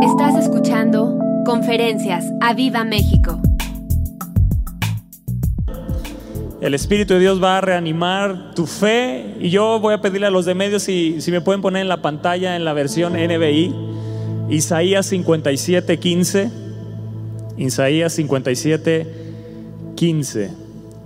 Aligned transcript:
Estás 0.00 0.36
escuchando 0.36 1.18
Conferencias 1.44 2.24
a 2.40 2.54
Viva 2.54 2.84
México. 2.84 3.40
El 6.60 6.74
Espíritu 6.74 7.14
de 7.14 7.20
Dios 7.20 7.42
va 7.42 7.58
a 7.58 7.60
reanimar 7.60 8.54
tu 8.54 8.66
fe 8.66 9.34
y 9.40 9.50
yo 9.50 9.80
voy 9.80 9.94
a 9.94 10.00
pedirle 10.00 10.28
a 10.28 10.30
los 10.30 10.44
de 10.44 10.54
medios 10.54 10.84
si, 10.84 11.20
si 11.20 11.32
me 11.32 11.40
pueden 11.40 11.62
poner 11.62 11.82
en 11.82 11.88
la 11.88 12.00
pantalla 12.00 12.54
en 12.54 12.64
la 12.64 12.74
versión 12.74 13.14
NBI, 13.14 13.74
Isaías 14.50 15.06
57, 15.06 15.98
15. 15.98 16.50
Isaías 17.56 18.12
57, 18.12 19.06
15. 19.96 20.50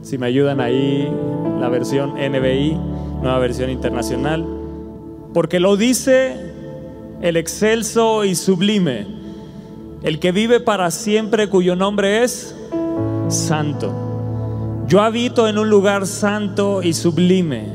Si 0.02 0.18
me 0.18 0.26
ayudan 0.26 0.60
ahí, 0.60 1.10
la 1.58 1.70
versión 1.70 2.10
NBI, 2.10 2.78
nueva 3.22 3.38
versión 3.38 3.70
internacional. 3.70 4.46
Porque 5.32 5.60
lo 5.60 5.78
dice 5.78 6.51
el 7.22 7.36
excelso 7.36 8.24
y 8.24 8.34
sublime, 8.34 9.06
el 10.02 10.18
que 10.18 10.32
vive 10.32 10.58
para 10.58 10.90
siempre 10.90 11.48
cuyo 11.48 11.76
nombre 11.76 12.24
es 12.24 12.54
santo. 13.28 14.84
Yo 14.88 15.00
habito 15.00 15.48
en 15.48 15.56
un 15.56 15.70
lugar 15.70 16.08
santo 16.08 16.82
y 16.82 16.92
sublime, 16.92 17.68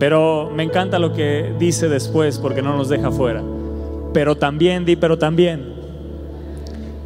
pero 0.00 0.50
me 0.52 0.64
encanta 0.64 0.98
lo 0.98 1.12
que 1.12 1.54
dice 1.60 1.88
después 1.88 2.38
porque 2.40 2.60
no 2.60 2.76
nos 2.76 2.88
deja 2.88 3.12
fuera. 3.12 3.40
Pero 4.12 4.36
también, 4.36 4.84
di, 4.84 4.96
pero 4.96 5.16
también, 5.16 5.72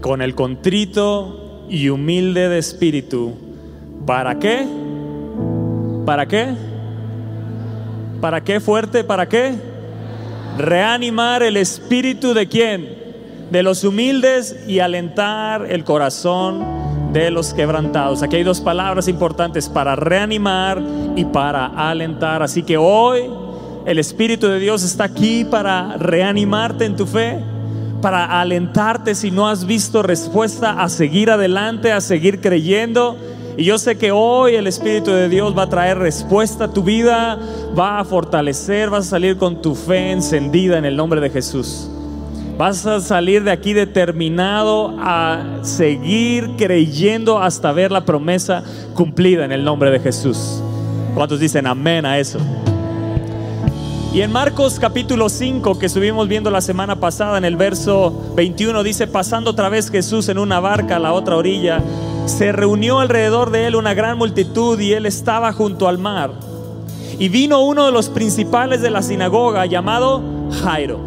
con 0.00 0.22
el 0.22 0.34
contrito 0.34 1.66
y 1.68 1.90
humilde 1.90 2.48
de 2.48 2.58
espíritu, 2.58 3.34
¿para 4.06 4.38
qué? 4.38 4.66
¿Para 6.06 6.26
qué? 6.26 6.54
¿Para 8.22 8.42
qué 8.42 8.60
fuerte? 8.60 9.04
¿Para 9.04 9.28
qué? 9.28 9.69
Reanimar 10.58 11.42
el 11.42 11.56
espíritu 11.56 12.34
de 12.34 12.48
quién? 12.48 12.88
De 13.50 13.62
los 13.62 13.84
humildes 13.84 14.56
y 14.66 14.78
alentar 14.78 15.66
el 15.70 15.84
corazón 15.84 16.64
de 17.12 17.30
los 17.30 17.52
quebrantados. 17.52 18.22
Aquí 18.22 18.36
hay 18.36 18.44
dos 18.44 18.60
palabras 18.60 19.08
importantes 19.08 19.68
para 19.68 19.96
reanimar 19.96 20.80
y 21.16 21.24
para 21.24 21.66
alentar. 21.66 22.42
Así 22.42 22.62
que 22.62 22.76
hoy 22.76 23.22
el 23.86 23.98
Espíritu 23.98 24.46
de 24.46 24.60
Dios 24.60 24.82
está 24.82 25.04
aquí 25.04 25.44
para 25.44 25.96
reanimarte 25.96 26.84
en 26.84 26.96
tu 26.96 27.06
fe, 27.06 27.38
para 28.00 28.40
alentarte 28.40 29.14
si 29.14 29.30
no 29.30 29.48
has 29.48 29.66
visto 29.66 30.02
respuesta 30.02 30.82
a 30.82 30.88
seguir 30.88 31.30
adelante, 31.30 31.92
a 31.92 32.00
seguir 32.00 32.40
creyendo 32.40 33.16
y 33.56 33.64
yo 33.64 33.78
sé 33.78 33.98
que 33.98 34.12
hoy 34.12 34.54
el 34.54 34.66
Espíritu 34.66 35.10
de 35.10 35.28
Dios 35.28 35.56
va 35.56 35.64
a 35.64 35.68
traer 35.68 35.98
respuesta 35.98 36.64
a 36.64 36.72
tu 36.72 36.82
vida, 36.82 37.38
va 37.78 37.98
a 37.98 38.04
fortalecer, 38.04 38.90
vas 38.90 39.06
a 39.06 39.10
salir 39.10 39.36
con 39.36 39.60
tu 39.60 39.74
fe 39.74 40.12
encendida 40.12 40.78
en 40.78 40.84
el 40.84 40.96
nombre 40.96 41.20
de 41.20 41.30
Jesús. 41.30 41.88
Vas 42.56 42.84
a 42.84 43.00
salir 43.00 43.42
de 43.42 43.50
aquí 43.50 43.72
determinado 43.72 44.94
a 44.98 45.60
seguir 45.62 46.50
creyendo 46.58 47.38
hasta 47.38 47.72
ver 47.72 47.90
la 47.90 48.04
promesa 48.04 48.62
cumplida 48.94 49.44
en 49.44 49.52
el 49.52 49.64
nombre 49.64 49.90
de 49.90 49.98
Jesús. 49.98 50.62
¿Cuántos 51.14 51.40
dicen 51.40 51.66
amén 51.66 52.04
a 52.04 52.18
eso? 52.18 52.38
Y 54.12 54.22
en 54.22 54.32
Marcos 54.32 54.80
capítulo 54.80 55.28
5 55.28 55.78
que 55.78 55.86
estuvimos 55.86 56.26
viendo 56.26 56.50
la 56.50 56.60
semana 56.60 56.96
pasada 56.96 57.38
en 57.38 57.44
el 57.44 57.56
verso 57.56 58.32
21 58.34 58.82
dice, 58.82 59.06
pasando 59.06 59.52
otra 59.52 59.68
vez 59.68 59.88
Jesús 59.88 60.28
en 60.28 60.38
una 60.38 60.58
barca 60.58 60.96
a 60.96 60.98
la 60.98 61.12
otra 61.12 61.36
orilla, 61.36 61.80
se 62.26 62.52
reunió 62.52 63.00
alrededor 63.00 63.50
de 63.50 63.66
él 63.66 63.76
una 63.76 63.94
gran 63.94 64.16
multitud 64.16 64.78
y 64.80 64.92
él 64.92 65.06
estaba 65.06 65.52
junto 65.52 65.88
al 65.88 65.98
mar. 65.98 66.32
Y 67.18 67.28
vino 67.28 67.62
uno 67.62 67.86
de 67.86 67.92
los 67.92 68.08
principales 68.08 68.80
de 68.80 68.90
la 68.90 69.02
sinagoga 69.02 69.66
llamado 69.66 70.22
Jairo. 70.62 70.98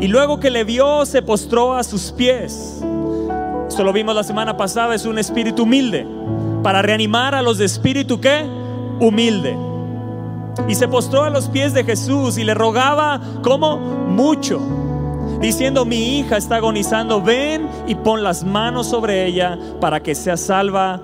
Y 0.00 0.08
luego 0.08 0.40
que 0.40 0.50
le 0.50 0.64
vio, 0.64 1.04
se 1.06 1.22
postró 1.22 1.74
a 1.74 1.84
sus 1.84 2.12
pies. 2.12 2.80
Esto 3.68 3.84
lo 3.84 3.92
vimos 3.92 4.14
la 4.14 4.24
semana 4.24 4.56
pasada, 4.56 4.94
es 4.94 5.04
un 5.04 5.18
espíritu 5.18 5.64
humilde. 5.64 6.06
Para 6.62 6.80
reanimar 6.82 7.34
a 7.34 7.42
los 7.42 7.58
de 7.58 7.66
espíritu 7.66 8.20
que 8.20 8.44
humilde. 9.00 9.56
Y 10.68 10.74
se 10.74 10.88
postró 10.88 11.24
a 11.24 11.30
los 11.30 11.48
pies 11.48 11.74
de 11.74 11.84
Jesús 11.84 12.38
y 12.38 12.44
le 12.44 12.54
rogaba 12.54 13.20
como 13.42 13.76
mucho 13.76 14.60
diciendo, 15.40 15.84
mi 15.84 16.18
hija 16.18 16.36
está 16.36 16.56
agonizando, 16.56 17.20
ven 17.20 17.68
y 17.86 17.94
pon 17.94 18.22
las 18.22 18.44
manos 18.44 18.88
sobre 18.88 19.26
ella 19.26 19.58
para 19.80 20.00
que 20.00 20.14
sea 20.14 20.36
salva 20.36 21.00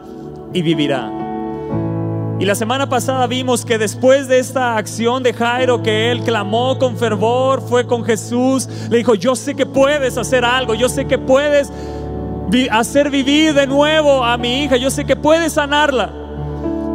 y 0.53 0.63
vivirá. 0.63 1.11
Y 2.39 2.47
la 2.47 2.55
semana 2.55 2.89
pasada 2.89 3.27
vimos 3.27 3.67
que 3.67 3.77
después 3.77 4.27
de 4.27 4.39
esta 4.39 4.79
acción 4.79 5.23
de 5.23 5.35
Jairo, 5.35 5.83
que 5.83 6.11
él 6.11 6.23
clamó 6.23 6.79
con 6.79 6.97
fervor, 6.97 7.61
fue 7.61 7.87
con 7.87 8.03
Jesús, 8.03 8.67
le 8.89 8.97
dijo, 8.97 9.15
yo 9.15 9.37
sé 9.37 9.55
que 9.55 9.67
puedes 9.67 10.17
hacer 10.17 10.43
algo, 10.45 10.75
yo 10.75 10.89
sé 10.89 11.05
que 11.05 11.19
puedes 11.19 11.71
hacer 12.71 13.11
vivir 13.11 13.53
de 13.53 13.67
nuevo 13.67 14.25
a 14.25 14.39
mi 14.39 14.65
hija, 14.65 14.79
yo 14.79 14.91
sé 14.91 15.05
que 15.05 15.17
puedes 15.17 15.53
sanarla. 15.53 16.11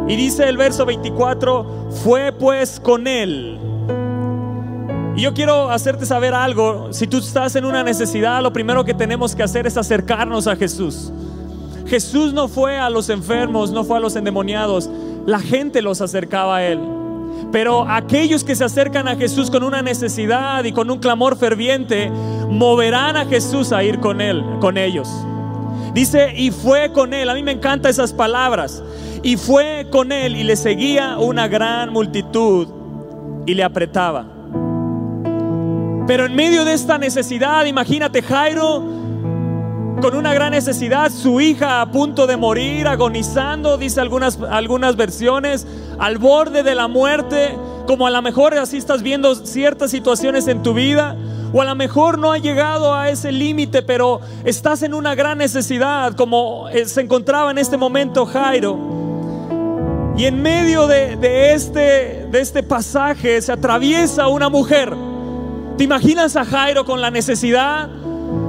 Y 0.08 0.16
dice 0.16 0.48
el 0.48 0.56
verso 0.56 0.84
24, 0.84 1.90
fue 2.02 2.32
pues 2.32 2.80
con 2.80 3.06
él 3.06 3.60
y 5.16 5.22
yo 5.22 5.32
quiero 5.32 5.70
hacerte 5.70 6.04
saber 6.04 6.34
algo. 6.34 6.92
Si 6.92 7.06
tú 7.06 7.18
estás 7.18 7.56
en 7.56 7.64
una 7.64 7.82
necesidad, 7.82 8.42
lo 8.42 8.52
primero 8.52 8.84
que 8.84 8.92
tenemos 8.92 9.34
que 9.34 9.42
hacer 9.42 9.66
es 9.66 9.78
acercarnos 9.78 10.46
a 10.46 10.56
Jesús. 10.56 11.10
Jesús 11.86 12.34
no 12.34 12.48
fue 12.48 12.76
a 12.76 12.90
los 12.90 13.08
enfermos, 13.08 13.70
no 13.70 13.82
fue 13.82 13.96
a 13.96 14.00
los 14.00 14.14
endemoniados. 14.14 14.90
La 15.24 15.40
gente 15.40 15.80
los 15.80 16.02
acercaba 16.02 16.56
a 16.56 16.64
Él. 16.64 16.80
Pero 17.50 17.88
aquellos 17.88 18.44
que 18.44 18.54
se 18.54 18.64
acercan 18.64 19.08
a 19.08 19.16
Jesús 19.16 19.50
con 19.50 19.62
una 19.62 19.80
necesidad 19.80 20.64
y 20.64 20.72
con 20.72 20.90
un 20.90 20.98
clamor 20.98 21.38
ferviente, 21.38 22.10
moverán 22.50 23.16
a 23.16 23.24
Jesús 23.24 23.72
a 23.72 23.82
ir 23.82 24.00
con 24.00 24.20
Él, 24.20 24.44
con 24.60 24.76
ellos. 24.76 25.08
Dice, 25.94 26.34
y 26.36 26.50
fue 26.50 26.92
con 26.92 27.14
Él. 27.14 27.30
A 27.30 27.34
mí 27.34 27.42
me 27.42 27.52
encantan 27.52 27.90
esas 27.90 28.12
palabras. 28.12 28.82
Y 29.22 29.38
fue 29.38 29.86
con 29.90 30.12
Él 30.12 30.36
y 30.36 30.42
le 30.42 30.56
seguía 30.56 31.16
una 31.16 31.48
gran 31.48 31.90
multitud 31.90 32.68
y 33.46 33.54
le 33.54 33.64
apretaba. 33.64 34.35
Pero 36.06 36.24
en 36.24 36.36
medio 36.36 36.64
de 36.64 36.72
esta 36.72 36.98
necesidad, 36.98 37.64
imagínate 37.64 38.22
Jairo 38.22 38.96
con 40.00 40.14
una 40.14 40.34
gran 40.34 40.52
necesidad, 40.52 41.10
su 41.10 41.40
hija 41.40 41.80
a 41.80 41.90
punto 41.90 42.26
de 42.26 42.36
morir, 42.36 42.86
agonizando, 42.86 43.78
dice 43.78 44.00
algunas, 44.00 44.38
algunas 44.50 44.94
versiones, 44.94 45.66
al 45.98 46.18
borde 46.18 46.62
de 46.62 46.74
la 46.74 46.86
muerte, 46.86 47.56
como 47.86 48.06
a 48.06 48.10
lo 48.10 48.20
mejor 48.20 48.54
así 48.58 48.76
estás 48.76 49.02
viendo 49.02 49.34
ciertas 49.34 49.90
situaciones 49.90 50.46
en 50.48 50.62
tu 50.62 50.74
vida, 50.74 51.16
o 51.52 51.62
a 51.62 51.64
lo 51.64 51.74
mejor 51.74 52.18
no 52.18 52.32
ha 52.32 52.38
llegado 52.38 52.94
a 52.94 53.08
ese 53.08 53.32
límite, 53.32 53.82
pero 53.82 54.20
estás 54.44 54.82
en 54.82 54.92
una 54.92 55.14
gran 55.14 55.38
necesidad, 55.38 56.12
como 56.14 56.68
eh, 56.68 56.84
se 56.84 57.00
encontraba 57.00 57.50
en 57.50 57.58
este 57.58 57.76
momento 57.76 58.26
Jairo. 58.26 58.78
Y 60.16 60.26
en 60.26 60.40
medio 60.40 60.86
de, 60.86 61.16
de 61.16 61.54
este, 61.54 62.26
de 62.30 62.40
este 62.40 62.62
pasaje 62.62 63.40
se 63.40 63.52
atraviesa 63.52 64.28
una 64.28 64.48
mujer 64.48 64.94
¿Te 65.76 65.84
imaginas 65.84 66.36
a 66.36 66.44
Jairo 66.46 66.86
con 66.86 67.02
la 67.02 67.10
necesidad, 67.10 67.90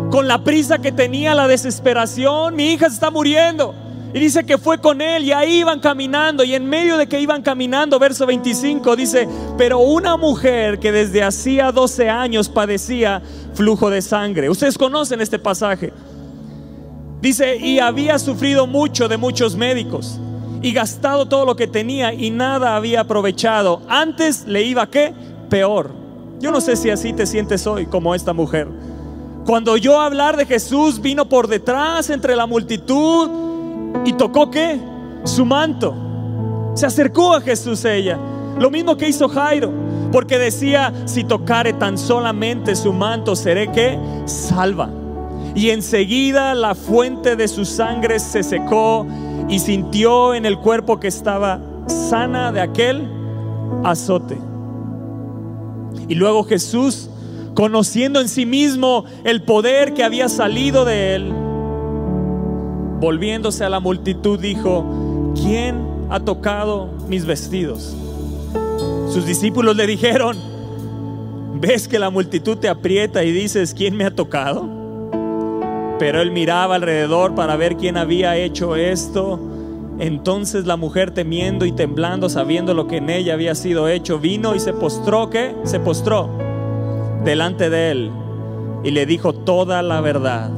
con 0.09 0.29
la 0.29 0.45
prisa 0.45 0.77
que 0.77 0.93
tenía, 0.93 1.35
la 1.35 1.49
desesperación? 1.49 2.55
Mi 2.55 2.71
hija 2.71 2.88
se 2.88 2.93
está 2.93 3.11
muriendo. 3.11 3.75
Y 4.13 4.19
dice 4.19 4.45
que 4.45 4.57
fue 4.57 4.77
con 4.79 5.01
él 5.01 5.25
y 5.25 5.33
ahí 5.33 5.59
iban 5.59 5.81
caminando 5.81 6.45
y 6.45 6.55
en 6.55 6.65
medio 6.65 6.95
de 6.95 7.07
que 7.07 7.19
iban 7.19 7.41
caminando, 7.41 7.99
verso 7.99 8.25
25 8.25 8.95
dice, 8.95 9.27
pero 9.57 9.79
una 9.79 10.15
mujer 10.15 10.79
que 10.79 10.93
desde 10.93 11.21
hacía 11.21 11.73
12 11.73 12.09
años 12.09 12.47
padecía 12.47 13.21
flujo 13.53 13.89
de 13.89 14.01
sangre. 14.01 14.49
Ustedes 14.49 14.77
conocen 14.77 15.19
este 15.19 15.38
pasaje. 15.38 15.91
Dice, 17.19 17.57
y 17.57 17.79
había 17.79 18.19
sufrido 18.19 18.67
mucho 18.67 19.09
de 19.09 19.17
muchos 19.17 19.57
médicos 19.57 20.17
y 20.61 20.71
gastado 20.71 21.27
todo 21.27 21.45
lo 21.45 21.57
que 21.57 21.67
tenía 21.67 22.13
y 22.13 22.29
nada 22.29 22.77
había 22.77 23.01
aprovechado. 23.01 23.81
Antes 23.89 24.45
le 24.47 24.63
iba 24.63 24.89
qué? 24.89 25.13
Peor. 25.49 26.06
Yo 26.39 26.51
no 26.51 26.61
sé 26.61 26.75
si 26.75 26.89
así 26.89 27.13
te 27.13 27.25
sientes 27.25 27.65
hoy 27.65 27.87
como 27.87 28.13
esta 28.13 28.33
mujer. 28.33 28.67
Cuando 29.45 29.77
yo 29.77 29.99
hablar 29.99 30.37
de 30.37 30.45
Jesús 30.45 31.01
vino 31.01 31.29
por 31.29 31.47
detrás 31.47 32.09
entre 32.09 32.35
la 32.35 32.45
multitud 32.45 33.29
y 34.06 34.13
tocó 34.13 34.51
qué? 34.51 34.79
Su 35.23 35.45
manto. 35.45 35.95
Se 36.75 36.85
acercó 36.85 37.33
a 37.33 37.41
Jesús 37.41 37.85
ella. 37.85 38.19
Lo 38.59 38.69
mismo 38.69 38.97
que 38.97 39.07
hizo 39.07 39.29
Jairo, 39.29 39.71
porque 40.12 40.38
decía, 40.38 40.94
si 41.06 41.23
tocare 41.23 41.73
tan 41.73 41.97
solamente 41.97 42.75
su 42.75 42.94
manto, 42.94 43.35
seré 43.35 43.71
que 43.71 43.97
salva. 44.25 44.89
Y 45.56 45.71
enseguida 45.71 46.53
la 46.53 46.75
fuente 46.75 47.35
de 47.35 47.47
su 47.47 47.65
sangre 47.65 48.19
se 48.19 48.44
secó 48.44 49.07
y 49.50 49.59
sintió 49.59 50.35
en 50.35 50.45
el 50.45 50.59
cuerpo 50.59 51.00
que 51.00 51.07
estaba 51.07 51.59
sana 51.88 52.51
de 52.51 52.62
aquel 52.62 53.07
azote. 53.83 54.46
Y 56.07 56.15
luego 56.15 56.44
Jesús, 56.44 57.09
conociendo 57.53 58.21
en 58.21 58.29
sí 58.29 58.45
mismo 58.45 59.05
el 59.23 59.44
poder 59.44 59.94
que 59.94 60.03
había 60.03 60.29
salido 60.29 60.85
de 60.85 61.15
él, 61.15 61.33
volviéndose 62.99 63.63
a 63.63 63.69
la 63.69 63.79
multitud, 63.79 64.39
dijo, 64.39 65.33
¿quién 65.35 65.88
ha 66.09 66.19
tocado 66.19 66.89
mis 67.07 67.25
vestidos? 67.25 67.95
Sus 69.09 69.25
discípulos 69.25 69.75
le 69.75 69.88
dijeron, 69.88 70.38
¿ves 71.59 71.88
que 71.88 72.00
la 72.00 72.09
multitud 72.09 72.57
te 72.57 72.69
aprieta 72.69 73.23
y 73.23 73.31
dices, 73.31 73.73
¿quién 73.73 73.95
me 73.95 74.03
ha 74.03 74.11
tocado? 74.11 74.77
Pero 76.00 76.21
él 76.21 76.31
miraba 76.31 76.75
alrededor 76.75 77.33
para 77.33 77.55
ver 77.55 77.77
quién 77.77 77.97
había 77.97 78.38
hecho 78.38 78.75
esto. 78.75 79.39
Entonces 79.99 80.65
la 80.65 80.77
mujer 80.77 81.11
temiendo 81.11 81.65
y 81.65 81.71
temblando, 81.71 82.29
sabiendo 82.29 82.73
lo 82.73 82.88
que 82.88 82.97
en 82.97 83.09
ella 83.09 83.33
había 83.33 83.55
sido 83.55 83.88
hecho, 83.88 84.19
vino 84.19 84.53
y 84.53 84.59
se 84.59 84.73
postró, 84.73 85.29
¿qué? 85.29 85.55
Se 85.63 85.79
postró 85.79 86.29
delante 87.23 87.69
de 87.69 87.91
él 87.91 88.11
y 88.83 88.91
le 88.91 89.05
dijo 89.05 89.33
toda 89.33 89.81
la 89.81 90.01
verdad. 90.01 90.51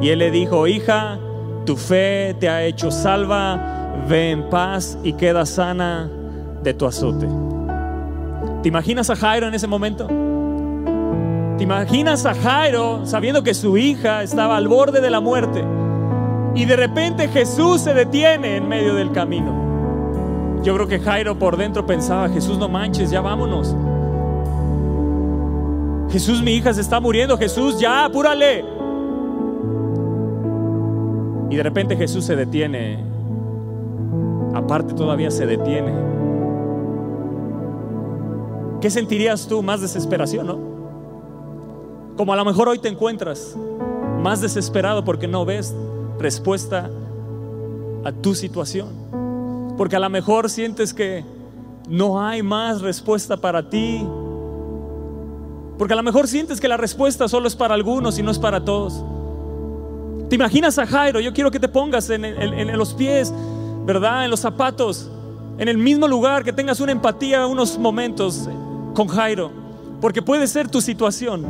Y 0.00 0.08
él 0.08 0.18
le 0.18 0.30
dijo, 0.32 0.66
hija, 0.66 1.18
tu 1.64 1.76
fe 1.76 2.34
te 2.40 2.48
ha 2.48 2.64
hecho 2.64 2.90
salva, 2.90 4.04
ve 4.08 4.30
en 4.30 4.50
paz 4.50 4.98
y 5.04 5.12
queda 5.12 5.46
sana 5.46 6.10
de 6.62 6.74
tu 6.74 6.86
azote. 6.86 7.28
¿Te 8.62 8.68
imaginas 8.68 9.10
a 9.10 9.16
Jairo 9.16 9.46
en 9.46 9.54
ese 9.54 9.68
momento? 9.68 10.08
¿Te 11.56 11.64
imaginas 11.64 12.26
a 12.26 12.34
Jairo 12.34 13.06
sabiendo 13.06 13.44
que 13.44 13.54
su 13.54 13.76
hija 13.78 14.24
estaba 14.24 14.56
al 14.56 14.66
borde 14.66 15.00
de 15.00 15.10
la 15.10 15.20
muerte? 15.20 15.64
Y 16.54 16.64
de 16.66 16.76
repente 16.76 17.28
Jesús 17.28 17.80
se 17.80 17.94
detiene 17.94 18.56
en 18.56 18.68
medio 18.68 18.94
del 18.94 19.12
camino. 19.12 20.60
Yo 20.62 20.74
creo 20.74 20.86
que 20.86 21.00
Jairo 21.00 21.38
por 21.38 21.56
dentro 21.56 21.84
pensaba, 21.86 22.28
Jesús 22.28 22.58
no 22.58 22.68
manches, 22.68 23.10
ya 23.10 23.20
vámonos. 23.20 23.74
Jesús, 26.10 26.42
mi 26.42 26.52
hija 26.52 26.74
se 26.74 26.82
está 26.82 27.00
muriendo, 27.00 27.38
Jesús, 27.38 27.80
ya, 27.80 28.04
apúrale. 28.04 28.64
Y 31.50 31.56
de 31.56 31.62
repente 31.62 31.96
Jesús 31.96 32.24
se 32.24 32.36
detiene. 32.36 33.02
Aparte 34.54 34.92
todavía 34.92 35.30
se 35.30 35.46
detiene. 35.46 35.92
¿Qué 38.80 38.90
sentirías 38.90 39.46
tú? 39.46 39.62
Más 39.62 39.80
desesperación, 39.80 40.46
¿no? 40.46 40.58
Como 42.16 42.32
a 42.32 42.36
lo 42.36 42.44
mejor 42.44 42.68
hoy 42.68 42.78
te 42.78 42.88
encuentras 42.88 43.56
más 44.20 44.40
desesperado 44.40 45.04
porque 45.04 45.26
no 45.26 45.44
ves 45.44 45.74
respuesta 46.22 46.88
a 48.04 48.12
tu 48.12 48.34
situación. 48.34 48.88
Porque 49.76 49.96
a 49.96 50.00
lo 50.00 50.10
mejor 50.10 50.48
sientes 50.48 50.94
que 50.94 51.24
no 51.88 52.20
hay 52.20 52.42
más 52.42 52.80
respuesta 52.80 53.36
para 53.36 53.68
ti. 53.68 54.06
Porque 55.78 55.94
a 55.94 55.96
lo 55.96 56.02
mejor 56.02 56.28
sientes 56.28 56.60
que 56.60 56.68
la 56.68 56.76
respuesta 56.76 57.28
solo 57.28 57.48
es 57.48 57.56
para 57.56 57.74
algunos 57.74 58.18
y 58.18 58.22
no 58.22 58.30
es 58.30 58.38
para 58.38 58.64
todos. 58.64 59.04
¿Te 60.28 60.36
imaginas 60.36 60.78
a 60.78 60.86
Jairo? 60.86 61.20
Yo 61.20 61.32
quiero 61.32 61.50
que 61.50 61.60
te 61.60 61.68
pongas 61.68 62.08
en, 62.08 62.24
en, 62.24 62.78
los 62.78 62.94
pies, 62.94 63.32
¿verdad? 63.84 64.24
En 64.24 64.30
los 64.30 64.40
zapatos, 64.40 65.10
en 65.58 65.68
el 65.68 65.76
mismo 65.76 66.08
lugar, 66.08 66.44
que 66.44 66.52
tengas 66.52 66.80
una 66.80 66.92
empatía 66.92 67.46
unos 67.46 67.76
momentos 67.78 68.48
con 68.94 69.08
Jairo, 69.08 69.50
porque 70.00 70.22
puede 70.22 70.46
ser 70.46 70.68
tu 70.68 70.80
situación. 70.80 71.44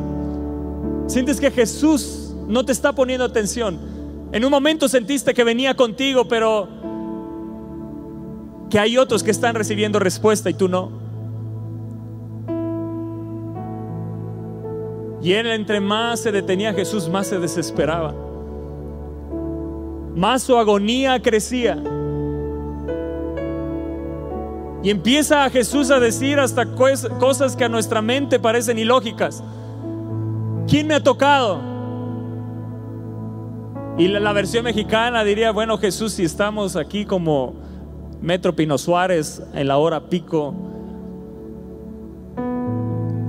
Sientes 1.07 1.41
que 1.41 1.51
Jesús 1.51 2.35
no 2.49 2.65
te 2.65 2.73
está 2.73 2.93
poniendo 2.93 3.25
atención. 3.25 3.79
En 4.32 4.44
un 4.44 4.50
momento 4.50 4.88
sentiste 4.88 5.34
que 5.34 5.44
venía 5.44 5.75
contigo, 5.75 6.26
pero 6.26 6.69
que 8.70 8.79
hay 8.79 8.96
otros 8.96 9.23
que 9.23 9.31
están 9.31 9.55
recibiendo 9.55 9.99
respuesta 9.99 10.50
y 10.50 10.55
tú 10.55 10.69
no. 10.69 10.90
Y 15.23 15.32
él 15.34 15.46
entre 15.46 15.81
más 15.81 16.20
se 16.20 16.32
detenía 16.32 16.73
Jesús, 16.73 17.08
más 17.08 17.29
se 17.29 17.38
desesperaba 17.38 18.14
más 20.14 20.43
su 20.43 20.56
agonía 20.56 21.20
crecía. 21.20 21.82
Y 24.82 24.90
empieza 24.90 25.44
a 25.44 25.50
Jesús 25.50 25.90
a 25.90 26.00
decir 26.00 26.40
hasta 26.40 26.67
cosas 26.67 27.56
que 27.56 27.64
a 27.64 27.69
nuestra 27.69 28.02
mente 28.02 28.40
parecen 28.40 28.78
ilógicas. 28.78 29.43
¿Quién 30.67 30.88
me 30.88 30.94
ha 30.94 31.02
tocado? 31.02 31.72
Y 33.99 34.09
la, 34.09 34.33
versión 34.33 34.65
mexicana 34.65 35.23
diría, 35.23 35.53
bueno 35.53 35.77
Jesús, 35.77 36.15
si 36.15 36.25
estamos 36.25 36.77
aquí 36.77 37.05
como 37.05 37.55
Metro 38.23 38.56
Pino 38.56 38.79
Suárez 38.79 39.43
en 39.53 39.69
la 39.69 39.77
hora 39.77 40.09
pico 40.09 40.55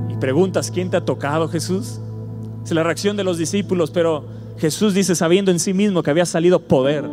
y 0.10 0.16
preguntas, 0.16 0.72
¿quién 0.72 0.90
te 0.90 0.96
ha 0.96 1.04
tocado 1.04 1.50
Jesús? 1.50 2.00
Es 2.64 2.72
la 2.72 2.82
reacción 2.82 3.18
de 3.18 3.26
los 3.26 3.38
discípulos, 3.38 3.92
pero 3.92 4.24
Jesús 4.58 4.94
dice, 4.94 5.16
sabiendo 5.16 5.52
en 5.52 5.60
sí 5.60 5.74
mismo 5.74 6.02
que 6.02 6.12
había 6.12 6.26
salido 6.26 6.62
poder. 6.62 7.04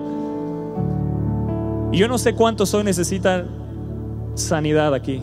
Y 1.91 1.99
yo 1.99 2.07
no 2.07 2.19
sé 2.19 2.35
cuántos 2.35 2.73
hoy 2.73 2.85
necesitan 2.85 3.49
sanidad 4.37 4.95
aquí. 4.95 5.23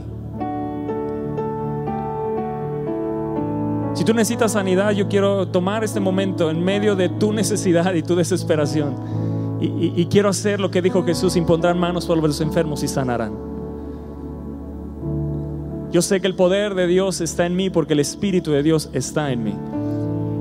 Si 3.98 4.04
tú 4.04 4.14
necesitas 4.14 4.52
sanidad, 4.52 4.92
yo 4.92 5.08
quiero 5.08 5.48
tomar 5.48 5.84
este 5.84 6.00
momento 6.00 6.52
en 6.52 6.64
medio 6.64 6.96
de 6.96 7.10
tu 7.10 7.34
necesidad 7.34 7.96
y 7.96 8.04
tu 8.04 8.16
desesperación. 8.16 8.94
Y, 9.60 10.06
quiero 10.06 10.30
hacer 10.30 10.60
lo 10.60 10.70
que 10.70 10.84
dijo 10.84 11.04
Jesús, 11.04 11.36
impondrán 11.36 11.80
manos 11.80 12.04
sobre 12.04 12.22
los 12.22 12.40
enfermos 12.40 12.84
y 12.84 12.88
sanarán. 12.88 13.34
Yo 15.92 16.04
sé 16.04 16.22
que 16.22 16.28
el 16.28 16.36
poder 16.36 16.76
de 16.76 16.86
Dios 16.86 17.22
está 17.22 17.48
en 17.48 17.56
mí 17.56 17.72
porque 17.72 17.94
el 17.94 18.00
Espíritu 18.00 18.52
de 18.52 18.62
Dios 18.62 18.92
está 18.94 19.32
en 19.32 19.44
mí. 19.44 19.56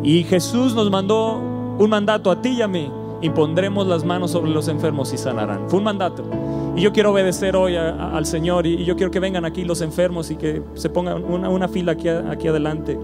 Y 0.03 0.25
Jesús 0.25 0.75
nos 0.75 0.91
mandó 0.91 1.38
un 1.79 1.88
mandato 1.88 2.31
a 2.31 2.43
ti 2.43 2.50
y 2.50 2.61
a 2.61 2.69
mí. 2.69 2.93
Impondremos 3.23 3.87
las 3.87 4.05
manos 4.05 4.32
sobre 4.32 4.50
los 4.50 4.69
enfermos 4.69 5.14
y 5.14 5.17
sanarán. 5.17 5.70
Fue 5.70 5.79
un 5.79 5.85
mandato. 5.85 6.25
Y 6.76 6.82
yo 6.82 6.93
quiero 6.93 7.11
obedecer 7.11 7.56
hoy 7.56 7.75
al 7.76 8.26
Señor 8.26 8.67
y, 8.67 8.85
yo 8.85 8.97
quiero 8.97 9.11
que 9.11 9.19
vengan 9.19 9.47
aquí 9.47 9.64
los 9.64 9.81
enfermos 9.81 10.31
y 10.31 10.37
que 10.37 10.62
se 10.75 10.91
pongan 10.91 11.25
una, 11.25 11.69
fila 11.69 11.93
aquí, 11.93 12.49
adelante. 12.49 12.99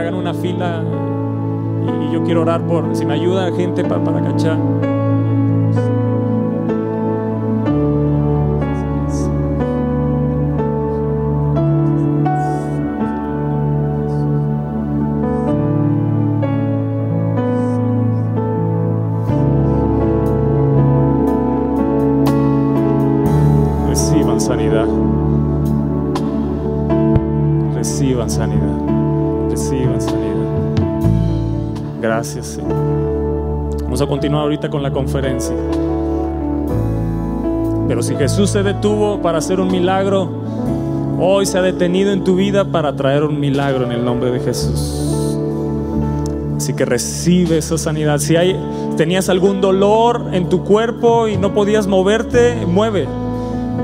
Hagan 0.00 0.14
una 0.14 0.32
fila 0.32 0.82
y, 0.82 2.14
yo 2.14 2.24
quiero 2.24 2.40
orar 2.40 2.66
por, 2.66 2.96
si 2.96 3.04
me 3.04 3.12
ayuda 3.12 3.52
gente 3.52 3.84
para 3.84 4.22
cachar. 4.22 4.56
Continuar 34.30 34.44
ahorita 34.44 34.70
con 34.70 34.80
la 34.80 34.92
conferencia. 34.92 35.56
Pero 37.88 38.00
si 38.00 38.14
Jesús 38.14 38.50
se 38.50 38.62
detuvo 38.62 39.20
para 39.20 39.38
hacer 39.38 39.58
un 39.58 39.66
milagro, 39.66 40.30
hoy 41.18 41.46
se 41.46 41.58
ha 41.58 41.62
detenido 41.62 42.12
en 42.12 42.22
tu 42.22 42.36
vida 42.36 42.64
para 42.64 42.94
traer 42.94 43.24
un 43.24 43.40
milagro 43.40 43.84
en 43.84 43.90
el 43.90 44.04
nombre 44.04 44.30
de 44.30 44.38
Jesús. 44.38 45.36
Así 46.56 46.74
que 46.74 46.84
recibe 46.84 47.58
esa 47.58 47.76
sanidad. 47.76 48.18
Si 48.18 48.36
hay, 48.36 48.56
tenías 48.96 49.28
algún 49.28 49.60
dolor 49.60 50.28
en 50.30 50.48
tu 50.48 50.62
cuerpo 50.62 51.26
y 51.26 51.36
no 51.36 51.52
podías 51.52 51.88
moverte, 51.88 52.64
mueve. 52.66 53.08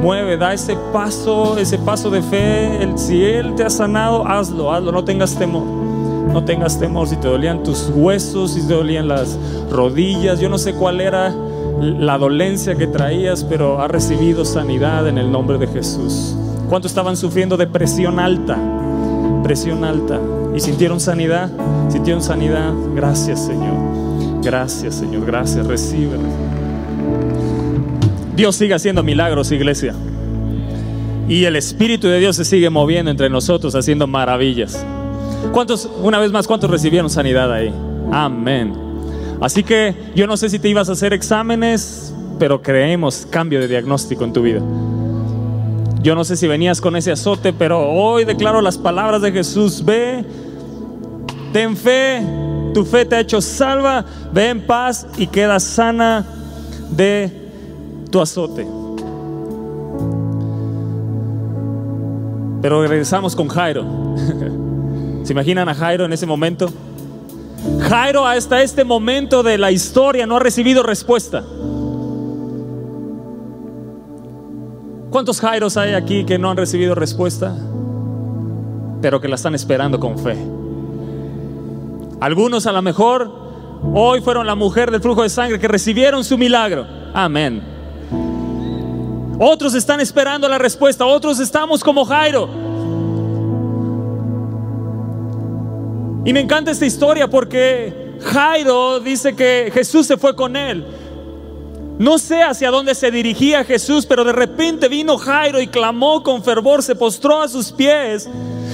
Mueve, 0.00 0.36
da 0.36 0.54
ese 0.54 0.76
paso, 0.92 1.58
ese 1.58 1.78
paso 1.78 2.08
de 2.08 2.22
fe. 2.22 2.88
si 2.94 3.24
Él 3.24 3.56
te 3.56 3.64
ha 3.64 3.70
sanado, 3.70 4.24
hazlo, 4.24 4.72
hazlo, 4.72 4.92
no 4.92 5.02
tengas 5.02 5.34
temor. 5.34 5.85
No 6.32 6.44
tengas 6.44 6.78
temor 6.78 7.08
si 7.08 7.16
te 7.16 7.28
dolían 7.28 7.62
tus 7.62 7.90
huesos, 7.94 8.52
si 8.52 8.66
te 8.66 8.74
dolían 8.74 9.08
las 9.08 9.38
rodillas. 9.70 10.40
Yo 10.40 10.48
no 10.48 10.58
sé 10.58 10.74
cuál 10.74 11.00
era 11.00 11.34
la 11.80 12.18
dolencia 12.18 12.74
que 12.74 12.86
traías, 12.86 13.44
pero 13.44 13.80
has 13.80 13.90
recibido 13.90 14.44
sanidad 14.44 15.08
en 15.08 15.18
el 15.18 15.30
nombre 15.30 15.58
de 15.58 15.66
Jesús. 15.66 16.36
¿Cuántos 16.68 16.90
estaban 16.90 17.16
sufriendo 17.16 17.56
de 17.56 17.66
presión 17.66 18.18
alta? 18.18 18.58
Presión 19.42 19.84
alta. 19.84 20.20
¿Y 20.54 20.60
sintieron 20.60 21.00
sanidad? 21.00 21.50
¿Sintieron 21.88 22.22
sanidad? 22.22 22.72
Gracias, 22.94 23.44
Señor. 23.46 24.42
Gracias, 24.42 24.94
Señor. 24.96 25.26
Gracias. 25.26 25.66
Recibe. 25.66 26.16
Dios 28.34 28.56
sigue 28.56 28.74
haciendo 28.74 29.02
milagros, 29.02 29.52
iglesia. 29.52 29.94
Y 31.28 31.44
el 31.44 31.56
Espíritu 31.56 32.06
de 32.06 32.20
Dios 32.20 32.36
se 32.36 32.44
sigue 32.44 32.70
moviendo 32.70 33.10
entre 33.10 33.30
nosotros, 33.30 33.74
haciendo 33.74 34.06
maravillas. 34.06 34.84
¿Cuántos, 35.52 35.88
una 36.02 36.18
vez 36.18 36.32
más, 36.32 36.46
cuántos 36.46 36.70
recibieron 36.70 37.08
sanidad 37.10 37.52
ahí? 37.52 37.72
Amén. 38.12 38.74
Así 39.40 39.62
que 39.62 39.94
yo 40.14 40.26
no 40.26 40.36
sé 40.36 40.48
si 40.48 40.58
te 40.58 40.68
ibas 40.68 40.88
a 40.88 40.92
hacer 40.92 41.12
exámenes, 41.12 42.14
pero 42.38 42.62
creemos 42.62 43.26
cambio 43.28 43.60
de 43.60 43.68
diagnóstico 43.68 44.24
en 44.24 44.32
tu 44.32 44.42
vida. 44.42 44.60
Yo 46.02 46.14
no 46.14 46.24
sé 46.24 46.36
si 46.36 46.46
venías 46.46 46.80
con 46.80 46.96
ese 46.96 47.12
azote, 47.12 47.52
pero 47.52 47.90
hoy 47.90 48.24
declaro 48.24 48.60
las 48.60 48.78
palabras 48.78 49.22
de 49.22 49.32
Jesús. 49.32 49.84
Ve, 49.84 50.24
ten 51.52 51.76
fe, 51.76 52.22
tu 52.72 52.84
fe 52.84 53.04
te 53.04 53.16
ha 53.16 53.20
hecho 53.20 53.40
salva, 53.40 54.04
ve 54.32 54.50
en 54.50 54.66
paz 54.66 55.06
y 55.16 55.26
queda 55.26 55.58
sana 55.58 56.24
de 56.90 57.30
tu 58.10 58.20
azote. 58.20 58.66
Pero 62.62 62.86
regresamos 62.86 63.34
con 63.34 63.48
Jairo. 63.48 63.84
¿Se 65.26 65.32
imaginan 65.32 65.68
a 65.68 65.74
Jairo 65.74 66.04
en 66.04 66.12
ese 66.12 66.24
momento? 66.24 66.68
Jairo 67.80 68.24
hasta 68.24 68.62
este 68.62 68.84
momento 68.84 69.42
de 69.42 69.58
la 69.58 69.72
historia 69.72 70.24
no 70.24 70.36
ha 70.36 70.38
recibido 70.38 70.84
respuesta. 70.84 71.42
¿Cuántos 75.10 75.40
Jairos 75.40 75.76
hay 75.76 75.94
aquí 75.94 76.24
que 76.24 76.38
no 76.38 76.48
han 76.48 76.56
recibido 76.56 76.94
respuesta? 76.94 77.56
Pero 79.02 79.20
que 79.20 79.26
la 79.26 79.34
están 79.34 79.56
esperando 79.56 79.98
con 79.98 80.16
fe. 80.16 80.36
Algunos 82.20 82.68
a 82.68 82.70
lo 82.70 82.82
mejor 82.82 83.28
hoy 83.94 84.20
fueron 84.20 84.46
la 84.46 84.54
mujer 84.54 84.92
del 84.92 85.00
flujo 85.00 85.24
de 85.24 85.28
sangre 85.28 85.58
que 85.58 85.66
recibieron 85.66 86.22
su 86.22 86.38
milagro. 86.38 86.86
Amén. 87.12 87.64
Otros 89.40 89.74
están 89.74 89.98
esperando 89.98 90.48
la 90.48 90.58
respuesta, 90.58 91.04
otros 91.04 91.40
estamos 91.40 91.82
como 91.82 92.04
Jairo. 92.04 92.65
Y 96.26 96.32
me 96.32 96.40
encanta 96.40 96.72
esta 96.72 96.84
historia 96.84 97.30
porque 97.30 98.16
Jairo 98.20 98.98
dice 98.98 99.36
que 99.36 99.70
Jesús 99.72 100.08
se 100.08 100.16
fue 100.16 100.34
con 100.34 100.56
él. 100.56 100.84
No 102.00 102.18
sé 102.18 102.42
hacia 102.42 102.72
dónde 102.72 102.96
se 102.96 103.12
dirigía 103.12 103.62
Jesús, 103.62 104.06
pero 104.06 104.24
de 104.24 104.32
repente 104.32 104.88
vino 104.88 105.18
Jairo 105.18 105.60
y 105.60 105.68
clamó 105.68 106.24
con 106.24 106.42
fervor, 106.42 106.82
se 106.82 106.96
postró 106.96 107.40
a 107.40 107.46
sus 107.46 107.70
pies. 107.70 108.28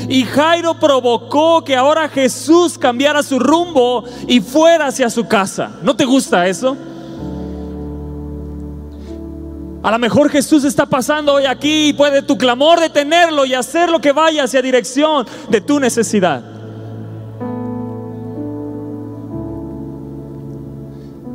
Y 0.08 0.24
Jairo 0.24 0.80
provocó 0.80 1.62
que 1.62 1.76
ahora 1.76 2.08
Jesús 2.08 2.78
cambiara 2.78 3.22
su 3.22 3.38
rumbo 3.38 4.02
y 4.26 4.40
fuera 4.40 4.86
hacia 4.86 5.10
su 5.10 5.28
casa. 5.28 5.72
¿No 5.82 5.94
te 5.94 6.06
gusta 6.06 6.46
eso? 6.46 6.74
A 9.82 9.90
lo 9.90 9.98
mejor 9.98 10.30
Jesús 10.30 10.64
está 10.64 10.86
pasando 10.86 11.34
hoy 11.34 11.44
aquí 11.44 11.88
y 11.88 11.92
puede 11.92 12.22
tu 12.22 12.38
clamor 12.38 12.80
detenerlo 12.80 13.44
y 13.44 13.52
hacer 13.52 13.90
lo 13.90 14.00
que 14.00 14.12
vaya 14.12 14.44
hacia 14.44 14.62
dirección 14.62 15.26
de 15.50 15.60
tu 15.60 15.78
necesidad. 15.78 16.61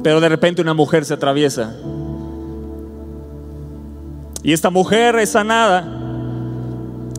Pero 0.07 0.21
de 0.21 0.29
repente 0.29 0.61
una 0.61 0.73
mujer 0.73 1.03
se 1.03 1.15
atraviesa. 1.15 1.75
Y 4.41 4.53
esta 4.53 4.69
mujer 4.69 5.19
es 5.19 5.31
sanada. 5.31 5.85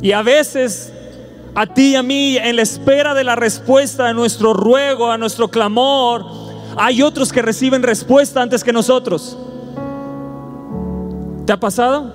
Y 0.01 0.13
a 0.13 0.23
veces 0.23 0.91
a 1.55 1.67
ti 1.67 1.91
y 1.91 1.97
a 1.97 2.03
mí, 2.03 2.39
en 2.39 2.57
la 2.57 2.63
espera 2.63 3.13
de 3.13 3.25
la 3.25 3.37
respuesta 3.37 4.09
a 4.09 4.15
nuestro 4.15 4.55
ruego, 4.55 5.11
a 5.11 5.19
nuestro 5.19 5.49
clamor, 5.49 6.25
hay 6.79 7.03
otros 7.03 7.31
que 7.31 7.43
reciben 7.43 7.83
respuesta 7.83 8.41
antes 8.41 8.65
que 8.65 8.73
nosotros. 8.73 9.37
¿Te 11.45 11.53
ha 11.53 11.61
pasado? 11.61 12.11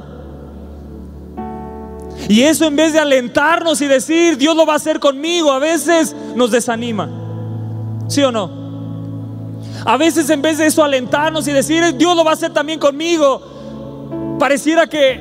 Y 2.28 2.42
eso 2.42 2.66
en 2.66 2.76
vez 2.76 2.94
de 2.94 3.00
alentarnos 3.00 3.80
y 3.80 3.86
decir, 3.86 4.40
Dios 4.40 4.56
lo 4.56 4.66
va 4.66 4.74
a 4.74 4.78
hacer 4.78 5.00
conmigo, 5.00 5.52
a 5.52 5.60
veces 5.60 6.16
nos 6.36 6.50
desanima. 6.50 7.12
¿Sí 8.08 8.24
o 8.24 8.32
no? 8.32 8.63
A 9.86 9.98
veces 9.98 10.30
en 10.30 10.42
vez 10.42 10.58
de 10.58 10.68
eso 10.68 10.84
alentarnos 10.84 11.48
y 11.48 11.52
decir, 11.52 11.96
Dios 11.98 12.16
lo 12.16 12.24
va 12.24 12.32
a 12.32 12.34
hacer 12.36 12.54
también 12.54 12.80
conmigo, 12.80 14.38
pareciera 14.40 14.88
que 14.88 15.20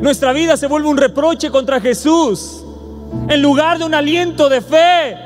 nuestra 0.00 0.32
vida 0.32 0.56
se 0.56 0.68
vuelve 0.68 0.88
un 0.88 0.96
reproche 0.96 1.50
contra 1.50 1.80
Jesús 1.80 2.62
en 3.28 3.42
lugar 3.42 3.78
de 3.78 3.84
un 3.84 3.94
aliento 3.94 4.48
de 4.48 4.60
fe. 4.60 5.16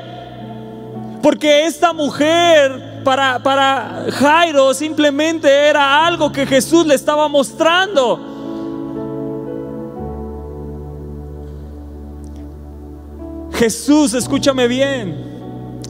Porque 1.22 1.66
esta 1.66 1.92
mujer 1.92 3.02
para, 3.04 3.42
para 3.42 4.06
Jairo 4.10 4.72
simplemente 4.72 5.48
era 5.48 6.06
algo 6.06 6.32
que 6.32 6.46
Jesús 6.46 6.86
le 6.86 6.94
estaba 6.94 7.28
mostrando. 7.28 8.28
Jesús, 13.52 14.14
escúchame 14.14 14.66
bien 14.66 15.31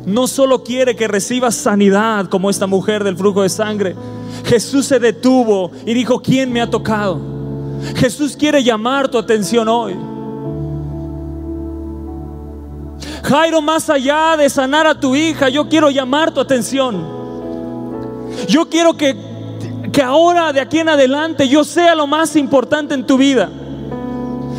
no 0.04 0.26
solo 0.26 0.64
quiere 0.64 0.96
que 0.96 1.08
recibas 1.08 1.54
sanidad 1.54 2.26
como 2.26 2.50
esta 2.50 2.66
mujer 2.66 3.04
del 3.04 3.16
flujo 3.16 3.42
de 3.42 3.48
sangre. 3.48 3.94
Jesús 4.44 4.86
se 4.86 4.98
detuvo 4.98 5.70
y 5.86 5.94
dijo, 5.94 6.20
¿quién 6.20 6.52
me 6.52 6.60
ha 6.60 6.68
tocado? 6.68 7.20
Jesús 7.96 8.36
quiere 8.36 8.62
llamar 8.62 9.08
tu 9.08 9.18
atención 9.18 9.68
hoy. 9.68 9.96
Jairo, 13.22 13.62
más 13.62 13.88
allá 13.88 14.36
de 14.36 14.50
sanar 14.50 14.86
a 14.86 14.98
tu 14.98 15.14
hija, 15.14 15.48
yo 15.48 15.68
quiero 15.68 15.90
llamar 15.90 16.32
tu 16.32 16.40
atención. 16.40 17.06
Yo 18.48 18.68
quiero 18.68 18.96
que, 18.96 19.16
que 19.92 20.02
ahora, 20.02 20.52
de 20.52 20.60
aquí 20.60 20.80
en 20.80 20.88
adelante, 20.88 21.48
yo 21.48 21.62
sea 21.62 21.94
lo 21.94 22.06
más 22.06 22.34
importante 22.34 22.94
en 22.94 23.06
tu 23.06 23.16
vida. 23.16 23.48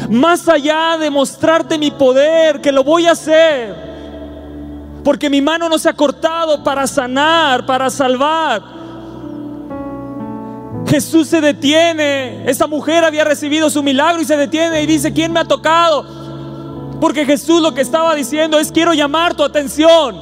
Más 0.09 0.47
allá 0.47 0.97
de 0.97 1.09
mostrarte 1.09 1.77
mi 1.77 1.91
poder, 1.91 2.61
que 2.61 2.71
lo 2.71 2.83
voy 2.83 3.07
a 3.07 3.11
hacer 3.11 3.92
porque 5.03 5.29
mi 5.29 5.41
mano 5.41 5.67
no 5.67 5.77
se 5.77 5.89
ha 5.89 5.93
cortado 5.93 6.63
para 6.63 6.87
sanar, 6.87 7.65
para 7.65 7.89
salvar. 7.89 8.63
Jesús 10.87 11.27
se 11.27 11.41
detiene. 11.41 12.49
Esa 12.49 12.67
mujer 12.67 13.03
había 13.03 13.23
recibido 13.23 13.69
su 13.69 13.83
milagro 13.83 14.21
y 14.21 14.25
se 14.25 14.37
detiene 14.37 14.81
y 14.81 14.85
dice, 14.85 15.11
¿quién 15.11 15.33
me 15.33 15.39
ha 15.39 15.45
tocado? 15.45 16.05
Porque 17.01 17.25
Jesús 17.25 17.61
lo 17.61 17.73
que 17.73 17.81
estaba 17.81 18.15
diciendo 18.15 18.57
es, 18.59 18.71
quiero 18.71 18.93
llamar 18.93 19.33
tu 19.33 19.43
atención. 19.43 20.15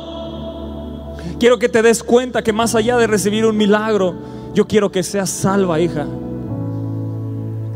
Quiero 1.39 1.59
que 1.59 1.69
te 1.69 1.81
des 1.81 2.03
cuenta 2.03 2.41
que 2.41 2.53
más 2.53 2.73
allá 2.73 2.97
de 2.97 3.07
recibir 3.07 3.45
un 3.45 3.57
milagro, 3.57 4.15
yo 4.53 4.67
quiero 4.67 4.91
que 4.91 5.03
seas 5.03 5.29
salva, 5.29 5.79
hija. 5.79 6.07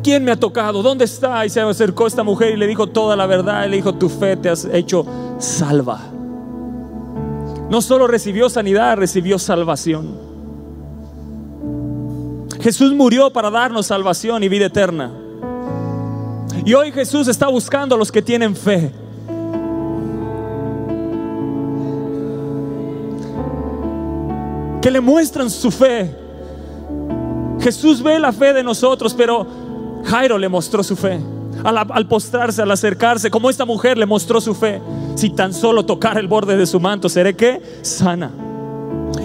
¿Quién 0.04 0.24
me 0.24 0.32
ha 0.32 0.40
tocado? 0.40 0.82
¿Dónde 0.82 1.06
está? 1.06 1.46
Y 1.46 1.50
se 1.50 1.62
acercó 1.62 2.08
esta 2.08 2.24
mujer 2.24 2.54
y 2.54 2.58
le 2.58 2.68
dijo 2.68 2.88
toda 2.88 3.16
la 3.16 3.26
verdad. 3.26 3.66
Y 3.66 3.70
le 3.70 3.76
dijo, 3.78 3.94
tu 3.94 4.08
fe 4.08 4.38
te 4.38 4.50
has 4.50 4.66
hecho 4.66 5.06
salva. 5.40 6.15
No 7.70 7.82
solo 7.82 8.08
recibió 8.08 8.50
sanidad, 8.50 8.98
recibió 8.98 9.40
salvación. 9.40 10.36
Jesús 12.62 12.94
murió 12.94 13.32
para 13.32 13.50
darnos 13.50 13.88
salvación 13.88 14.44
y 14.44 14.50
vida 14.50 14.66
eterna. 14.66 15.12
Y 16.66 16.74
hoy 16.74 16.92
Jesús 16.92 17.28
está 17.28 17.48
buscando 17.48 17.96
a 17.96 17.98
los 17.98 18.12
que 18.12 18.22
tienen 18.22 18.56
fe. 18.56 18.92
Que 24.82 24.92
le 24.92 25.02
muestran 25.02 25.50
su 25.50 25.70
fe. 25.72 26.16
Jesús 27.60 28.02
ve 28.02 28.20
la 28.20 28.32
fe 28.32 28.54
de 28.54 28.64
nosotros, 28.64 29.14
pero 29.14 29.46
Jairo 30.04 30.38
le 30.38 30.50
mostró 30.50 30.84
su 30.84 30.96
fe 30.96 31.20
al, 31.64 32.08
postrarse, 32.08 32.62
al 32.62 32.72
acercarse, 32.72 33.32
como 33.32 33.50
esta 33.50 33.66
mujer 33.66 33.98
le 33.98 34.06
mostró 34.06 34.42
su 34.42 34.54
fe. 34.54 34.82
Si 35.16 35.30
tan 35.30 35.54
solo 35.54 35.86
tocar 35.86 36.18
el 36.18 36.28
borde 36.28 36.58
de 36.58 36.66
su 36.66 36.80
manto, 36.80 37.10
seré 37.10 37.36
que 37.36 37.62
sana. 37.82 38.32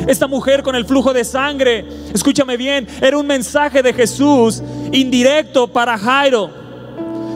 Esta 0.07 0.27
mujer 0.27 0.63
con 0.63 0.75
el 0.77 0.85
flujo 0.85 1.13
de 1.13 1.25
sangre, 1.25 1.87
escúchame 2.15 2.57
bien, 2.57 2.87
era 3.01 3.19
un 3.19 3.27
mensaje 3.27 3.83
de 3.83 3.93
Jesús 3.93 4.63
indirecto 4.93 5.69
para 5.69 5.99
Jairo, 5.99 6.51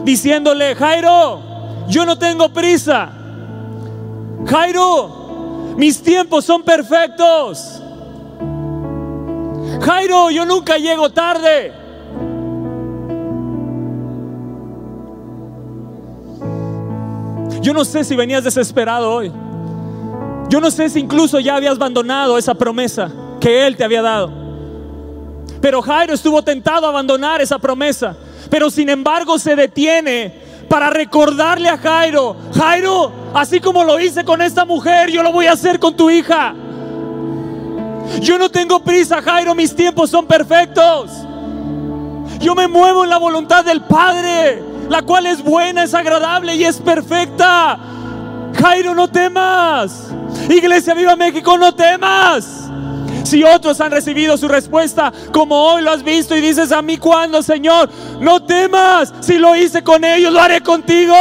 diciéndole, 0.03 0.73
Jairo, 0.75 1.41
yo 1.87 2.05
no 2.05 2.17
tengo 2.17 2.49
prisa. 2.49 3.11
Jairo, 4.45 5.75
mis 5.77 6.01
tiempos 6.01 6.45
son 6.45 6.63
perfectos. 6.63 7.81
Jairo, 9.81 10.31
yo 10.31 10.45
nunca 10.45 10.77
llego 10.77 11.09
tarde. 11.09 11.84
Yo 17.65 17.73
no 17.73 17.83
sé 17.83 18.03
si 18.03 18.15
venías 18.15 18.43
desesperado 18.43 19.11
hoy. 19.11 19.31
Yo 20.49 20.61
no 20.61 20.69
sé 20.69 20.87
si 20.87 20.99
incluso 20.99 21.39
ya 21.39 21.55
habías 21.55 21.77
abandonado 21.77 22.37
esa 22.37 22.53
promesa 22.53 23.11
que 23.41 23.65
Él 23.65 23.75
te 23.75 23.83
había 23.83 24.03
dado. 24.03 24.31
Pero 25.61 25.81
Jairo 25.81 26.13
estuvo 26.13 26.43
tentado 26.43 26.85
a 26.85 26.89
abandonar 26.89 27.41
esa 27.41 27.57
promesa. 27.57 28.15
Pero 28.51 28.69
sin 28.69 28.87
embargo 28.89 29.39
se 29.39 29.55
detiene 29.55 30.31
para 30.69 30.91
recordarle 30.91 31.67
a 31.67 31.75
Jairo, 31.79 32.35
Jairo, 32.55 33.11
así 33.33 33.59
como 33.59 33.83
lo 33.83 33.99
hice 33.99 34.23
con 34.23 34.43
esta 34.43 34.63
mujer, 34.63 35.09
yo 35.09 35.23
lo 35.23 35.31
voy 35.31 35.47
a 35.47 35.53
hacer 35.53 35.79
con 35.79 35.95
tu 35.95 36.11
hija. 36.11 36.53
Yo 38.21 38.37
no 38.37 38.51
tengo 38.51 38.79
prisa, 38.79 39.23
Jairo, 39.23 39.55
mis 39.55 39.75
tiempos 39.75 40.11
son 40.11 40.27
perfectos. 40.27 41.09
Yo 42.39 42.53
me 42.53 42.67
muevo 42.67 43.03
en 43.03 43.09
la 43.09 43.17
voluntad 43.17 43.65
del 43.65 43.81
Padre 43.81 44.64
la 44.89 45.01
cual 45.01 45.25
es 45.25 45.43
buena, 45.43 45.83
es 45.83 45.93
agradable 45.93 46.55
y 46.55 46.63
es 46.63 46.77
perfecta. 46.77 47.79
Jairo, 48.59 48.95
no 48.95 49.09
temas. 49.09 50.09
Iglesia 50.49 50.93
Viva 50.93 51.15
México, 51.15 51.57
no 51.57 51.73
temas. 51.73 52.69
Si 53.23 53.43
otros 53.43 53.81
han 53.81 53.91
recibido 53.91 54.37
su 54.37 54.47
respuesta, 54.47 55.11
como 55.31 55.55
hoy 55.55 55.81
lo 55.81 55.91
has 55.91 56.03
visto 56.03 56.35
y 56.35 56.41
dices 56.41 56.71
a 56.71 56.81
mí 56.81 56.97
cuando, 56.97 57.41
Señor, 57.41 57.89
no 58.19 58.43
temas. 58.43 59.13
Si 59.21 59.39
lo 59.39 59.55
hice 59.55 59.83
con 59.83 60.03
ellos, 60.03 60.31
lo 60.31 60.39
haré 60.39 60.61
contigo. 60.61 61.15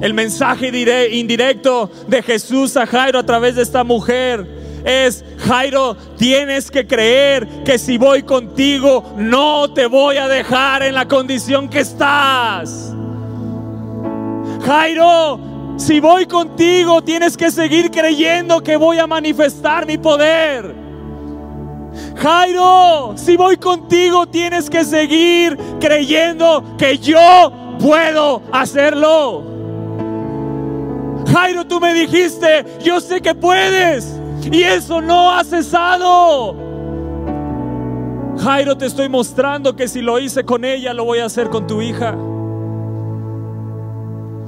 El 0.00 0.14
mensaje 0.14 0.68
indirecto 1.12 1.90
de 2.08 2.22
Jesús 2.22 2.74
a 2.78 2.86
Jairo 2.86 3.18
a 3.18 3.26
través 3.26 3.56
de 3.56 3.62
esta 3.62 3.84
mujer 3.84 4.59
es, 4.84 5.24
Jairo, 5.38 5.96
tienes 6.16 6.70
que 6.70 6.86
creer 6.86 7.46
que 7.64 7.78
si 7.78 7.98
voy 7.98 8.22
contigo, 8.22 9.14
no 9.16 9.72
te 9.72 9.86
voy 9.86 10.16
a 10.16 10.28
dejar 10.28 10.82
en 10.82 10.94
la 10.94 11.06
condición 11.06 11.68
que 11.68 11.80
estás. 11.80 12.92
Jairo, 14.64 15.40
si 15.76 16.00
voy 16.00 16.26
contigo, 16.26 17.02
tienes 17.02 17.36
que 17.36 17.50
seguir 17.50 17.90
creyendo 17.90 18.62
que 18.62 18.76
voy 18.76 18.98
a 18.98 19.06
manifestar 19.06 19.86
mi 19.86 19.96
poder. 19.98 20.74
Jairo, 22.16 23.14
si 23.16 23.36
voy 23.36 23.56
contigo, 23.56 24.26
tienes 24.26 24.68
que 24.68 24.84
seguir 24.84 25.56
creyendo 25.80 26.76
que 26.76 26.98
yo 26.98 27.76
puedo 27.80 28.42
hacerlo. 28.52 29.44
Jairo, 31.32 31.66
tú 31.66 31.80
me 31.80 31.94
dijiste, 31.94 32.64
yo 32.82 33.00
sé 33.00 33.20
que 33.20 33.34
puedes. 33.34 34.19
Y 34.50 34.62
eso 34.62 35.00
no 35.00 35.30
ha 35.30 35.44
cesado. 35.44 36.56
Jairo, 38.38 38.76
te 38.76 38.86
estoy 38.86 39.08
mostrando 39.08 39.76
que 39.76 39.86
si 39.86 40.00
lo 40.00 40.18
hice 40.18 40.44
con 40.44 40.64
ella, 40.64 40.94
lo 40.94 41.04
voy 41.04 41.18
a 41.18 41.26
hacer 41.26 41.50
con 41.50 41.66
tu 41.66 41.82
hija. 41.82 42.16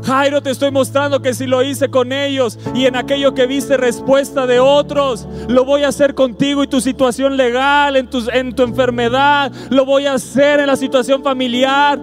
Jairo, 0.05 0.43
te 0.43 0.51
estoy 0.51 0.71
mostrando 0.73 1.23
que 1.23 1.33
si 1.33 1.47
lo 1.47 1.63
hice 1.63 1.89
con 1.89 2.11
ellos 2.13 2.59
y 2.75 2.87
en 2.87 2.97
aquello 2.97 3.35
que 3.35 3.47
viste 3.47 3.77
respuesta 3.77 4.47
de 4.47 4.59
otros, 4.59 5.29
lo 5.49 5.65
voy 5.65 5.85
a 5.85 5.89
hacer 5.89 6.15
contigo 6.15 6.65
y 6.65 6.67
tu 6.67 6.81
situación 6.81 7.37
legal, 7.37 7.97
en 7.97 8.09
tu, 8.11 8.29
en 8.33 8.53
tu 8.55 8.63
enfermedad, 8.65 9.53
lo 9.71 9.85
voy 9.85 10.07
a 10.07 10.15
hacer 10.15 10.59
en 10.61 10.67
la 10.67 10.77
situación 10.77 11.23
familiar. 11.23 12.01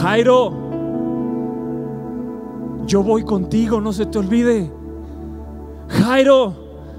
Jairo, 0.00 0.67
yo 2.88 3.02
voy 3.02 3.22
contigo, 3.22 3.80
no 3.80 3.92
se 3.92 4.06
te 4.06 4.18
olvide. 4.18 4.68
Jairo, 5.88 6.54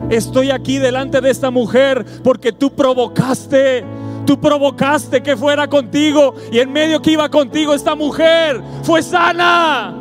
estoy 0.10 0.52
aquí 0.52 0.78
delante 0.78 1.20
de 1.20 1.32
esta 1.32 1.52
mujer 1.52 2.06
porque 2.24 2.52
tú 2.52 2.72
provocaste, 2.72 3.84
tú 4.26 4.40
provocaste 4.40 5.22
que 5.22 5.36
fuera 5.36 5.68
contigo 5.68 6.36
y 6.52 6.60
en 6.60 6.72
medio 6.72 7.02
que 7.02 7.12
iba 7.12 7.28
contigo 7.28 7.74
esta 7.74 7.96
mujer 7.96 8.62
fue 8.84 9.02
sana. 9.02 9.96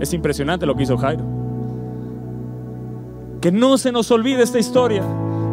Es 0.00 0.12
impresionante 0.14 0.64
lo 0.64 0.76
que 0.76 0.84
hizo 0.84 0.96
Jairo. 0.96 1.24
Que 3.40 3.50
no 3.50 3.76
se 3.76 3.90
nos 3.90 4.10
olvide 4.12 4.44
esta 4.44 4.60
historia. 4.60 5.02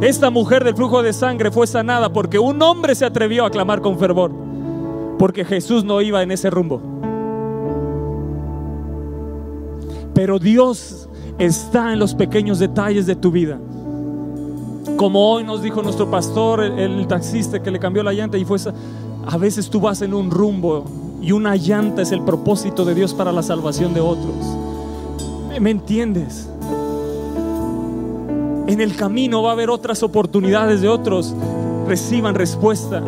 Esta 0.01 0.29
mujer 0.29 0.63
del 0.63 0.75
flujo 0.75 1.01
de 1.01 1.13
sangre 1.13 1.49
fue 1.49 1.65
sanada 1.65 2.13
porque 2.13 2.37
un 2.37 2.61
hombre 2.61 2.93
se 2.93 3.05
atrevió 3.05 3.45
a 3.45 3.49
clamar 3.49 3.81
con 3.81 3.97
fervor. 3.97 4.45
Porque 5.17 5.45
Jesús 5.45 5.83
no 5.83 6.01
iba 6.01 6.21
en 6.23 6.31
ese 6.31 6.49
rumbo. 6.49 6.81
Pero 10.13 10.39
Dios 10.39 11.09
está 11.37 11.93
en 11.93 11.99
los 11.99 12.15
pequeños 12.15 12.59
detalles 12.59 13.05
de 13.05 13.15
tu 13.15 13.31
vida. 13.31 13.59
Como 14.97 15.31
hoy 15.31 15.43
nos 15.43 15.61
dijo 15.61 15.83
nuestro 15.83 16.09
pastor, 16.09 16.63
el, 16.63 17.05
taxista 17.07 17.61
que 17.61 17.69
le 17.69 17.79
cambió 17.79 18.03
la 18.03 18.13
llanta 18.13 18.37
y 18.37 18.45
fue... 18.45 18.57
A 19.27 19.37
veces 19.37 19.69
tú 19.69 19.81
vas 19.81 20.01
en 20.03 20.13
un 20.13 20.29
rumbo 20.29 20.85
y 21.21 21.31
una 21.31 21.55
llanta 21.55 22.03
es 22.03 22.11
el 22.11 22.21
propósito 22.21 22.85
de 22.85 22.93
Dios 22.93 23.13
para 23.13 23.31
la 23.31 23.41
salvación 23.41 23.93
de 23.93 24.01
otros. 24.01 24.35
¿Me, 25.49 25.59
me 25.59 25.71
entiendes? 25.71 26.47
En 28.67 28.81
el 28.81 28.95
camino 28.95 29.41
va 29.41 29.49
a 29.49 29.53
haber 29.53 29.69
otras 29.69 30.03
oportunidades 30.03 30.81
de 30.81 30.87
otros 30.87 31.33
reciban 31.87 32.35
respuesta. 32.35 33.03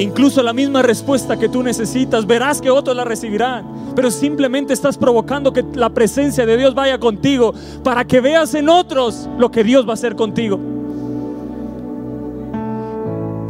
Incluso 0.00 0.42
la 0.42 0.52
misma 0.52 0.82
respuesta 0.82 1.38
que 1.38 1.48
tú 1.48 1.62
necesitas, 1.62 2.26
verás 2.26 2.60
que 2.60 2.70
otros 2.70 2.96
la 2.96 3.04
recibirán. 3.04 3.92
Pero 3.94 4.10
simplemente 4.10 4.72
estás 4.72 4.96
provocando 4.96 5.52
que 5.52 5.64
la 5.74 5.90
presencia 5.90 6.46
de 6.46 6.56
Dios 6.56 6.74
vaya 6.74 6.98
contigo 6.98 7.52
para 7.84 8.04
que 8.04 8.20
veas 8.20 8.54
en 8.54 8.68
otros 8.68 9.28
lo 9.38 9.50
que 9.50 9.62
Dios 9.62 9.86
va 9.86 9.90
a 9.90 9.94
hacer 9.94 10.16
contigo. 10.16 10.58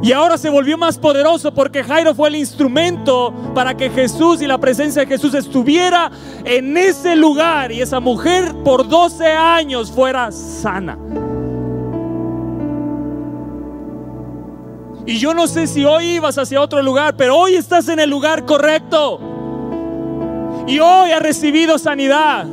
Y 0.02 0.12
ahora 0.12 0.38
se 0.38 0.48
volvió 0.48 0.78
más 0.78 0.98
poderoso 0.98 1.52
porque 1.52 1.84
Jairo 1.84 2.14
fue 2.14 2.30
el 2.30 2.36
instrumento 2.36 3.34
para 3.54 3.76
que 3.76 3.90
Jesús 3.90 4.40
y 4.40 4.46
la 4.46 4.56
presencia 4.56 5.02
de 5.02 5.08
Jesús 5.08 5.34
estuviera 5.34 6.10
en 6.44 6.74
ese 6.76 7.14
lugar 7.16 7.70
y 7.70 7.82
esa 7.82 8.00
mujer 8.00 8.54
por 8.64 8.88
12 8.88 9.26
años 9.26 9.92
fuera 9.92 10.32
sana. 10.32 10.96
Y 15.06 15.18
yo 15.18 15.34
no 15.34 15.46
sé 15.46 15.66
si 15.66 15.84
hoy 15.84 16.16
ibas 16.16 16.38
hacia 16.38 16.60
otro 16.60 16.82
lugar, 16.82 17.14
pero 17.16 17.36
hoy 17.36 17.54
estás 17.54 17.88
en 17.88 18.00
el 18.00 18.10
lugar 18.10 18.44
correcto. 18.44 19.20
Y 20.66 20.78
hoy 20.78 21.10
has 21.10 21.22
recibido 21.22 21.78
sanidad. 21.78 22.46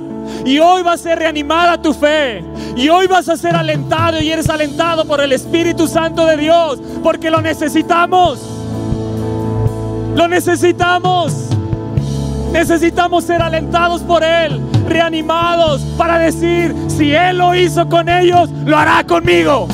Y 0.45 0.59
hoy 0.59 0.81
va 0.81 0.93
a 0.93 0.97
ser 0.97 1.19
reanimada 1.19 1.81
tu 1.81 1.93
fe. 1.93 2.43
Y 2.75 2.89
hoy 2.89 3.07
vas 3.07 3.29
a 3.29 3.37
ser 3.37 3.55
alentado 3.55 4.21
y 4.21 4.31
eres 4.31 4.49
alentado 4.49 5.05
por 5.05 5.21
el 5.21 5.31
Espíritu 5.33 5.87
Santo 5.87 6.25
de 6.25 6.37
Dios. 6.37 6.79
Porque 7.03 7.29
lo 7.29 7.41
necesitamos. 7.41 8.39
Lo 10.15 10.27
necesitamos. 10.27 11.33
Necesitamos 12.51 13.25
ser 13.25 13.41
alentados 13.41 14.01
por 14.01 14.23
Él, 14.23 14.61
reanimados 14.87 15.81
para 15.97 16.17
decir, 16.17 16.73
si 16.87 17.13
Él 17.13 17.37
lo 17.37 17.53
hizo 17.53 17.87
con 17.89 18.07
ellos, 18.07 18.49
lo 18.65 18.77
hará 18.77 19.03
conmigo. 19.03 19.67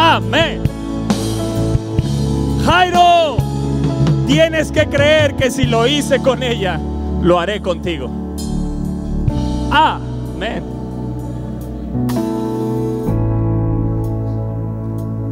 Amén. 0.00 0.62
Jairo, 2.64 3.36
tienes 4.28 4.70
que 4.70 4.86
creer 4.86 5.34
que 5.34 5.50
si 5.50 5.64
lo 5.64 5.88
hice 5.88 6.22
con 6.22 6.44
ella, 6.44 6.78
lo 7.20 7.40
haré 7.40 7.60
contigo. 7.60 8.08
Amén. 9.72 10.62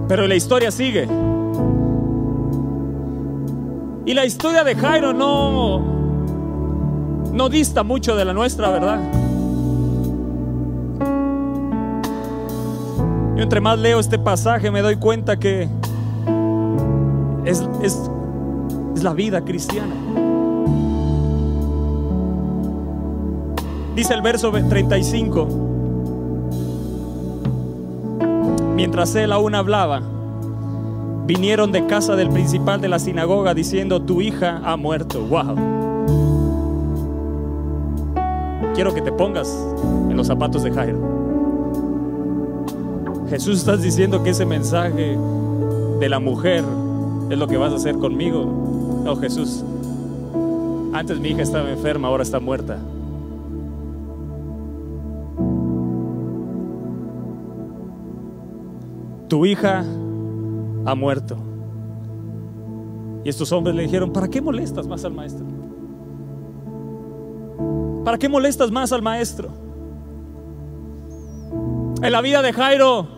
Pero 0.08 0.26
la 0.26 0.34
historia 0.34 0.72
sigue. 0.72 1.06
Y 4.04 4.14
la 4.14 4.24
historia 4.24 4.64
de 4.64 4.74
Jairo 4.74 5.12
no 5.12 5.78
no 7.32 7.48
dista 7.48 7.84
mucho 7.84 8.16
de 8.16 8.24
la 8.24 8.32
nuestra, 8.32 8.70
¿verdad? 8.70 9.25
Yo 13.36 13.42
entre 13.42 13.60
más 13.60 13.78
leo 13.78 14.00
este 14.00 14.18
pasaje 14.18 14.70
me 14.70 14.80
doy 14.80 14.96
cuenta 14.96 15.36
que 15.38 15.68
es, 17.44 17.62
es, 17.82 18.00
es 18.94 19.02
la 19.02 19.12
vida 19.12 19.42
cristiana. 19.44 19.94
Dice 23.94 24.14
el 24.14 24.22
verso 24.22 24.50
35. 24.50 25.48
Mientras 28.74 29.14
él 29.16 29.32
aún 29.32 29.54
hablaba, 29.54 30.02
vinieron 31.26 31.72
de 31.72 31.86
casa 31.86 32.14
del 32.14 32.28
principal 32.28 32.80
de 32.80 32.88
la 32.88 32.98
sinagoga 32.98 33.54
diciendo, 33.54 34.02
tu 34.02 34.20
hija 34.20 34.60
ha 34.64 34.76
muerto. 34.76 35.20
Wow. 35.22 35.56
Quiero 38.74 38.94
que 38.94 39.00
te 39.00 39.12
pongas 39.12 39.48
en 40.10 40.16
los 40.16 40.26
zapatos 40.26 40.62
de 40.62 40.72
Jairo. 40.72 41.15
Jesús 43.28 43.58
estás 43.58 43.82
diciendo 43.82 44.22
que 44.22 44.30
ese 44.30 44.46
mensaje 44.46 45.18
de 45.98 46.08
la 46.08 46.20
mujer 46.20 46.64
es 47.28 47.36
lo 47.36 47.48
que 47.48 47.56
vas 47.56 47.72
a 47.72 47.76
hacer 47.76 47.96
conmigo. 47.96 49.02
No, 49.04 49.16
Jesús. 49.16 49.64
Antes 50.92 51.18
mi 51.18 51.30
hija 51.30 51.42
estaba 51.42 51.68
enferma, 51.70 52.08
ahora 52.08 52.22
está 52.22 52.38
muerta. 52.38 52.78
Tu 59.28 59.44
hija 59.44 59.84
ha 60.84 60.94
muerto. 60.94 61.36
Y 63.24 63.28
estos 63.28 63.50
hombres 63.50 63.74
le 63.74 63.82
dijeron, 63.82 64.12
¿para 64.12 64.28
qué 64.28 64.40
molestas 64.40 64.86
más 64.86 65.04
al 65.04 65.12
maestro? 65.12 65.44
¿Para 68.04 68.18
qué 68.18 68.28
molestas 68.28 68.70
más 68.70 68.92
al 68.92 69.02
maestro? 69.02 69.48
En 72.02 72.12
la 72.12 72.20
vida 72.20 72.40
de 72.40 72.52
Jairo 72.52 73.15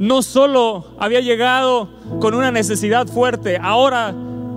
no 0.00 0.22
solo 0.22 0.86
había 0.98 1.20
llegado 1.20 1.90
con 2.20 2.32
una 2.32 2.50
necesidad 2.50 3.06
fuerte, 3.06 3.58
ahora 3.62 4.14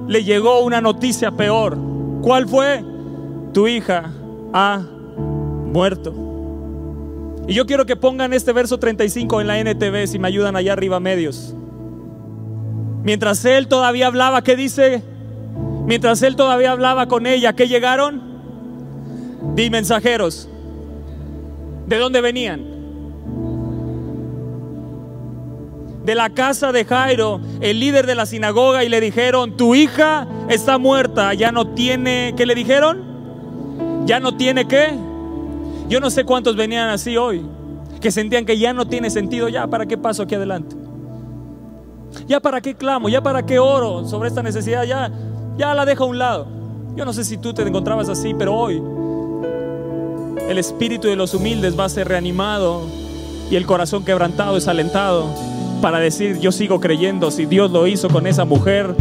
le 0.08 0.24
llegó 0.24 0.62
una 0.62 0.80
noticia 0.80 1.32
peor. 1.32 1.78
¿Cuál 2.22 2.48
fue? 2.48 2.82
Tu 3.52 3.68
hija 3.68 4.10
ha 4.54 4.82
muerto. 5.66 6.14
Y 7.46 7.56
yo 7.56 7.66
quiero 7.66 7.86
que 7.86 7.98
pongan 7.98 8.32
este 8.32 8.54
verso 8.54 8.80
35 8.80 9.42
en 9.42 9.48
la 9.48 9.60
NTV 9.60 10.08
si 10.08 10.18
me 10.18 10.30
ayudan 10.30 10.56
allá 10.56 10.72
arriba 10.72 11.02
medios. 11.02 11.54
Mientras 13.04 13.44
él 13.44 13.68
todavía 13.68 14.08
hablaba, 14.08 14.44
¿qué 14.44 14.56
dice? 14.56 15.04
Mientras 15.86 16.22
él 16.22 16.38
todavía 16.38 16.72
hablaba 16.72 17.10
con 17.10 17.28
ella, 17.28 17.52
¿qué 17.52 17.68
llegaron? 17.68 18.22
Di 19.56 19.70
mensajeros. 19.70 20.48
¿De 21.86 21.98
dónde 21.98 22.22
venían? 22.22 22.73
De 26.04 26.16
la 26.16 26.30
casa 26.30 26.72
de 26.72 26.86
Jairo, 26.86 27.40
el 27.62 27.80
líder 27.80 28.06
de 28.06 28.16
la 28.16 28.26
sinagoga, 28.26 28.84
y 28.84 28.90
le 28.90 29.00
dijeron, 29.00 29.56
tu 29.56 29.74
hija 29.76 30.28
está 30.50 30.78
muerta, 30.78 31.34
ya 31.34 31.52
no 31.52 31.68
tiene, 31.70 32.34
¿qué 32.36 32.46
le 32.46 32.56
dijeron? 32.56 34.04
Ya 34.06 34.20
no 34.20 34.36
tiene 34.36 34.68
qué. 34.68 34.94
Yo 35.88 36.00
no 36.00 36.10
sé 36.10 36.26
cuántos 36.26 36.56
venían 36.56 36.90
así 36.90 37.16
hoy, 37.16 37.46
que 38.02 38.12
sentían 38.12 38.46
que 38.46 38.58
ya 38.58 38.74
no 38.74 38.86
tiene 38.86 39.10
sentido, 39.10 39.48
ya 39.48 39.68
para 39.68 39.86
qué 39.86 39.98
paso 39.98 40.24
aquí 40.24 40.36
adelante. 40.36 40.76
Ya 42.28 42.40
para 42.40 42.62
qué 42.62 42.76
clamo, 42.76 43.10
ya 43.10 43.24
para 43.24 43.46
qué 43.46 43.60
oro 43.60 44.06
sobre 44.08 44.28
esta 44.28 44.44
necesidad, 44.44 44.84
ya, 44.84 45.10
ya 45.58 45.74
la 45.74 45.86
dejo 45.86 46.04
a 46.04 46.08
un 46.08 46.20
lado. 46.20 46.48
Yo 46.96 47.06
no 47.06 47.14
sé 47.14 47.24
si 47.24 47.38
tú 47.38 47.54
te 47.54 47.64
encontrabas 47.64 48.10
así, 48.10 48.34
pero 48.34 48.54
hoy 48.56 48.82
el 50.50 50.58
espíritu 50.58 51.08
de 51.08 51.16
los 51.16 51.34
humildes 51.34 51.80
va 51.80 51.86
a 51.86 51.90
ser 51.90 52.08
reanimado 52.08 52.82
y 53.50 53.56
el 53.56 53.66
corazón 53.66 54.04
quebrantado 54.04 54.58
es 54.58 54.68
alentado 54.68 55.53
para 55.84 56.00
decir, 56.00 56.40
yo 56.40 56.54
sigo 56.54 56.80
creyendo, 56.80 57.30
si 57.30 57.46
Dios 57.46 57.70
lo 57.70 57.88
hizo 57.88 58.08
con 58.08 58.26
esa 58.26 58.46
mujer, 58.46 58.96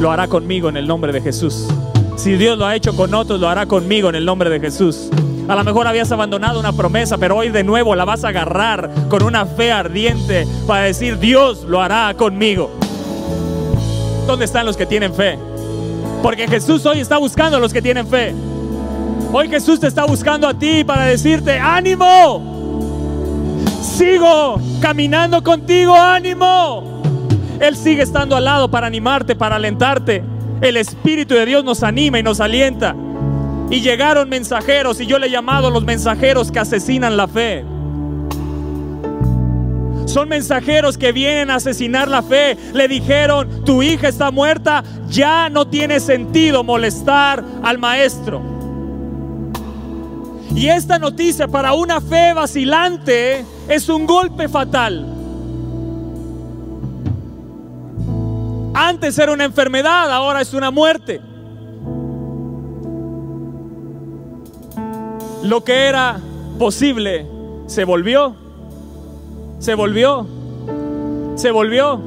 lo 0.00 0.10
hará 0.10 0.26
conmigo 0.26 0.68
en 0.68 0.76
el 0.76 0.88
nombre 0.88 1.12
de 1.12 1.20
Jesús. 1.20 1.68
Si 2.16 2.32
Dios 2.32 2.58
lo 2.58 2.66
ha 2.66 2.74
hecho 2.74 2.96
con 2.96 3.14
otros, 3.14 3.38
lo 3.38 3.48
hará 3.48 3.66
conmigo 3.66 4.08
en 4.08 4.16
el 4.16 4.24
nombre 4.24 4.50
de 4.50 4.58
Jesús. 4.58 5.08
A 5.46 5.54
lo 5.54 5.62
mejor 5.62 5.86
habías 5.86 6.10
abandonado 6.10 6.58
una 6.58 6.72
promesa, 6.72 7.16
pero 7.16 7.36
hoy 7.36 7.50
de 7.50 7.62
nuevo 7.62 7.94
la 7.94 8.04
vas 8.04 8.24
a 8.24 8.30
agarrar 8.30 8.90
con 9.08 9.22
una 9.22 9.46
fe 9.46 9.70
ardiente 9.70 10.48
para 10.66 10.82
decir, 10.82 11.16
Dios 11.20 11.62
lo 11.62 11.80
hará 11.80 12.12
conmigo. 12.14 12.72
¿Dónde 14.26 14.46
están 14.46 14.66
los 14.66 14.76
que 14.76 14.86
tienen 14.86 15.14
fe? 15.14 15.38
Porque 16.24 16.48
Jesús 16.48 16.84
hoy 16.86 16.98
está 16.98 17.18
buscando 17.18 17.56
a 17.56 17.60
los 17.60 17.72
que 17.72 17.82
tienen 17.82 18.08
fe. 18.08 18.34
Hoy 19.32 19.48
Jesús 19.48 19.78
te 19.78 19.86
está 19.86 20.06
buscando 20.06 20.48
a 20.48 20.54
ti 20.54 20.82
para 20.82 21.04
decirte, 21.04 21.56
ánimo. 21.56 22.59
Sigo 24.00 24.58
caminando 24.80 25.42
contigo, 25.42 25.94
ánimo. 25.94 27.02
Él 27.60 27.76
sigue 27.76 28.00
estando 28.00 28.34
al 28.34 28.46
lado 28.46 28.70
para 28.70 28.86
animarte, 28.86 29.36
para 29.36 29.56
alentarte. 29.56 30.24
El 30.62 30.78
Espíritu 30.78 31.34
de 31.34 31.44
Dios 31.44 31.64
nos 31.64 31.82
anima 31.82 32.18
y 32.18 32.22
nos 32.22 32.40
alienta. 32.40 32.96
Y 33.68 33.82
llegaron 33.82 34.30
mensajeros, 34.30 35.02
y 35.02 35.06
yo 35.06 35.18
le 35.18 35.26
he 35.26 35.30
llamado 35.30 35.68
los 35.70 35.84
mensajeros 35.84 36.50
que 36.50 36.58
asesinan 36.58 37.18
la 37.18 37.28
fe. 37.28 37.62
Son 40.06 40.30
mensajeros 40.30 40.96
que 40.96 41.12
vienen 41.12 41.50
a 41.50 41.56
asesinar 41.56 42.08
la 42.08 42.22
fe. 42.22 42.56
Le 42.72 42.88
dijeron, 42.88 43.66
tu 43.66 43.82
hija 43.82 44.08
está 44.08 44.30
muerta, 44.30 44.82
ya 45.10 45.50
no 45.50 45.66
tiene 45.66 46.00
sentido 46.00 46.64
molestar 46.64 47.44
al 47.62 47.76
maestro. 47.76 48.59
Y 50.54 50.68
esta 50.68 50.98
noticia 50.98 51.46
para 51.46 51.72
una 51.74 52.00
fe 52.00 52.32
vacilante 52.34 53.44
es 53.68 53.88
un 53.88 54.06
golpe 54.06 54.48
fatal. 54.48 55.06
Antes 58.74 59.18
era 59.18 59.32
una 59.32 59.44
enfermedad, 59.44 60.10
ahora 60.10 60.40
es 60.40 60.52
una 60.54 60.70
muerte. 60.70 61.20
Lo 65.42 65.64
que 65.64 65.86
era 65.86 66.20
posible 66.58 67.26
se 67.66 67.84
volvió, 67.84 68.34
se 69.58 69.74
volvió, 69.74 70.26
se 71.36 71.50
volvió. 71.50 72.00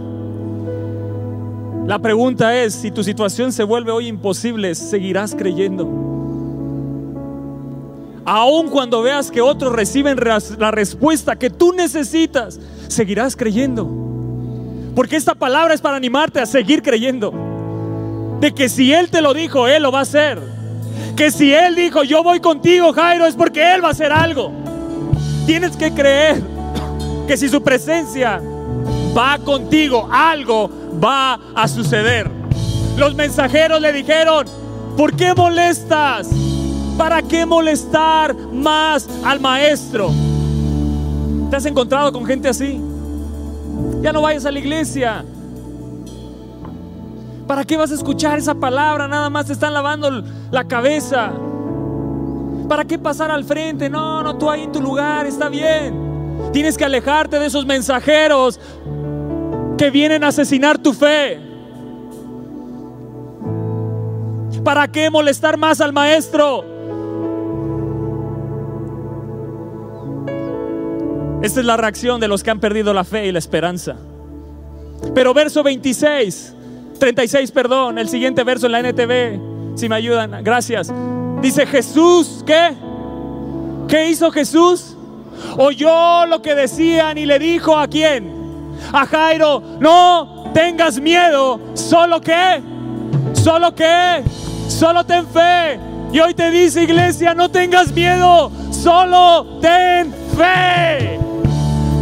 La 1.88 2.00
pregunta 2.00 2.56
es, 2.56 2.74
si 2.76 2.92
tu 2.92 3.04
situación 3.04 3.52
se 3.52 3.64
vuelve 3.64 3.92
hoy 3.92 4.08
imposible, 4.08 4.76
¿seguirás 4.76 5.36
creyendo? 5.36 5.88
Aun 8.26 8.70
cuando 8.70 9.02
veas 9.02 9.32
que 9.32 9.42
otros 9.42 9.74
reciben 9.74 10.18
la 10.58 10.72
respuesta 10.72 11.36
que 11.38 11.50
tú 11.50 11.74
necesitas, 11.74 12.60
seguirás 12.88 13.36
creyendo. 13.36 13.90
Porque 14.96 15.16
esta 15.16 15.36
palabra 15.36 15.74
es 15.74 15.82
para 15.82 15.98
animarte 15.98 16.40
a 16.40 16.46
seguir 16.46 16.82
creyendo. 16.82 17.34
De 18.40 18.54
que 18.54 18.70
si 18.70 18.94
Él 18.94 19.10
te 19.10 19.22
lo 19.22 19.34
dijo, 19.34 19.68
Él 19.68 19.84
lo 19.84 19.92
va 19.92 20.00
a 20.00 20.04
hacer 20.04 20.54
que 21.16 21.32
si 21.32 21.54
Él 21.54 21.76
dijo, 21.76 22.04
yo 22.04 22.24
voy 22.24 22.40
contigo, 22.40 22.92
Jairo, 22.94 23.26
es 23.26 23.36
porque 23.36 23.74
Él 23.74 23.84
va 23.84 23.90
a 23.90 23.92
hacer 23.92 24.12
algo. 24.12 24.52
Tienes 25.46 25.76
que 25.78 25.92
creer 25.94 26.42
que 27.28 27.38
si 27.38 27.50
su 27.50 27.62
presencia 27.62 28.42
va 29.16 29.38
contigo, 29.40 30.10
algo 30.12 30.70
va 31.04 31.40
a 31.56 31.68
suceder. 31.68 32.30
Los 32.98 33.16
mensajeros 33.16 33.82
le 33.82 33.94
dijeron, 33.94 34.46
¿por 34.98 35.16
qué 35.16 35.34
molestas? 35.34 36.30
¿Para 36.98 37.22
qué 37.22 37.46
molestar 37.46 38.36
más 38.36 39.08
al 39.24 39.40
maestro? 39.40 40.12
¿Te 41.50 41.56
has 41.56 41.66
encontrado 41.66 42.12
con 42.12 42.26
gente 42.26 42.48
así? 42.50 42.80
Ya 44.02 44.14
no 44.14 44.22
vayas 44.22 44.46
a 44.46 44.52
la 44.52 44.60
iglesia. 44.60 45.26
¿Para 47.48 47.64
qué 47.64 47.78
vas 47.78 47.92
a 47.92 47.96
escuchar 47.96 48.38
esa 48.38 48.56
palabra? 48.56 49.08
Nada 49.08 49.30
más 49.30 49.48
te 49.48 49.54
están 49.54 49.74
lavando 49.74 50.24
la 50.52 50.64
cabeza. 50.66 51.32
¿Para 52.70 52.86
qué 52.86 52.98
pasar 52.98 53.32
al 53.32 53.44
frente? 53.44 53.90
No, 53.90 54.24
no, 54.24 54.38
tú 54.38 54.50
ahí 54.50 54.64
en 54.64 54.72
tu 54.72 54.82
lugar, 54.82 55.26
está 55.26 55.50
bien. 55.50 56.52
Tienes 56.54 56.78
que 56.78 56.86
alejarte 56.86 57.40
de 57.40 57.48
esos 57.48 57.66
mensajeros 57.66 58.60
que 59.78 59.90
vienen 59.90 60.24
a 60.24 60.28
asesinar 60.28 60.78
tu 60.78 60.94
fe. 60.94 61.40
¿Para 64.64 64.88
qué 64.88 65.10
molestar 65.10 65.58
más 65.58 65.82
al 65.82 65.92
maestro? 65.92 66.73
Esta 71.44 71.60
es 71.60 71.66
la 71.66 71.78
reacción 71.78 72.20
de 72.20 72.28
los 72.28 72.42
que 72.42 72.50
han 72.50 72.60
perdido 72.60 72.94
la 72.94 73.04
fe 73.04 73.28
y 73.28 73.32
la 73.32 73.40
esperanza. 73.40 73.96
Pero 75.14 75.34
verso 75.34 75.62
26 75.62 76.54
36, 77.00 77.52
perdón, 77.52 77.98
el 77.98 78.08
siguiente 78.08 78.46
verso 78.46 78.68
en 78.68 78.72
la 78.72 78.80
NTV, 78.80 79.78
si 79.78 79.90
me 79.90 79.96
ayudan, 79.96 80.42
gracias. 80.42 80.90
Dice 81.42 81.66
Jesús, 81.66 82.44
¿qué? 82.46 82.74
¿Qué 83.90 84.10
hizo 84.10 84.32
Jesús? 84.32 84.96
Oyó 85.58 86.26
lo 86.28 86.42
que 86.42 86.56
decían 86.56 87.18
y 87.18 87.26
le 87.26 87.40
dijo 87.40 87.78
a 87.78 87.90
quién? 87.90 88.32
A 88.94 89.06
Jairo, 89.06 89.62
no 89.82 90.52
tengas 90.54 90.98
miedo, 90.98 91.60
solo 91.74 92.22
que, 92.22 92.62
solo 93.34 93.76
que, 93.76 94.24
solo 94.70 95.06
ten 95.06 95.28
fe. 95.28 95.78
Y 96.14 96.22
hoy 96.22 96.34
te 96.34 96.52
dice 96.52 96.84
iglesia, 96.84 97.34
no 97.34 97.52
tengas 97.52 97.92
miedo, 97.92 98.50
solo 98.72 99.60
ten 99.60 100.14
fe. 100.38 101.13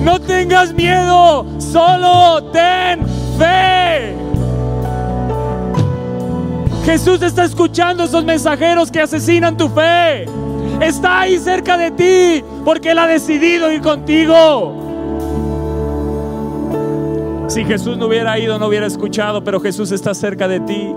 No 0.04 0.20
tengas 0.20 0.74
miedo, 0.74 1.46
solo 1.60 2.44
ten 2.52 3.06
fe. 3.38 4.16
Jesús 6.86 7.22
está 7.22 7.44
escuchando 7.44 8.04
esos 8.04 8.26
mensajeros 8.26 8.92
que 8.92 9.02
asesinan 9.02 9.56
tu 9.56 9.70
fe. 9.70 10.26
Está 10.82 11.22
ahí 11.22 11.38
cerca 11.38 11.78
de 11.78 11.92
ti 11.92 12.44
porque 12.66 12.92
Él 12.92 12.98
ha 12.98 13.08
decidido 13.08 13.72
ir 13.72 13.82
contigo. 13.82 14.82
Si 17.48 17.64
Jesús 17.66 17.98
no 17.98 18.08
hubiera 18.08 18.40
ido, 18.40 18.58
no 18.58 18.68
hubiera 18.68 18.88
escuchado, 18.88 19.44
pero 19.44 19.60
Jesús 19.60 19.92
está 19.92 20.14
cerca 20.14 20.48
de 20.48 20.62
ti. 20.62 20.96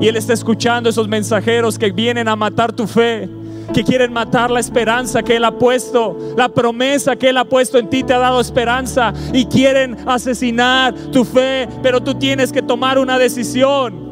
Y 0.00 0.08
Él 0.08 0.16
está 0.16 0.32
escuchando 0.32 0.90
esos 0.90 1.08
mensajeros 1.08 1.78
que 1.78 1.90
vienen 1.90 2.28
a 2.28 2.36
matar 2.36 2.72
tu 2.72 2.86
fe, 2.86 3.28
que 3.72 3.84
quieren 3.84 4.12
matar 4.12 4.50
la 4.50 4.60
esperanza 4.60 5.22
que 5.22 5.36
Él 5.36 5.44
ha 5.44 5.52
puesto, 5.52 6.16
la 6.36 6.48
promesa 6.48 7.16
que 7.16 7.28
Él 7.28 7.36
ha 7.36 7.44
puesto 7.44 7.78
en 7.78 7.88
ti 7.88 8.02
te 8.02 8.14
ha 8.14 8.18
dado 8.18 8.40
esperanza 8.40 9.12
y 9.32 9.46
quieren 9.46 9.96
asesinar 10.06 10.94
tu 11.12 11.24
fe, 11.24 11.68
pero 11.82 12.02
tú 12.02 12.14
tienes 12.14 12.52
que 12.52 12.62
tomar 12.62 12.98
una 12.98 13.18
decisión. 13.18 14.08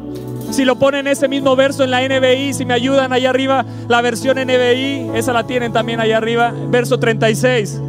Si 0.51 0.63
lo 0.63 0.77
ponen 0.77 1.07
ese 1.07 1.27
mismo 1.27 1.55
verso 1.55 1.83
en 1.83 1.91
la 1.91 2.07
NBI, 2.07 2.53
si 2.53 2.65
me 2.65 2.73
ayudan 2.73 3.11
allá 3.11 3.29
arriba, 3.29 3.65
la 3.89 4.01
versión 4.01 4.37
NBI, 4.37 5.11
esa 5.15 5.33
la 5.33 5.45
tienen 5.45 5.73
también 5.73 5.99
allá 5.99 6.17
arriba, 6.17 6.53
verso 6.69 6.97
36, 6.97 7.81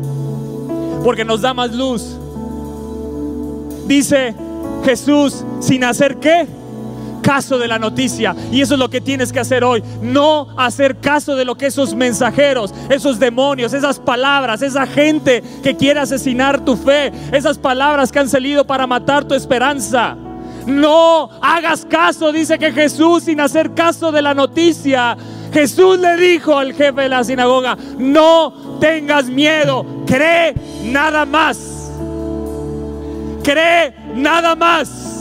porque 1.05 1.25
nos 1.25 1.41
da 1.43 1.55
más 1.55 1.73
luz. 1.73 2.19
Dice 3.87 4.35
Jesús, 4.85 5.45
sin 5.61 5.85
hacer 5.85 6.17
qué? 6.17 6.47
Caso 7.29 7.59
de 7.59 7.69
la 7.69 7.79
noticia. 7.79 8.35
Y 8.51 8.63
eso 8.63 8.73
es 8.73 8.81
lo 8.81 8.89
que 8.89 9.03
tienes 9.03 9.35
que 9.35 9.41
hacer 9.41 9.63
hoy. 9.63 9.85
No 10.01 10.49
hacer 10.57 10.97
caso 10.97 11.37
de 11.37 11.45
lo 11.45 11.57
que 11.57 11.67
esos 11.67 11.95
mensajeros, 11.95 12.73
esos 12.89 13.19
demonios, 13.19 13.75
esas 13.75 13.99
palabras, 13.99 14.63
esa 14.63 14.87
gente 14.87 15.43
que 15.63 15.77
quiere 15.77 16.01
asesinar 16.01 16.65
tu 16.65 16.75
fe, 16.75 17.13
esas 17.31 17.59
palabras 17.59 18.11
que 18.11 18.19
han 18.19 18.31
salido 18.31 18.67
para 18.67 18.87
matar 18.87 19.27
tu 19.27 19.35
esperanza 19.35 20.17
no 20.67 21.31
hagas 21.41 21.87
caso, 21.87 22.31
dice 22.31 22.59
que 22.59 22.73
Jesús, 22.73 23.25
sin 23.25 23.41
hacer 23.41 23.75
caso 23.75 24.13
de 24.13 24.21
la 24.21 24.35
noticia, 24.35 25.17
Jesús 25.53 25.99
le 25.99 26.17
dijo 26.17 26.57
al 26.57 26.75
jefe 26.75 27.03
de 27.03 27.09
la 27.09 27.25
sinagoga, 27.25 27.77
no 27.99 28.79
tengas 28.81 29.27
miedo, 29.27 29.85
cree 30.07 30.55
nada 30.85 31.25
más. 31.25 31.91
Cree 33.43 33.95
nada 34.15 34.55
más. 34.55 35.18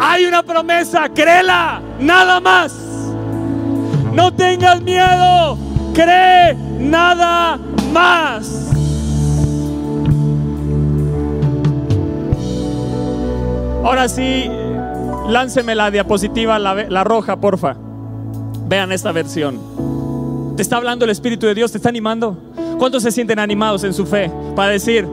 Hay 0.00 0.24
una 0.24 0.42
promesa, 0.42 1.08
créela, 1.08 1.80
nada 1.98 2.40
más. 2.40 2.72
No 4.12 4.32
tengas 4.32 4.80
miedo, 4.80 5.58
cree 5.92 6.54
nada 6.78 7.58
más. 7.92 8.70
Ahora 13.84 14.08
sí, 14.08 14.50
lánceme 15.28 15.74
la 15.74 15.90
diapositiva, 15.90 16.58
la, 16.58 17.04
roja, 17.04 17.36
porfa. 17.36 17.76
Vean 18.66 18.92
esta 18.92 19.12
versión. 19.12 20.54
Te 20.56 20.62
está 20.62 20.76
hablando 20.76 21.04
el 21.04 21.10
Espíritu 21.10 21.46
de 21.46 21.54
Dios, 21.54 21.70
te 21.70 21.78
está 21.78 21.90
animando. 21.90 22.36
¿Cuántos 22.78 23.02
se 23.02 23.12
sienten 23.12 23.38
animados 23.38 23.84
en 23.84 23.92
su 23.92 24.06
fe 24.06 24.30
para 24.56 24.70
decir, 24.70 25.06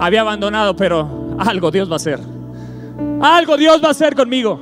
había 0.00 0.22
abandonado, 0.22 0.76
pero 0.76 1.36
algo 1.38 1.70
Dios 1.70 1.88
va 1.90 1.94
a 1.94 1.96
hacer? 1.96 2.37
Algo 3.20 3.56
Dios 3.56 3.82
va 3.82 3.88
a 3.88 3.92
hacer 3.92 4.14
conmigo. 4.14 4.60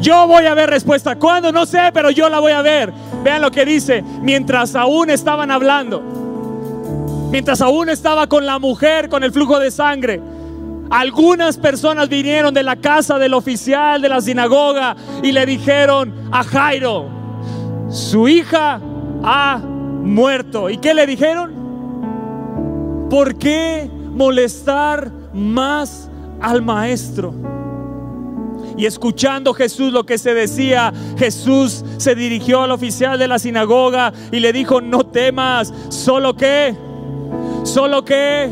Yo 0.00 0.26
voy 0.26 0.46
a 0.46 0.54
ver 0.54 0.68
respuesta. 0.68 1.16
¿Cuándo? 1.16 1.52
No 1.52 1.64
sé, 1.64 1.90
pero 1.94 2.10
yo 2.10 2.28
la 2.28 2.40
voy 2.40 2.52
a 2.52 2.60
ver. 2.60 2.92
Vean 3.22 3.40
lo 3.40 3.50
que 3.50 3.64
dice. 3.64 4.02
Mientras 4.20 4.74
aún 4.74 5.10
estaban 5.10 5.50
hablando, 5.50 6.02
mientras 7.30 7.60
aún 7.60 7.88
estaba 7.88 8.26
con 8.26 8.44
la 8.44 8.58
mujer, 8.58 9.08
con 9.08 9.22
el 9.22 9.32
flujo 9.32 9.60
de 9.60 9.70
sangre, 9.70 10.20
algunas 10.90 11.56
personas 11.56 12.08
vinieron 12.08 12.52
de 12.52 12.64
la 12.64 12.76
casa 12.76 13.18
del 13.18 13.32
oficial 13.32 14.02
de 14.02 14.08
la 14.08 14.20
sinagoga 14.20 14.96
y 15.22 15.32
le 15.32 15.46
dijeron 15.46 16.12
a 16.32 16.42
Jairo, 16.42 17.06
su 17.88 18.28
hija 18.28 18.80
ha 19.22 19.58
muerto. 19.58 20.68
¿Y 20.68 20.78
qué 20.78 20.94
le 20.94 21.06
dijeron? 21.06 23.06
¿Por 23.08 23.36
qué 23.36 23.88
molestar 24.10 25.12
más 25.32 26.10
al 26.42 26.62
maestro? 26.62 27.34
Y 28.76 28.86
escuchando 28.86 29.54
Jesús 29.54 29.92
lo 29.92 30.04
que 30.04 30.18
se 30.18 30.34
decía, 30.34 30.92
Jesús 31.18 31.84
se 31.98 32.14
dirigió 32.14 32.62
al 32.62 32.70
oficial 32.70 33.18
de 33.18 33.28
la 33.28 33.38
sinagoga 33.38 34.12
y 34.30 34.40
le 34.40 34.52
dijo, 34.52 34.80
no 34.80 35.04
temas, 35.04 35.72
solo 35.88 36.34
que, 36.34 36.74
solo 37.64 38.04
que, 38.04 38.50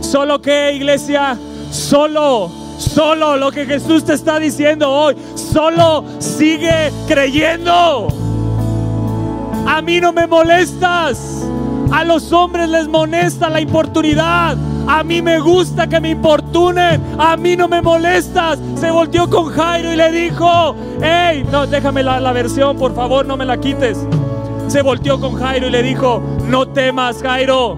solo 0.00 0.40
que, 0.40 0.72
iglesia, 0.74 1.38
Solo, 1.70 2.50
solo 2.78 3.36
lo 3.36 3.50
que 3.50 3.66
Jesús 3.66 4.04
te 4.04 4.14
está 4.14 4.38
diciendo 4.38 4.90
hoy. 4.90 5.16
Solo 5.34 6.04
sigue 6.18 6.92
creyendo. 7.06 8.08
A 9.66 9.82
mí 9.82 10.00
no 10.00 10.12
me 10.12 10.26
molestas. 10.26 11.44
A 11.92 12.04
los 12.04 12.32
hombres 12.32 12.68
les 12.68 12.88
molesta 12.88 13.48
la 13.48 13.60
importunidad. 13.60 14.56
A 14.86 15.02
mí 15.02 15.20
me 15.20 15.40
gusta 15.40 15.86
que 15.88 16.00
me 16.00 16.10
importunen. 16.10 17.02
A 17.18 17.36
mí 17.36 17.56
no 17.56 17.68
me 17.68 17.82
molestas. 17.82 18.58
Se 18.76 18.90
volteó 18.90 19.28
con 19.28 19.46
Jairo 19.46 19.92
y 19.92 19.96
le 19.96 20.12
dijo, 20.12 20.76
hey, 21.02 21.44
no, 21.50 21.66
déjame 21.66 22.02
la, 22.02 22.32
versión, 22.32 22.76
por 22.76 22.94
favor, 22.94 23.26
no 23.26 23.36
me 23.36 23.44
la 23.44 23.58
quites. 23.58 23.98
Se 24.68 24.82
volteó 24.82 25.20
con 25.20 25.34
Jairo 25.36 25.66
y 25.68 25.70
le 25.70 25.82
dijo, 25.82 26.22
no 26.48 26.68
temas, 26.68 27.20
Jairo. 27.22 27.76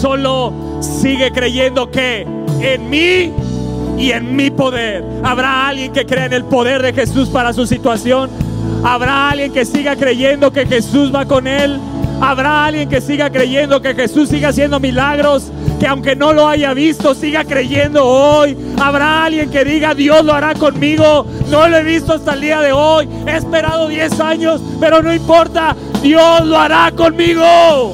Solo 0.00 0.52
sigue 0.80 1.30
creyendo 1.30 1.90
que 1.90 2.26
en 2.60 2.90
mí 2.90 3.32
y 3.96 4.10
en 4.10 4.34
mi 4.34 4.50
poder. 4.50 5.04
¿Habrá 5.22 5.68
alguien 5.68 5.92
que 5.92 6.04
crea 6.04 6.26
en 6.26 6.32
el 6.32 6.44
poder 6.44 6.82
de 6.82 6.92
Jesús 6.92 7.28
para 7.28 7.52
su 7.52 7.66
situación? 7.66 8.30
¿Habrá 8.84 9.30
alguien 9.30 9.52
que 9.52 9.64
siga 9.64 9.96
creyendo 9.96 10.52
que 10.52 10.66
Jesús 10.66 11.14
va 11.14 11.24
con 11.24 11.46
él? 11.46 11.80
¿Habrá 12.20 12.64
alguien 12.64 12.88
que 12.88 13.00
siga 13.00 13.30
creyendo 13.30 13.82
que 13.82 13.94
Jesús 13.94 14.30
siga 14.30 14.48
haciendo 14.48 14.80
milagros? 14.80 15.50
Que 15.78 15.86
aunque 15.86 16.16
no 16.16 16.32
lo 16.32 16.48
haya 16.48 16.72
visto, 16.72 17.14
siga 17.14 17.44
creyendo 17.44 18.04
hoy. 18.04 18.56
¿Habrá 18.80 19.24
alguien 19.24 19.50
que 19.50 19.64
diga, 19.64 19.94
Dios 19.94 20.24
lo 20.24 20.32
hará 20.32 20.54
conmigo? 20.54 21.26
No 21.50 21.68
lo 21.68 21.76
he 21.76 21.82
visto 21.82 22.14
hasta 22.14 22.32
el 22.32 22.40
día 22.40 22.60
de 22.60 22.72
hoy. 22.72 23.08
He 23.26 23.36
esperado 23.36 23.88
10 23.88 24.20
años, 24.20 24.62
pero 24.80 25.02
no 25.02 25.12
importa. 25.12 25.76
Dios 26.02 26.46
lo 26.46 26.58
hará 26.58 26.90
conmigo. 26.92 27.92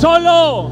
Solo 0.00 0.70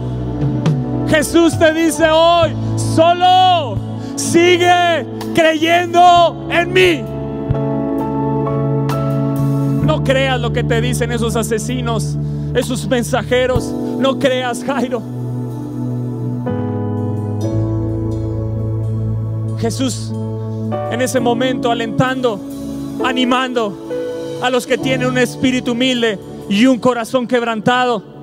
Jesús 1.08 1.56
te 1.58 1.72
dice 1.72 2.08
hoy, 2.10 2.52
solo 2.76 3.76
sigue 4.16 5.06
creyendo 5.34 6.48
en 6.50 6.72
mí. 6.72 7.13
No 9.84 10.02
creas 10.02 10.40
lo 10.40 10.52
que 10.52 10.64
te 10.64 10.80
dicen 10.80 11.12
esos 11.12 11.36
asesinos, 11.36 12.16
esos 12.54 12.88
mensajeros. 12.88 13.64
No 13.98 14.18
creas, 14.18 14.64
Jairo. 14.64 15.02
Jesús 19.58 20.12
en 20.90 21.00
ese 21.00 21.20
momento 21.20 21.70
alentando, 21.70 22.40
animando 23.04 24.38
a 24.42 24.50
los 24.50 24.66
que 24.66 24.76
tienen 24.76 25.08
un 25.08 25.18
espíritu 25.18 25.72
humilde 25.72 26.18
y 26.48 26.66
un 26.66 26.78
corazón 26.78 27.26
quebrantado 27.26 28.14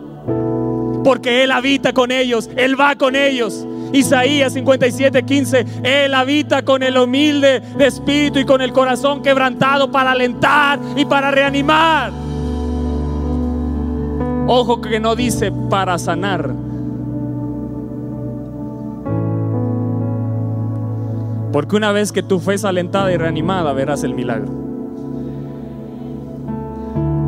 porque 1.04 1.44
Él 1.44 1.52
habita 1.52 1.94
con 1.94 2.12
ellos, 2.12 2.50
Él 2.56 2.80
va 2.80 2.96
con 2.96 3.16
ellos. 3.16 3.66
Isaías 3.94 4.54
57, 4.54 5.24
15, 5.24 5.66
Él 5.84 6.14
habita 6.14 6.64
con 6.64 6.84
el 6.84 6.98
humilde 6.98 7.60
de 7.60 7.88
espíritu 7.88 8.40
y 8.40 8.46
con 8.46 8.62
el 8.62 8.72
corazón 8.72 9.22
quebrantado 9.22 9.92
para 9.92 10.12
alentar 10.12 10.80
y 10.96 11.06
para 11.06 11.32
reanimar. 11.32 12.12
Ojo 14.48 14.82
que 14.82 15.00
no 15.00 15.16
dice 15.16 15.52
para 15.70 15.98
sanar. 15.98 16.54
Porque 21.52 21.76
una 21.76 21.92
vez 21.92 22.12
que 22.12 22.24
tu 22.24 22.40
fe 22.40 22.54
es 22.54 22.66
alentada 22.66 23.12
y 23.12 23.18
reanimada, 23.18 23.74
verás 23.74 24.04
el 24.04 24.14
milagro. 24.14 24.52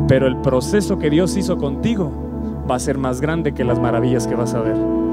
Pero 0.08 0.26
el 0.26 0.36
proceso 0.38 0.98
que 0.98 1.10
Dios 1.10 1.36
hizo 1.36 1.58
contigo 1.58 2.10
va 2.70 2.76
a 2.76 2.80
ser 2.80 2.98
más 2.98 3.20
grande 3.20 3.52
que 3.52 3.64
las 3.64 3.78
maravillas 3.78 4.26
que 4.26 4.34
vas 4.34 4.54
a 4.54 4.60
ver. 4.60 5.03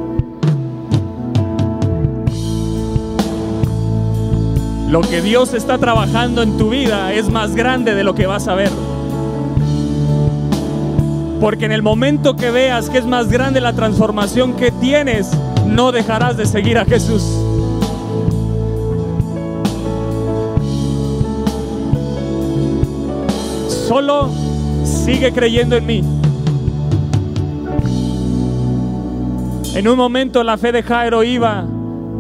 Lo 4.92 5.00
que 5.00 5.22
Dios 5.22 5.54
está 5.54 5.78
trabajando 5.78 6.42
en 6.42 6.58
tu 6.58 6.70
vida 6.70 7.14
es 7.14 7.30
más 7.30 7.56
grande 7.56 7.96
de 7.96 8.04
lo 8.04 8.14
que 8.14 8.28
vas 8.28 8.50
a 8.50 8.56
ver. 8.56 8.70
Porque 11.40 11.64
en 11.64 11.72
el 11.72 11.82
momento 11.82 12.36
que 12.36 12.52
veas 12.52 12.90
que 12.90 12.98
es 12.98 13.06
más 13.06 13.30
grande 13.30 13.62
la 13.62 13.72
transformación 13.72 14.52
que 14.52 14.70
tienes, 14.70 15.32
no 15.66 15.94
dejarás 15.94 16.36
de 16.36 16.46
seguir 16.46 16.78
a 16.78 16.84
Jesús. 16.84 17.24
Solo 23.88 24.30
sigue 24.84 25.32
creyendo 25.32 25.78
en 25.78 25.86
mí. 25.86 26.04
En 29.74 29.88
un 29.88 29.96
momento 29.96 30.44
la 30.44 30.58
fe 30.58 30.74
de 30.74 30.84
Jairo 30.84 31.24
iba 31.24 31.66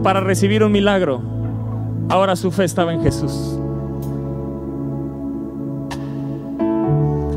para 0.03 0.21
recibir 0.21 0.63
un 0.63 0.71
milagro. 0.71 1.30
Ahora 2.11 2.35
su 2.35 2.51
fe 2.51 2.65
estaba 2.65 2.93
en 2.93 3.01
Jesús. 3.01 3.31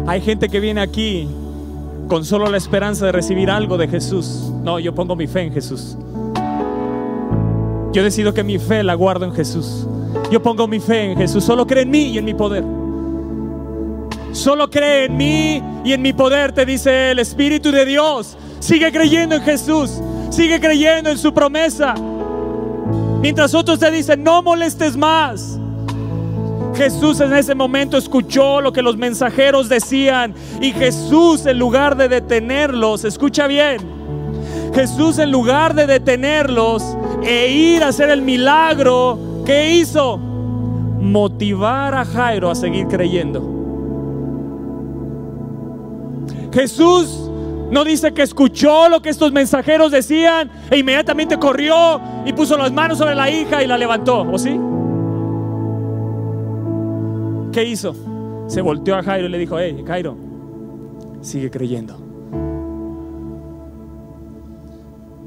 Hay 0.08 0.20
gente 0.20 0.48
que 0.48 0.58
viene 0.58 0.80
aquí 0.80 1.28
con 2.08 2.24
solo 2.24 2.50
la 2.50 2.56
esperanza 2.56 3.06
de 3.06 3.12
recibir 3.12 3.50
algo 3.50 3.78
de 3.78 3.86
Jesús. 3.86 4.50
No, 4.64 4.80
yo 4.80 4.92
pongo 4.92 5.14
mi 5.14 5.28
fe 5.28 5.42
en 5.42 5.52
Jesús. 5.52 5.96
Yo 7.92 8.02
decido 8.02 8.34
que 8.34 8.42
mi 8.42 8.58
fe 8.58 8.82
la 8.82 8.94
guardo 8.94 9.24
en 9.24 9.32
Jesús. 9.32 9.86
Yo 10.32 10.42
pongo 10.42 10.66
mi 10.66 10.80
fe 10.80 11.12
en 11.12 11.18
Jesús. 11.18 11.44
Solo 11.44 11.68
cree 11.68 11.84
en 11.84 11.90
mí 11.90 12.06
y 12.08 12.18
en 12.18 12.24
mi 12.24 12.34
poder. 12.34 12.64
Solo 14.32 14.68
cree 14.68 15.04
en 15.04 15.16
mí 15.16 15.62
y 15.84 15.92
en 15.92 16.02
mi 16.02 16.12
poder, 16.12 16.50
te 16.50 16.66
dice 16.66 17.12
el 17.12 17.20
Espíritu 17.20 17.70
de 17.70 17.84
Dios. 17.84 18.36
Sigue 18.58 18.90
creyendo 18.90 19.36
en 19.36 19.42
Jesús. 19.42 20.00
Sigue 20.30 20.58
creyendo 20.58 21.10
en 21.10 21.18
su 21.18 21.32
promesa. 21.32 21.94
Mientras 23.24 23.54
otros 23.54 23.78
te 23.78 23.90
dicen, 23.90 24.22
no 24.22 24.42
molestes 24.42 24.98
más. 24.98 25.58
Jesús 26.74 27.20
en 27.20 27.32
ese 27.32 27.54
momento 27.54 27.96
escuchó 27.96 28.60
lo 28.60 28.70
que 28.70 28.82
los 28.82 28.98
mensajeros 28.98 29.70
decían 29.70 30.34
y 30.60 30.72
Jesús 30.72 31.46
en 31.46 31.58
lugar 31.58 31.96
de 31.96 32.10
detenerlos, 32.10 33.02
escucha 33.02 33.46
bien, 33.46 33.78
Jesús 34.74 35.18
en 35.18 35.30
lugar 35.30 35.74
de 35.74 35.86
detenerlos 35.86 36.84
e 37.22 37.50
ir 37.50 37.82
a 37.82 37.88
hacer 37.88 38.10
el 38.10 38.20
milagro, 38.20 39.18
¿qué 39.46 39.70
hizo? 39.70 40.18
Motivar 40.18 41.94
a 41.94 42.04
Jairo 42.04 42.50
a 42.50 42.54
seguir 42.54 42.88
creyendo. 42.88 43.42
Jesús 46.52 47.23
no 47.70 47.84
dice 47.84 48.12
que 48.12 48.22
escuchó 48.22 48.88
lo 48.88 49.00
que 49.02 49.08
estos 49.08 49.32
mensajeros 49.32 49.90
decían 49.90 50.50
e 50.70 50.78
inmediatamente 50.78 51.38
corrió 51.38 52.00
y 52.24 52.32
puso 52.32 52.56
las 52.56 52.72
manos 52.72 52.98
sobre 52.98 53.14
la 53.14 53.30
hija 53.30 53.62
y 53.62 53.66
la 53.66 53.78
levantó, 53.78 54.20
¿o 54.22 54.38
sí? 54.38 54.58
¿Qué 57.52 57.64
hizo? 57.64 57.94
Se 58.46 58.60
volteó 58.60 58.96
a 58.96 59.02
Jairo 59.02 59.26
y 59.28 59.30
le 59.30 59.38
dijo, 59.38 59.58
hey, 59.58 59.82
Jairo, 59.86 60.16
sigue 61.20 61.50
creyendo. 61.50 61.98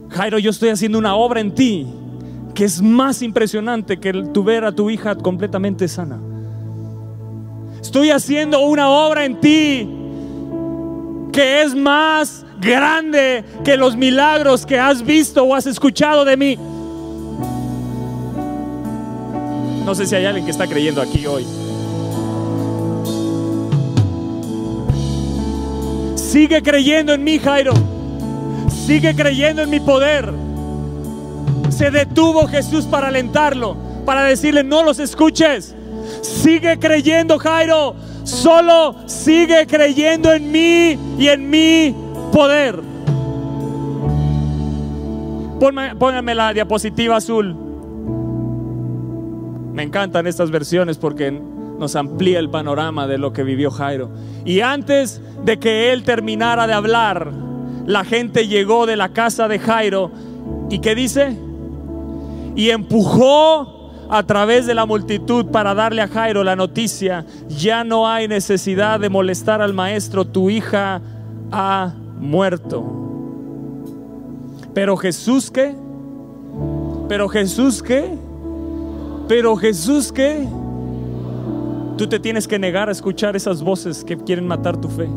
Jairo, 0.09 0.39
yo 0.39 0.51
estoy 0.51 0.69
haciendo 0.69 0.97
una 0.97 1.15
obra 1.15 1.41
en 1.41 1.53
ti 1.53 1.87
que 2.53 2.65
es 2.65 2.81
más 2.81 3.21
impresionante 3.21 3.99
que 3.99 4.11
tu 4.33 4.43
ver 4.43 4.65
a 4.65 4.71
tu 4.71 4.89
hija 4.89 5.15
completamente 5.15 5.87
sana. 5.87 6.19
Estoy 7.79 8.09
haciendo 8.09 8.61
una 8.61 8.89
obra 8.89 9.25
en 9.25 9.39
ti 9.39 9.96
que 11.37 11.61
es 11.61 11.75
más 11.75 12.43
grande 12.59 13.45
que 13.63 13.77
los 13.77 13.95
milagros 13.95 14.65
que 14.65 14.79
has 14.79 15.03
visto 15.03 15.43
o 15.43 15.53
has 15.53 15.67
escuchado 15.67 16.25
de 16.25 16.35
mí. 16.35 16.57
No 19.85 19.93
sé 19.93 20.07
si 20.07 20.15
hay 20.15 20.25
alguien 20.25 20.45
que 20.45 20.51
está 20.51 20.65
creyendo 20.65 20.99
aquí 20.99 21.27
hoy. 21.27 21.45
Sigue 26.15 26.63
creyendo 26.63 27.13
en 27.13 27.23
mí, 27.23 27.37
Jairo. 27.37 27.73
Sigue 28.87 29.15
creyendo 29.15 29.61
en 29.61 29.69
mi 29.69 29.79
poder. 29.79 30.33
Se 31.69 31.91
detuvo 31.91 32.47
Jesús 32.47 32.85
para 32.85 33.09
alentarlo, 33.09 33.77
para 34.07 34.23
decirle, 34.23 34.63
no 34.63 34.81
los 34.81 34.97
escuches. 34.97 35.75
Sigue 36.23 36.79
creyendo, 36.79 37.37
Jairo. 37.37 37.95
Solo 38.27 38.93
sigue 39.05 39.65
creyendo 39.65 40.33
en 40.33 40.51
mí 40.51 40.99
y 41.17 41.27
en 41.29 41.49
mi 41.49 41.95
poder. 42.33 42.77
Póngame 45.97 46.35
la 46.35 46.53
diapositiva 46.53 47.15
azul. 47.15 47.55
Me 49.71 49.83
encantan 49.83 50.27
estas 50.27 50.51
versiones 50.51 50.97
porque 50.97 51.31
nos 51.31 51.95
amplía 51.95 52.39
el 52.39 52.49
panorama 52.49 53.07
de 53.07 53.17
lo 53.17 53.31
que 53.31 53.43
vivió 53.43 53.71
Jairo. 53.71 54.09
Y 54.43 54.59
antes 54.59 55.21
de 55.45 55.57
que 55.57 55.93
él 55.93 56.03
terminara 56.03 56.67
de 56.67 56.73
hablar, 56.73 57.31
la 57.85 58.03
gente 58.03 58.49
llegó 58.49 58.85
de 58.85 58.97
la 58.97 59.13
casa 59.13 59.47
de 59.47 59.57
Jairo 59.57 60.11
y 60.69 60.79
¿qué 60.79 60.95
dice? 60.95 61.37
Y 62.57 62.71
empujó 62.71 63.76
a 64.09 64.23
través 64.23 64.65
de 64.65 64.73
la 64.73 64.85
multitud 64.85 65.47
para 65.47 65.73
darle 65.73 66.01
a 66.01 66.07
Jairo 66.07 66.43
la 66.43 66.55
noticia, 66.55 67.25
ya 67.49 67.83
no 67.83 68.07
hay 68.07 68.27
necesidad 68.27 68.99
de 68.99 69.09
molestar 69.09 69.61
al 69.61 69.73
maestro, 69.73 70.25
tu 70.25 70.49
hija 70.49 71.01
ha 71.51 71.93
muerto. 72.19 72.85
Pero 74.73 74.95
Jesús 74.97 75.51
qué? 75.51 75.75
Pero 77.07 77.29
Jesús 77.29 77.81
qué? 77.81 78.17
Pero 79.27 79.57
Jesús, 79.57 80.11
¿qué? 80.11 80.47
Tú 81.97 82.07
te 82.07 82.19
tienes 82.19 82.47
que 82.47 82.57
negar 82.57 82.89
a 82.89 82.91
escuchar 82.91 83.35
esas 83.35 83.61
voces 83.61 84.03
que 84.03 84.17
quieren 84.17 84.47
matar 84.47 84.77
tu 84.77 84.87
fe. 84.87 85.07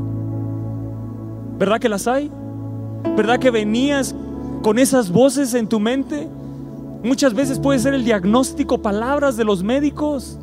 ¿Verdad 1.59 1.79
que 1.79 1.89
las 1.89 2.09
hay? 2.09 2.31
¿Verdad 3.17 3.39
que 3.39 3.51
venías 3.51 4.15
con 4.63 4.79
esas 4.79 5.11
voces 5.11 5.55
en 5.55 5.69
tu 5.69 5.79
mente? 5.79 6.27
Muchas 7.03 7.33
veces 7.33 7.59
puede 7.59 7.79
ser 7.79 7.95
el 7.95 8.05
diagnóstico, 8.05 8.79
palabras 8.79 9.37
de 9.37 9.45
los 9.45 9.63
médicos. 9.63 10.39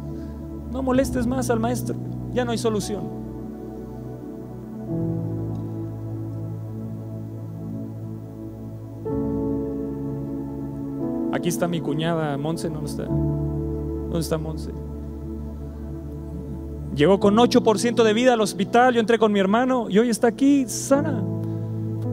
No 0.72 0.82
molestes 0.82 1.28
más 1.28 1.50
al 1.50 1.60
maestro, 1.60 1.96
ya 2.34 2.44
no 2.44 2.52
hay 2.52 2.58
solución. 2.58 3.18
Aquí 11.32 11.50
está 11.50 11.68
mi 11.68 11.80
cuñada, 11.80 12.36
Monse, 12.38 12.70
¿no 12.70 12.84
está? 12.84 13.04
¿Dónde 13.04 14.20
está 14.20 14.40
Monse? 14.40 14.72
Llegó 16.96 17.20
con 17.20 17.36
8% 17.36 18.04
de 18.04 18.14
vida 18.14 18.34
al 18.34 18.42
hospital, 18.42 18.96
yo 18.96 19.00
entré 19.00 19.20
con 19.20 19.32
mi 19.32 19.40
hermano 19.40 19.88
y 19.88 20.00
hoy 20.00 20.10
está 20.10 20.30
aquí 20.30 20.66
sana. 20.68 21.24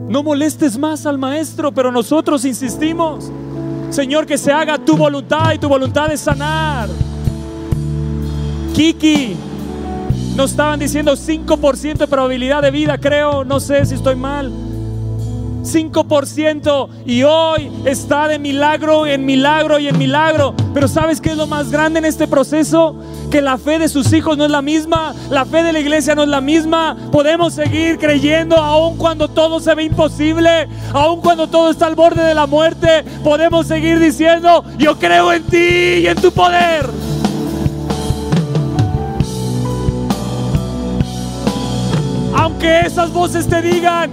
No 0.07 0.21
molestes 0.21 0.77
más 0.77 1.07
al 1.07 1.17
maestro, 1.17 1.71
pero 1.71 1.91
nosotros 1.91 2.45
insistimos. 2.45 3.31
Señor, 3.95 4.25
que 4.25 4.37
se 4.37 4.51
haga 4.51 4.77
tu 4.77 4.97
voluntad 4.97 5.53
y 5.53 5.57
tu 5.57 5.69
voluntad 5.69 6.09
de 6.09 6.17
sanar. 6.17 6.89
Kiki, 8.73 9.37
nos 10.35 10.51
estaban 10.51 10.77
diciendo 10.77 11.13
5% 11.13 11.99
de 11.99 12.05
probabilidad 12.05 12.61
de 12.61 12.71
vida, 12.71 12.97
creo, 12.97 13.45
no 13.45 13.61
sé 13.61 13.85
si 13.85 13.95
estoy 13.95 14.17
mal. 14.17 14.51
5% 15.65 16.89
y 17.05 17.23
hoy 17.23 17.71
está 17.85 18.27
de 18.27 18.39
milagro 18.39 19.05
en 19.05 19.25
milagro 19.25 19.79
y 19.79 19.87
en 19.87 19.97
milagro. 19.97 20.53
Pero 20.73 20.87
¿sabes 20.87 21.19
qué 21.19 21.31
es 21.31 21.37
lo 21.37 21.47
más 21.47 21.71
grande 21.71 21.99
en 21.99 22.05
este 22.05 22.27
proceso? 22.27 22.95
Que 23.31 23.41
la 23.41 23.57
fe 23.57 23.79
de 23.79 23.89
sus 23.89 24.13
hijos 24.13 24.37
no 24.37 24.45
es 24.45 24.51
la 24.51 24.61
misma, 24.61 25.13
la 25.29 25.45
fe 25.45 25.63
de 25.63 25.73
la 25.73 25.79
iglesia 25.79 26.15
no 26.15 26.23
es 26.23 26.29
la 26.29 26.41
misma. 26.41 26.95
Podemos 27.11 27.53
seguir 27.53 27.97
creyendo 27.97 28.57
aun 28.57 28.97
cuando 28.97 29.27
todo 29.27 29.59
se 29.59 29.73
ve 29.75 29.83
imposible, 29.83 30.67
aun 30.93 31.21
cuando 31.21 31.47
todo 31.47 31.71
está 31.71 31.87
al 31.87 31.95
borde 31.95 32.23
de 32.23 32.35
la 32.35 32.47
muerte. 32.47 33.03
Podemos 33.23 33.67
seguir 33.67 33.99
diciendo, 33.99 34.63
yo 34.77 34.97
creo 34.99 35.33
en 35.33 35.43
ti 35.43 35.57
y 35.57 36.07
en 36.07 36.15
tu 36.17 36.31
poder. 36.31 36.89
Aunque 42.37 42.81
esas 42.81 43.11
voces 43.11 43.47
te 43.47 43.61
digan, 43.61 44.11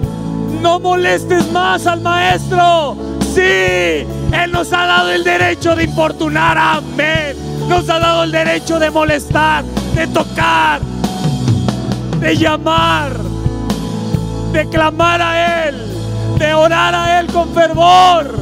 no 0.62 0.78
molestes 0.78 1.50
más 1.50 1.86
al 1.86 2.00
maestro. 2.00 2.96
Sí, 3.34 3.40
Él 3.40 4.52
nos 4.52 4.72
ha 4.72 4.86
dado 4.86 5.10
el 5.10 5.24
derecho 5.24 5.74
de 5.74 5.84
importunar. 5.84 6.56
Amén. 6.56 7.36
Nos 7.68 7.88
ha 7.90 7.98
dado 7.98 8.22
el 8.22 8.32
derecho 8.32 8.78
de 8.78 8.90
molestar, 8.90 9.64
de 9.94 10.06
tocar, 10.06 10.80
de 12.20 12.36
llamar, 12.36 13.12
de 14.52 14.68
clamar 14.68 15.20
a 15.20 15.68
Él, 15.68 15.76
de 16.38 16.54
orar 16.54 16.94
a 16.94 17.20
Él 17.20 17.26
con 17.26 17.48
fervor. 17.52 18.34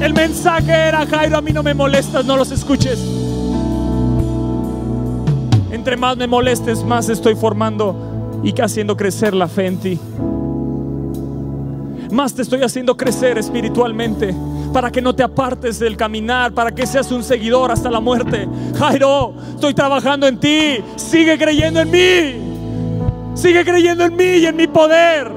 El 0.00 0.14
mensaje 0.14 0.72
era, 0.72 1.06
Jairo, 1.06 1.36
a 1.36 1.40
mí 1.40 1.52
no 1.52 1.62
me 1.62 1.74
molestas, 1.74 2.24
no 2.24 2.36
los 2.36 2.50
escuches. 2.50 2.98
Entre 5.70 5.96
más 5.96 6.16
me 6.16 6.26
molestes, 6.26 6.82
más 6.84 7.08
estoy 7.08 7.34
formando 7.34 8.11
y 8.42 8.60
haciendo 8.60 8.96
crecer 8.96 9.34
la 9.34 9.48
fe 9.48 9.66
en 9.66 9.78
ti. 9.78 9.98
Más 12.10 12.34
te 12.34 12.42
estoy 12.42 12.62
haciendo 12.62 12.96
crecer 12.96 13.38
espiritualmente 13.38 14.34
para 14.72 14.90
que 14.90 15.00
no 15.00 15.14
te 15.14 15.22
apartes 15.22 15.78
del 15.78 15.96
caminar, 15.96 16.52
para 16.52 16.70
que 16.70 16.86
seas 16.86 17.10
un 17.10 17.22
seguidor 17.22 17.70
hasta 17.70 17.90
la 17.90 18.00
muerte. 18.00 18.48
Jairo, 18.78 19.34
estoy 19.54 19.74
trabajando 19.74 20.26
en 20.26 20.38
ti. 20.38 20.78
Sigue 20.96 21.38
creyendo 21.38 21.80
en 21.80 21.90
mí. 21.90 23.34
Sigue 23.34 23.64
creyendo 23.64 24.04
en 24.04 24.16
mí 24.16 24.24
y 24.24 24.46
en 24.46 24.56
mi 24.56 24.66
poder. 24.66 25.30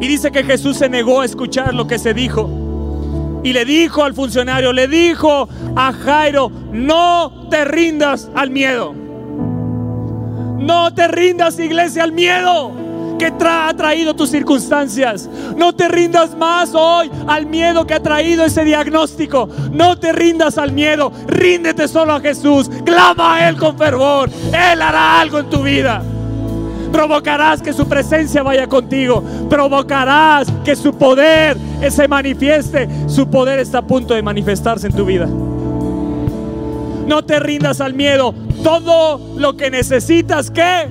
Y 0.00 0.06
dice 0.06 0.30
que 0.30 0.44
Jesús 0.44 0.76
se 0.76 0.88
negó 0.88 1.20
a 1.20 1.24
escuchar 1.24 1.74
lo 1.74 1.86
que 1.86 1.98
se 1.98 2.14
dijo. 2.14 2.50
Y 3.44 3.52
le 3.52 3.64
dijo 3.64 4.02
al 4.04 4.14
funcionario, 4.14 4.72
le 4.72 4.88
dijo 4.88 5.48
a 5.76 5.92
Jairo, 5.92 6.50
no 6.72 7.48
te 7.50 7.64
rindas 7.64 8.28
al 8.34 8.50
miedo. 8.50 9.07
No 10.58 10.92
te 10.92 11.08
rindas, 11.08 11.58
iglesia, 11.58 12.04
al 12.04 12.12
miedo 12.12 12.72
que 13.18 13.26
ha 13.26 13.74
traído 13.76 14.14
tus 14.14 14.30
circunstancias. 14.30 15.28
No 15.56 15.74
te 15.74 15.88
rindas 15.88 16.36
más 16.36 16.70
hoy 16.74 17.10
al 17.26 17.46
miedo 17.46 17.86
que 17.86 17.94
ha 17.94 18.02
traído 18.02 18.44
ese 18.44 18.64
diagnóstico. 18.64 19.48
No 19.72 19.98
te 19.98 20.12
rindas 20.12 20.56
al 20.56 20.72
miedo. 20.72 21.12
Ríndete 21.26 21.88
solo 21.88 22.14
a 22.14 22.20
Jesús. 22.20 22.70
Clama 22.84 23.36
a 23.36 23.48
Él 23.48 23.56
con 23.56 23.76
fervor. 23.76 24.30
Él 24.48 24.80
hará 24.80 25.20
algo 25.20 25.40
en 25.40 25.50
tu 25.50 25.62
vida. 25.62 26.02
Provocarás 26.92 27.60
que 27.60 27.72
su 27.72 27.86
presencia 27.86 28.42
vaya 28.42 28.66
contigo. 28.66 29.22
Provocarás 29.50 30.48
que 30.64 30.76
su 30.76 30.94
poder 30.94 31.56
se 31.90 32.08
manifieste. 32.08 32.88
Su 33.08 33.28
poder 33.28 33.58
está 33.58 33.78
a 33.78 33.86
punto 33.86 34.14
de 34.14 34.22
manifestarse 34.22 34.86
en 34.86 34.94
tu 34.94 35.04
vida. 35.04 35.28
No 37.08 37.24
te 37.24 37.40
rindas 37.40 37.80
al 37.80 37.94
miedo 37.94 38.34
todo 38.62 39.18
lo 39.38 39.56
que 39.56 39.70
necesitas, 39.70 40.50
¿qué? 40.50 40.90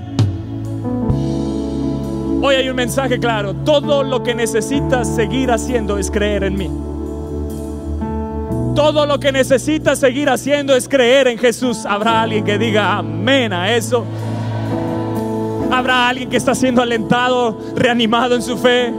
Hoy 2.42 2.56
hay 2.56 2.68
un 2.70 2.76
mensaje 2.76 3.20
claro. 3.20 3.54
Todo 3.54 4.02
lo 4.02 4.24
que 4.24 4.34
necesitas 4.34 5.08
seguir 5.08 5.52
haciendo 5.52 6.00
es 6.00 6.10
creer 6.10 6.44
en 6.44 6.58
mí. 6.58 6.72
Todo 8.76 9.06
lo 9.06 9.20
que 9.20 9.32
necesitas 9.32 10.00
seguir 10.00 10.28
haciendo 10.32 10.76
es 10.76 10.90
creer 10.90 11.28
en 11.28 11.38
Jesús. 11.38 11.86
Habrá 11.86 12.24
alguien 12.24 12.44
que 12.44 12.58
diga 12.58 12.98
amén 12.98 13.54
a 13.54 13.76
eso. 13.76 14.04
Habrá 15.72 16.08
alguien 16.08 16.32
que 16.32 16.38
está 16.38 16.56
siendo 16.56 16.82
alentado, 16.82 17.60
reanimado 17.76 18.34
en 18.34 18.42
su 18.42 18.58
fe. 18.58 18.92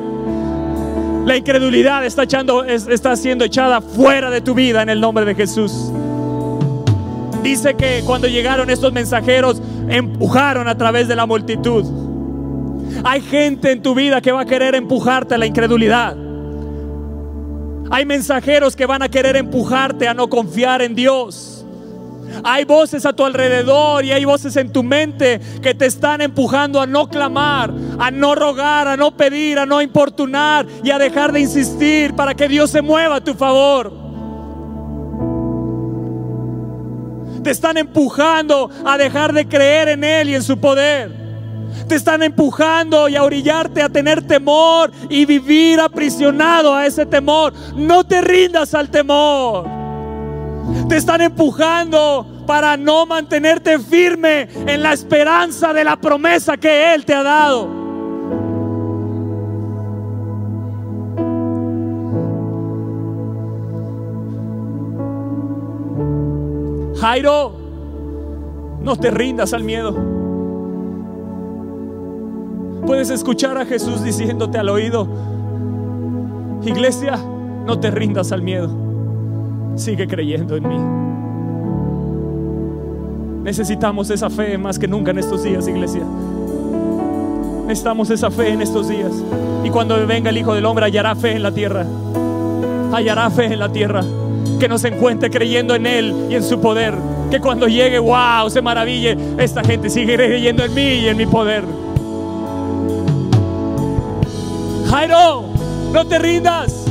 La 1.26 1.36
incredulidad 1.36 2.06
está, 2.06 2.22
echando, 2.22 2.62
está 2.62 3.16
siendo 3.16 3.44
echada 3.44 3.80
fuera 3.80 4.30
de 4.30 4.40
tu 4.40 4.54
vida 4.54 4.82
en 4.82 4.88
el 4.88 5.00
nombre 5.00 5.24
de 5.24 5.34
Jesús. 5.34 5.90
Dice 7.42 7.74
que 7.74 8.02
cuando 8.04 8.28
llegaron 8.28 8.70
estos 8.70 8.92
mensajeros, 8.92 9.60
empujaron 9.88 10.68
a 10.68 10.76
través 10.76 11.08
de 11.08 11.16
la 11.16 11.26
multitud. 11.26 11.84
Hay 13.04 13.20
gente 13.20 13.70
en 13.70 13.82
tu 13.82 13.94
vida 13.94 14.20
que 14.20 14.32
va 14.32 14.42
a 14.42 14.46
querer 14.46 14.74
empujarte 14.74 15.34
a 15.34 15.38
la 15.38 15.46
incredulidad. 15.46 16.16
Hay 17.90 18.04
mensajeros 18.04 18.76
que 18.76 18.86
van 18.86 19.02
a 19.02 19.08
querer 19.08 19.36
empujarte 19.36 20.08
a 20.08 20.14
no 20.14 20.28
confiar 20.28 20.82
en 20.82 20.94
Dios. 20.94 21.64
Hay 22.44 22.64
voces 22.64 23.06
a 23.06 23.12
tu 23.12 23.24
alrededor 23.24 24.04
y 24.04 24.12
hay 24.12 24.24
voces 24.24 24.56
en 24.56 24.70
tu 24.70 24.82
mente 24.82 25.40
que 25.62 25.74
te 25.74 25.86
están 25.86 26.20
empujando 26.20 26.80
a 26.80 26.86
no 26.86 27.08
clamar, 27.08 27.72
a 27.98 28.10
no 28.10 28.34
rogar, 28.34 28.86
a 28.88 28.96
no 28.96 29.16
pedir, 29.16 29.58
a 29.58 29.64
no 29.64 29.80
importunar 29.80 30.66
y 30.84 30.90
a 30.90 30.98
dejar 30.98 31.32
de 31.32 31.40
insistir 31.40 32.14
para 32.14 32.34
que 32.34 32.48
Dios 32.48 32.70
se 32.70 32.82
mueva 32.82 33.16
a 33.16 33.20
tu 33.24 33.34
favor. 33.34 34.07
Te 37.48 37.52
están 37.52 37.78
empujando 37.78 38.68
a 38.84 38.98
dejar 38.98 39.32
de 39.32 39.48
creer 39.48 39.88
en 39.88 40.04
Él 40.04 40.28
y 40.28 40.34
en 40.34 40.42
su 40.42 40.60
poder. 40.60 41.10
Te 41.88 41.94
están 41.94 42.22
empujando 42.22 43.08
y 43.08 43.16
a 43.16 43.22
orillarte 43.22 43.80
a 43.80 43.88
tener 43.88 44.20
temor 44.20 44.92
y 45.08 45.24
vivir 45.24 45.80
aprisionado 45.80 46.74
a 46.74 46.84
ese 46.84 47.06
temor. 47.06 47.54
No 47.74 48.04
te 48.04 48.20
rindas 48.20 48.74
al 48.74 48.90
temor. 48.90 49.66
Te 50.90 50.98
están 50.98 51.22
empujando 51.22 52.44
para 52.46 52.76
no 52.76 53.06
mantenerte 53.06 53.78
firme 53.78 54.46
en 54.66 54.82
la 54.82 54.92
esperanza 54.92 55.72
de 55.72 55.84
la 55.84 55.96
promesa 55.96 56.58
que 56.58 56.92
Él 56.92 57.06
te 57.06 57.14
ha 57.14 57.22
dado. 57.22 57.77
Jairo, 67.00 67.52
no 68.82 68.96
te 68.96 69.10
rindas 69.10 69.52
al 69.52 69.62
miedo. 69.62 69.94
Puedes 72.86 73.10
escuchar 73.10 73.56
a 73.56 73.64
Jesús 73.64 74.02
diciéndote 74.02 74.58
al 74.58 74.68
oído, 74.68 75.06
iglesia, 76.64 77.16
no 77.66 77.78
te 77.78 77.92
rindas 77.92 78.32
al 78.32 78.42
miedo. 78.42 78.70
Sigue 79.76 80.08
creyendo 80.08 80.56
en 80.56 80.68
mí. 80.68 80.78
Necesitamos 83.44 84.10
esa 84.10 84.28
fe 84.28 84.58
más 84.58 84.78
que 84.78 84.88
nunca 84.88 85.12
en 85.12 85.18
estos 85.18 85.44
días, 85.44 85.68
iglesia. 85.68 86.02
Necesitamos 87.66 88.10
esa 88.10 88.30
fe 88.30 88.48
en 88.48 88.62
estos 88.62 88.88
días. 88.88 89.12
Y 89.62 89.70
cuando 89.70 90.04
venga 90.04 90.30
el 90.30 90.38
Hijo 90.38 90.52
del 90.52 90.64
Hombre, 90.64 90.86
hallará 90.86 91.14
fe 91.14 91.32
en 91.32 91.44
la 91.44 91.52
tierra. 91.52 91.86
Hallará 92.92 93.30
fe 93.30 93.44
en 93.44 93.58
la 93.60 93.70
tierra 93.70 94.02
que 94.58 94.68
nos 94.68 94.84
encuentre 94.84 95.30
creyendo 95.30 95.74
en 95.74 95.86
Él 95.86 96.26
y 96.30 96.34
en 96.34 96.42
su 96.42 96.60
poder. 96.60 96.94
Que 97.30 97.40
cuando 97.40 97.68
llegue, 97.68 97.98
wow, 97.98 98.50
se 98.50 98.60
maraville, 98.60 99.16
esta 99.38 99.62
gente 99.62 99.88
sigue 99.88 100.16
creyendo 100.16 100.64
en 100.64 100.74
mí 100.74 100.82
y 100.82 101.08
en 101.08 101.16
mi 101.16 101.26
poder. 101.26 101.64
Jairo, 104.90 105.44
no 105.92 106.06
te 106.06 106.18
rindas. 106.18 106.84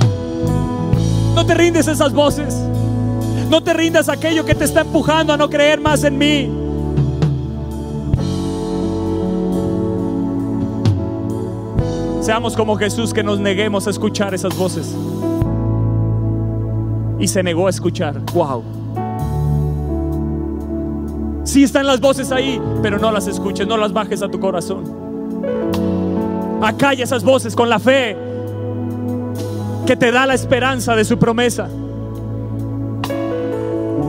No 1.36 1.46
te 1.46 1.54
rindes 1.54 1.88
esas 1.88 2.14
voces. 2.14 2.56
No 3.50 3.62
te 3.62 3.74
rindas 3.74 4.10
aquello 4.10 4.46
que 4.46 4.56
te 4.56 4.66
está 4.66 4.82
empujando 4.82 5.34
a 5.34 5.38
no 5.38 5.50
creer 5.50 5.80
más 5.80 6.04
en 6.04 6.18
mí. 6.18 6.52
Seamos 12.22 12.56
como 12.56 12.76
Jesús 12.76 13.14
que 13.14 13.24
nos 13.24 13.40
neguemos 13.40 13.88
a 13.88 13.90
escuchar 13.90 14.34
esas 14.34 14.56
voces 14.58 14.94
y 17.20 17.28
se 17.28 17.44
negó 17.44 17.68
a 17.68 17.70
escuchar. 17.70 18.20
Wow. 18.34 18.64
Sí 21.44 21.64
están 21.64 21.88
las 21.88 22.00
voces 22.00 22.32
ahí, 22.32 22.62
pero 22.82 23.00
no 23.00 23.12
las 23.12 23.28
escuches, 23.28 23.66
no 23.68 23.78
las 23.78 23.94
bajes 23.94 24.22
a 24.22 24.30
tu 24.30 24.40
corazón. 24.40 24.84
Acalla 26.62 27.04
esas 27.04 27.24
voces 27.24 27.56
con 27.56 27.70
la 27.70 27.80
fe 27.80 28.18
que 29.86 29.96
te 29.96 30.12
da 30.12 30.26
la 30.26 30.34
esperanza 30.34 30.96
de 30.96 31.06
su 31.06 31.18
promesa. 31.18 31.70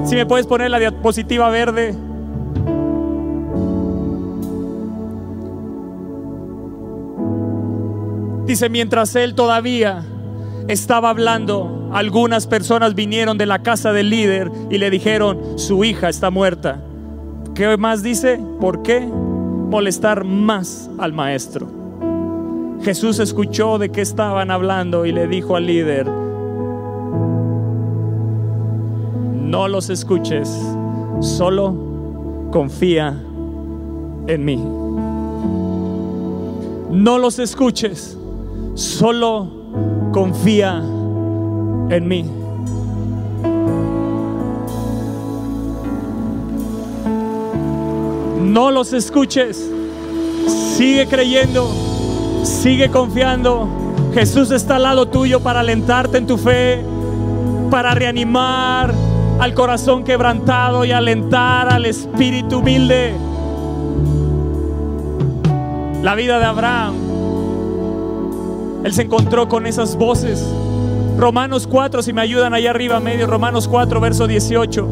Si 0.05 0.17
me 0.17 0.27
puedes 0.27 0.47
poner 0.47 0.71
la 0.71 0.79
diapositiva 0.79 1.49
verde. 1.51 1.95
Dice, 8.47 8.69
mientras 8.71 9.15
él 9.15 9.35
todavía 9.35 10.05
estaba 10.69 11.11
hablando, 11.11 11.89
algunas 11.93 12.47
personas 12.47 12.95
vinieron 12.95 13.39
de 13.39 13.47
la 13.47 13.63
casa 13.63 13.93
del 13.93 14.11
líder 14.11 14.51
y 14.71 14.79
le 14.79 14.91
dijeron, 14.91 15.41
su 15.57 15.83
hija 15.83 16.09
está 16.11 16.31
muerta. 16.31 16.83
¿Qué 17.55 17.77
más 17.79 18.03
dice? 18.03 18.39
¿Por 18.61 18.83
qué 18.83 19.01
molestar 19.01 20.25
más 20.25 20.91
al 20.99 21.15
maestro? 21.15 21.67
Jesús 22.83 23.19
escuchó 23.19 23.79
de 23.79 23.89
qué 23.89 24.03
estaban 24.03 24.51
hablando 24.51 25.07
y 25.07 25.13
le 25.13 25.27
dijo 25.27 25.57
al 25.57 25.67
líder, 25.67 26.07
no 29.49 29.67
los 29.69 29.89
escuches, 29.89 30.49
solo 31.21 31.75
confía 32.53 33.21
en 34.27 34.45
mí. 34.45 34.63
No 36.91 37.19
los 37.19 37.39
escuches, 37.39 38.17
solo 38.75 39.58
confía 40.13 40.79
en 41.91 42.09
mí. 42.09 42.25
No 48.43 48.71
los 48.71 48.93
escuches. 48.93 49.71
Sigue 50.77 51.07
creyendo. 51.07 51.71
Sigue 52.45 52.91
confiando. 52.91 53.69
Jesús 54.15 54.51
está 54.51 54.77
al 54.77 54.85
lado 54.85 55.07
tuyo 55.07 55.41
para 55.41 55.61
alentarte 55.61 56.19
en 56.19 56.27
tu 56.27 56.39
fe, 56.39 56.83
para 57.71 57.95
reanimar 57.95 58.95
al 59.39 59.55
corazón 59.55 60.03
quebrantado 60.03 60.85
y 60.85 60.93
alentar 60.93 61.73
al 61.73 61.87
espíritu 61.87 62.59
humilde. 62.59 63.15
La 66.03 66.15
vida 66.15 66.39
de 66.39 66.45
Abraham 66.45 66.95
él 68.85 68.93
se 68.93 69.03
encontró 69.03 69.49
con 69.49 69.67
esas 69.67 69.97
voces. 69.97 70.45
Romanos 71.19 71.67
4, 71.67 72.03
si 72.03 72.13
me 72.13 72.21
ayudan 72.21 72.55
allá 72.55 72.71
arriba 72.71 73.01
medio, 73.01 73.27
Romanos 73.27 73.67
4, 73.67 74.01
verso 74.01 74.27
18. 74.27 74.89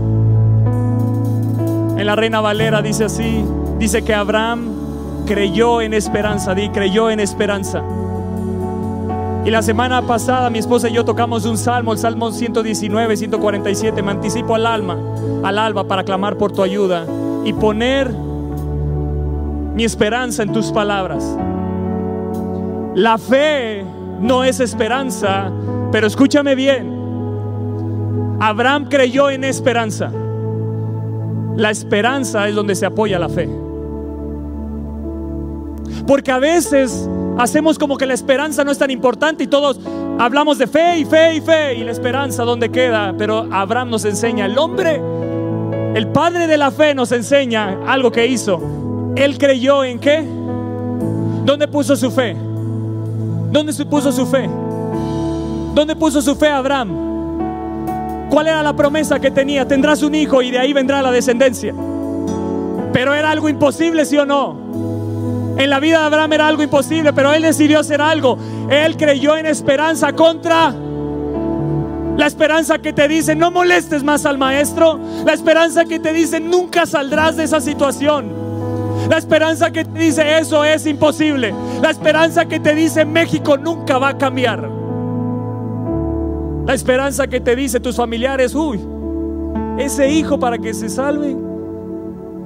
En 1.99 2.07
la 2.07 2.17
Reina 2.17 2.41
Valera 2.41 2.83
dice 2.83 3.05
así, 3.05 3.45
dice 3.79 4.03
que 4.03 4.13
Abraham 4.13 4.69
creyó 5.27 5.81
en 5.81 5.95
esperanza, 5.95 6.55
di, 6.55 6.69
creyó 6.71 7.11
en 7.11 7.21
esperanza. 7.21 7.83
Y 9.45 9.51
la 9.51 9.63
semana 9.63 10.03
pasada 10.03 10.51
mi 10.51 10.59
esposa 10.59 10.89
y 10.89 10.95
yo 10.95 11.05
tocamos 11.05 11.45
un 11.47 11.57
salmo, 11.57 11.93
el 11.93 11.99
Salmo 11.99 12.33
119, 12.33 13.17
147. 13.17 14.03
Me 14.03 14.11
anticipo 14.11 14.57
al 14.57 14.67
alma, 14.67 14.99
al 15.45 15.59
alba 15.59 15.85
para 15.85 16.03
clamar 16.03 16.37
por 16.37 16.51
tu 16.51 16.65
ayuda 16.65 17.07
y 17.45 17.53
poner 17.53 18.11
mi 19.75 19.85
esperanza 19.85 20.43
en 20.43 20.53
tus 20.53 20.73
palabras. 20.73 21.37
La 22.97 23.19
fe 23.19 23.85
no 24.23 24.43
es 24.43 24.59
esperanza, 24.59 25.53
pero 25.93 26.07
escúchame 26.07 26.55
bien. 26.55 26.91
Abraham 28.41 28.87
creyó 28.89 29.29
en 29.29 29.45
esperanza. 29.45 30.11
La 31.57 31.71
esperanza 31.71 32.49
es 32.49 32.55
donde 32.55 32.75
se 32.75 32.87
apoya 32.87 33.19
la 33.19 33.29
fe. 33.29 33.51
Porque 36.07 36.33
a 36.33 36.39
veces 36.39 37.07
hacemos 37.37 37.79
como 37.79 37.99
que 37.99 38.07
la 38.07 38.15
esperanza 38.15 38.65
no 38.65 38.71
es 38.71 38.79
tan 38.79 38.91
importante 38.91 39.45
y 39.45 39.47
todos 39.47 39.79
hablamos 40.19 40.57
de 40.57 40.67
fe 40.67 40.97
y 40.97 41.05
fe 41.05 41.35
y 41.35 41.43
fe 41.43 41.75
y 41.75 41.85
la 41.85 41.93
esperanza 41.93 42.45
donde 42.45 42.71
queda. 42.71 43.15
Pero 43.19 43.47
Abraham 43.53 43.91
nos 43.91 44.07
enseña, 44.07 44.47
el 44.47 44.57
hombre, 44.57 45.03
el 45.95 46.09
padre 46.09 46.47
de 46.47 46.57
la 46.57 46.71
fe 46.71 46.95
nos 46.95 47.13
enseña 47.13 47.79
algo 47.87 48.11
que 48.11 48.27
hizo. 48.27 49.13
Él 49.17 49.37
creyó 49.37 49.85
en 49.85 49.99
qué? 49.99 50.25
¿Dónde 51.45 51.69
puso 51.69 51.95
su 51.95 52.11
fe? 52.11 52.35
¿Dónde 53.57 53.73
se 53.73 53.87
puso 53.87 54.13
su 54.13 54.27
fe? 54.27 54.51
¿Dónde 55.75 55.97
puso 55.97 56.21
su 56.21 56.37
fe 56.37 56.51
Abraham? 56.51 58.29
¿Cuál 58.29 58.49
era 58.49 58.63
la 58.63 58.77
promesa 58.77 59.19
que 59.19 59.31
tenía? 59.31 59.67
Tendrás 59.67 60.03
un 60.03 60.15
hijo 60.15 60.43
y 60.43 60.51
de 60.51 60.59
ahí 60.59 60.75
vendrá 60.75 61.01
la 61.01 61.11
descendencia. 61.11 61.75
Pero 62.93 63.15
era 63.15 63.31
algo 63.31 63.49
imposible, 63.49 64.05
sí 64.05 64.19
o 64.19 64.27
no. 64.27 65.55
En 65.57 65.71
la 65.71 65.81
vida 65.81 66.01
de 66.01 66.05
Abraham 66.05 66.35
era 66.35 66.49
algo 66.49 66.63
imposible, 66.63 67.15
pero 67.15 67.33
él 67.33 67.41
decidió 67.41 67.81
hacer 67.81 68.03
algo. 68.03 68.37
Él 68.69 68.95
creyó 68.99 69.39
en 69.39 69.47
esperanza 69.47 70.13
contra 70.13 70.75
la 72.19 72.27
esperanza 72.27 72.79
que 72.79 72.93
te 72.93 73.09
dice 73.09 73.35
no 73.35 73.51
molestes 73.51 74.03
más 74.03 74.27
al 74.27 74.37
maestro. 74.37 75.01
La 75.25 75.33
esperanza 75.33 75.87
que 75.87 75.99
te 75.99 76.13
dice 76.13 76.41
nunca 76.41 76.85
saldrás 76.85 77.39
de 77.39 77.45
esa 77.45 77.63
situación. 77.63 78.46
La 79.09 79.19
esperanza 79.19 79.71
que 79.71 79.85
te 79.85 79.99
dice 79.99 80.39
eso 80.39 80.65
es 80.65 80.87
imposible. 80.87 81.55
La 81.81 81.91
esperanza 81.91 82.47
que 82.47 82.59
te 82.59 82.75
dice 82.75 83.05
México 83.05 83.57
nunca 83.57 83.99
va 83.99 84.11
a 84.11 84.19
cambiar. 84.19 84.69
La 86.67 86.75
esperanza 86.75 87.29
que 87.29 87.41
te 87.41 87.55
dice 87.55 87.79
tus 87.79 87.97
familiares, 87.97 88.55
uy, 88.55 88.81
ese 89.79 90.11
hijo 90.11 90.39
para 90.39 90.59
que 90.59 90.75
se 90.75 90.89
salve. 90.89 91.37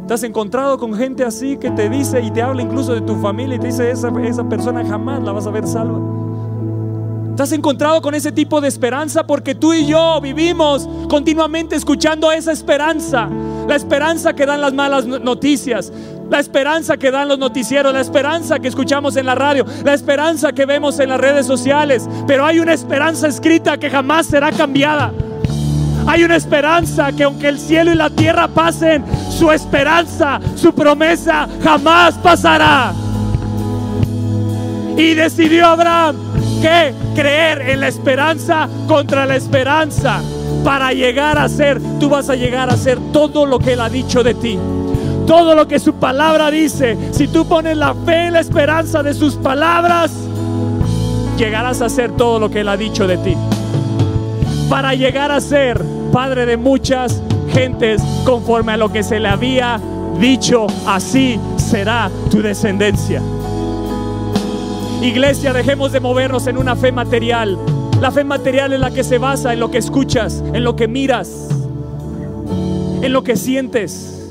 Te 0.06 0.14
has 0.14 0.22
encontrado 0.24 0.76
con 0.76 0.92
gente 0.94 1.24
así 1.24 1.56
que 1.56 1.70
te 1.70 1.88
dice 1.88 2.20
y 2.20 2.30
te 2.30 2.42
habla 2.42 2.62
incluso 2.62 2.92
de 2.94 3.00
tu 3.00 3.16
familia 3.16 3.56
y 3.56 3.58
te 3.60 3.68
dice 3.68 3.90
esa, 3.90 4.10
esa 4.22 4.48
persona 4.48 4.84
jamás 4.84 5.22
la 5.22 5.32
vas 5.32 5.46
a 5.46 5.50
ver 5.50 5.66
salva. 5.66 6.19
Te 7.40 7.44
has 7.44 7.52
encontrado 7.52 8.02
con 8.02 8.14
ese 8.14 8.32
tipo 8.32 8.60
de 8.60 8.68
esperanza 8.68 9.26
porque 9.26 9.54
tú 9.54 9.72
y 9.72 9.86
yo 9.86 10.20
vivimos 10.20 10.86
continuamente 11.08 11.74
escuchando 11.74 12.30
esa 12.30 12.52
esperanza. 12.52 13.30
La 13.66 13.76
esperanza 13.76 14.34
que 14.34 14.44
dan 14.44 14.60
las 14.60 14.74
malas 14.74 15.06
noticias, 15.06 15.90
la 16.28 16.38
esperanza 16.38 16.98
que 16.98 17.10
dan 17.10 17.28
los 17.28 17.38
noticieros, 17.38 17.94
la 17.94 18.02
esperanza 18.02 18.58
que 18.58 18.68
escuchamos 18.68 19.16
en 19.16 19.24
la 19.24 19.34
radio, 19.34 19.64
la 19.82 19.94
esperanza 19.94 20.52
que 20.52 20.66
vemos 20.66 21.00
en 21.00 21.08
las 21.08 21.18
redes 21.18 21.46
sociales. 21.46 22.06
Pero 22.26 22.44
hay 22.44 22.60
una 22.60 22.74
esperanza 22.74 23.26
escrita 23.26 23.78
que 23.78 23.88
jamás 23.88 24.26
será 24.26 24.52
cambiada. 24.52 25.10
Hay 26.06 26.24
una 26.24 26.36
esperanza 26.36 27.10
que 27.10 27.24
aunque 27.24 27.48
el 27.48 27.58
cielo 27.58 27.90
y 27.90 27.94
la 27.94 28.10
tierra 28.10 28.48
pasen, 28.48 29.02
su 29.30 29.50
esperanza, 29.50 30.38
su 30.56 30.74
promesa 30.74 31.48
jamás 31.64 32.18
pasará. 32.18 32.92
Y 34.98 35.14
decidió 35.14 35.68
Abraham 35.68 36.30
que 36.60 36.94
creer 37.14 37.62
en 37.70 37.80
la 37.80 37.88
esperanza 37.88 38.68
contra 38.86 39.26
la 39.26 39.36
esperanza. 39.36 40.20
para 40.64 40.92
llegar 40.92 41.38
a 41.38 41.48
ser, 41.48 41.80
tú 41.98 42.10
vas 42.10 42.28
a 42.28 42.34
llegar 42.34 42.68
a 42.68 42.76
ser 42.76 42.98
todo 43.12 43.46
lo 43.46 43.58
que 43.58 43.72
Él 43.72 43.80
ha 43.80 43.88
dicho 43.88 44.22
de 44.22 44.34
ti. 44.34 44.58
Todo 45.26 45.54
lo 45.54 45.66
que 45.66 45.78
su 45.78 45.94
palabra 45.94 46.50
dice, 46.50 46.98
si 47.12 47.28
tú 47.28 47.46
pones 47.46 47.78
la 47.78 47.94
fe 47.94 48.26
en 48.26 48.34
la 48.34 48.40
esperanza 48.40 49.02
de 49.02 49.14
sus 49.14 49.36
palabras, 49.36 50.10
llegarás 51.38 51.80
a 51.80 51.88
ser 51.88 52.10
todo 52.12 52.38
lo 52.38 52.50
que 52.50 52.60
Él 52.60 52.68
ha 52.68 52.76
dicho 52.76 53.06
de 53.06 53.16
ti. 53.16 53.34
Para 54.68 54.94
llegar 54.94 55.32
a 55.32 55.40
ser 55.40 55.82
padre 56.12 56.44
de 56.44 56.58
muchas 56.58 57.22
gentes 57.52 58.02
conforme 58.24 58.72
a 58.72 58.76
lo 58.76 58.92
que 58.92 59.02
se 59.02 59.18
le 59.18 59.28
había 59.28 59.80
dicho, 60.18 60.66
así 60.86 61.40
será 61.56 62.10
tu 62.30 62.42
descendencia. 62.42 63.22
Iglesia, 65.02 65.54
dejemos 65.54 65.92
de 65.92 66.00
movernos 66.00 66.46
en 66.46 66.58
una 66.58 66.76
fe 66.76 66.92
material. 66.92 67.58
La 68.02 68.10
fe 68.10 68.22
material 68.22 68.74
es 68.74 68.80
la 68.80 68.90
que 68.90 69.02
se 69.02 69.16
basa 69.16 69.54
en 69.54 69.60
lo 69.60 69.70
que 69.70 69.78
escuchas, 69.78 70.44
en 70.52 70.62
lo 70.62 70.76
que 70.76 70.88
miras, 70.88 71.48
en 73.00 73.10
lo 73.10 73.24
que 73.24 73.36
sientes. 73.36 74.30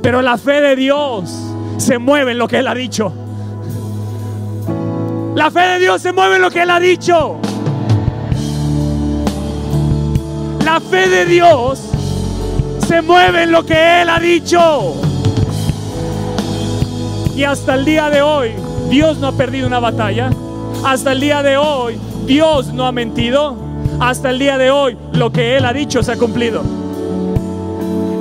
Pero 0.00 0.22
la 0.22 0.38
fe 0.38 0.60
de 0.60 0.76
Dios 0.76 1.34
se 1.78 1.98
mueve 1.98 2.30
en 2.32 2.38
lo 2.38 2.46
que 2.46 2.58
Él 2.58 2.68
ha 2.68 2.74
dicho. 2.74 3.12
La 5.34 5.50
fe 5.50 5.60
de 5.60 5.78
Dios 5.80 6.00
se 6.00 6.12
mueve 6.12 6.36
en 6.36 6.42
lo 6.42 6.50
que 6.50 6.62
Él 6.62 6.70
ha 6.70 6.78
dicho. 6.78 7.40
La 10.64 10.80
fe 10.80 11.08
de 11.08 11.26
Dios 11.26 11.80
se 12.86 13.02
mueve 13.02 13.42
en 13.42 13.50
lo 13.50 13.66
que 13.66 14.02
Él 14.02 14.08
ha 14.08 14.20
dicho. 14.20 14.94
Y 17.34 17.42
hasta 17.42 17.74
el 17.74 17.84
día 17.84 18.10
de 18.10 18.22
hoy, 18.22 18.52
Dios 18.90 19.18
no 19.18 19.28
ha 19.28 19.32
perdido 19.32 19.66
una 19.66 19.80
batalla. 19.80 20.30
Hasta 20.84 21.12
el 21.12 21.20
día 21.20 21.42
de 21.42 21.56
hoy, 21.56 21.98
Dios 22.26 22.72
no 22.72 22.86
ha 22.86 22.92
mentido. 22.92 23.56
Hasta 24.00 24.30
el 24.30 24.38
día 24.38 24.58
de 24.58 24.70
hoy, 24.70 24.96
lo 25.12 25.32
que 25.32 25.56
Él 25.56 25.64
ha 25.64 25.72
dicho 25.72 26.02
se 26.02 26.12
ha 26.12 26.16
cumplido. 26.16 26.62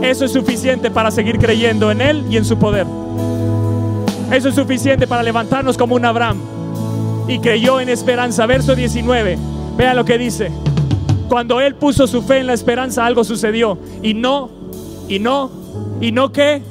Eso 0.01 0.26
es 0.26 0.32
suficiente 0.32 0.89
para 0.89 1.12
seguir 1.12 1.38
creyendo 1.38 1.91
en 1.91 2.01
Él 2.01 2.26
y 2.30 2.38
en 2.38 2.45
su 2.45 2.57
poder. 2.57 2.88
Eso 4.32 4.49
es 4.49 4.55
suficiente 4.55 5.07
para 5.07 5.24
levantarnos 5.24 5.78
como 5.78 5.95
un 5.95 6.05
Abraham. 6.05 6.39
Y 7.28 7.39
creyó 7.39 7.80
en 7.80 7.89
esperanza. 7.89 8.45
Verso 8.45 8.76
19. 8.76 9.38
Vea 9.78 9.93
lo 9.93 10.05
que 10.05 10.18
dice. 10.18 10.51
Cuando 11.30 11.62
Él 11.62 11.76
puso 11.76 12.07
su 12.07 12.22
fe 12.22 12.39
en 12.39 12.47
la 12.47 12.53
esperanza, 12.53 13.05
algo 13.05 13.24
sucedió. 13.24 13.78
Y 14.01 14.14
no, 14.14 14.49
y 15.07 15.20
no, 15.20 15.51
y 16.01 16.12
no 16.12 16.32
qué. 16.32 16.62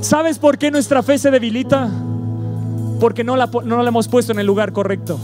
¿Sabes 0.00 0.38
por 0.38 0.58
qué 0.58 0.70
nuestra 0.70 1.02
fe 1.02 1.18
se 1.18 1.30
debilita? 1.30 1.88
Porque 3.02 3.24
no 3.24 3.34
la, 3.34 3.50
no 3.64 3.82
la 3.82 3.88
hemos 3.88 4.06
puesto 4.06 4.30
en 4.30 4.38
el 4.38 4.46
lugar 4.46 4.72
correcto. 4.72 5.18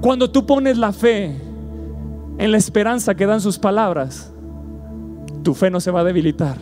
Cuando 0.00 0.30
tú 0.30 0.46
pones 0.46 0.78
la 0.78 0.92
fe 0.92 1.36
en 2.38 2.52
la 2.52 2.56
esperanza 2.56 3.16
que 3.16 3.26
dan 3.26 3.40
sus 3.40 3.58
palabras, 3.58 4.32
tu 5.42 5.54
fe 5.54 5.70
no 5.70 5.80
se 5.80 5.90
va 5.90 6.02
a 6.02 6.04
debilitar. 6.04 6.58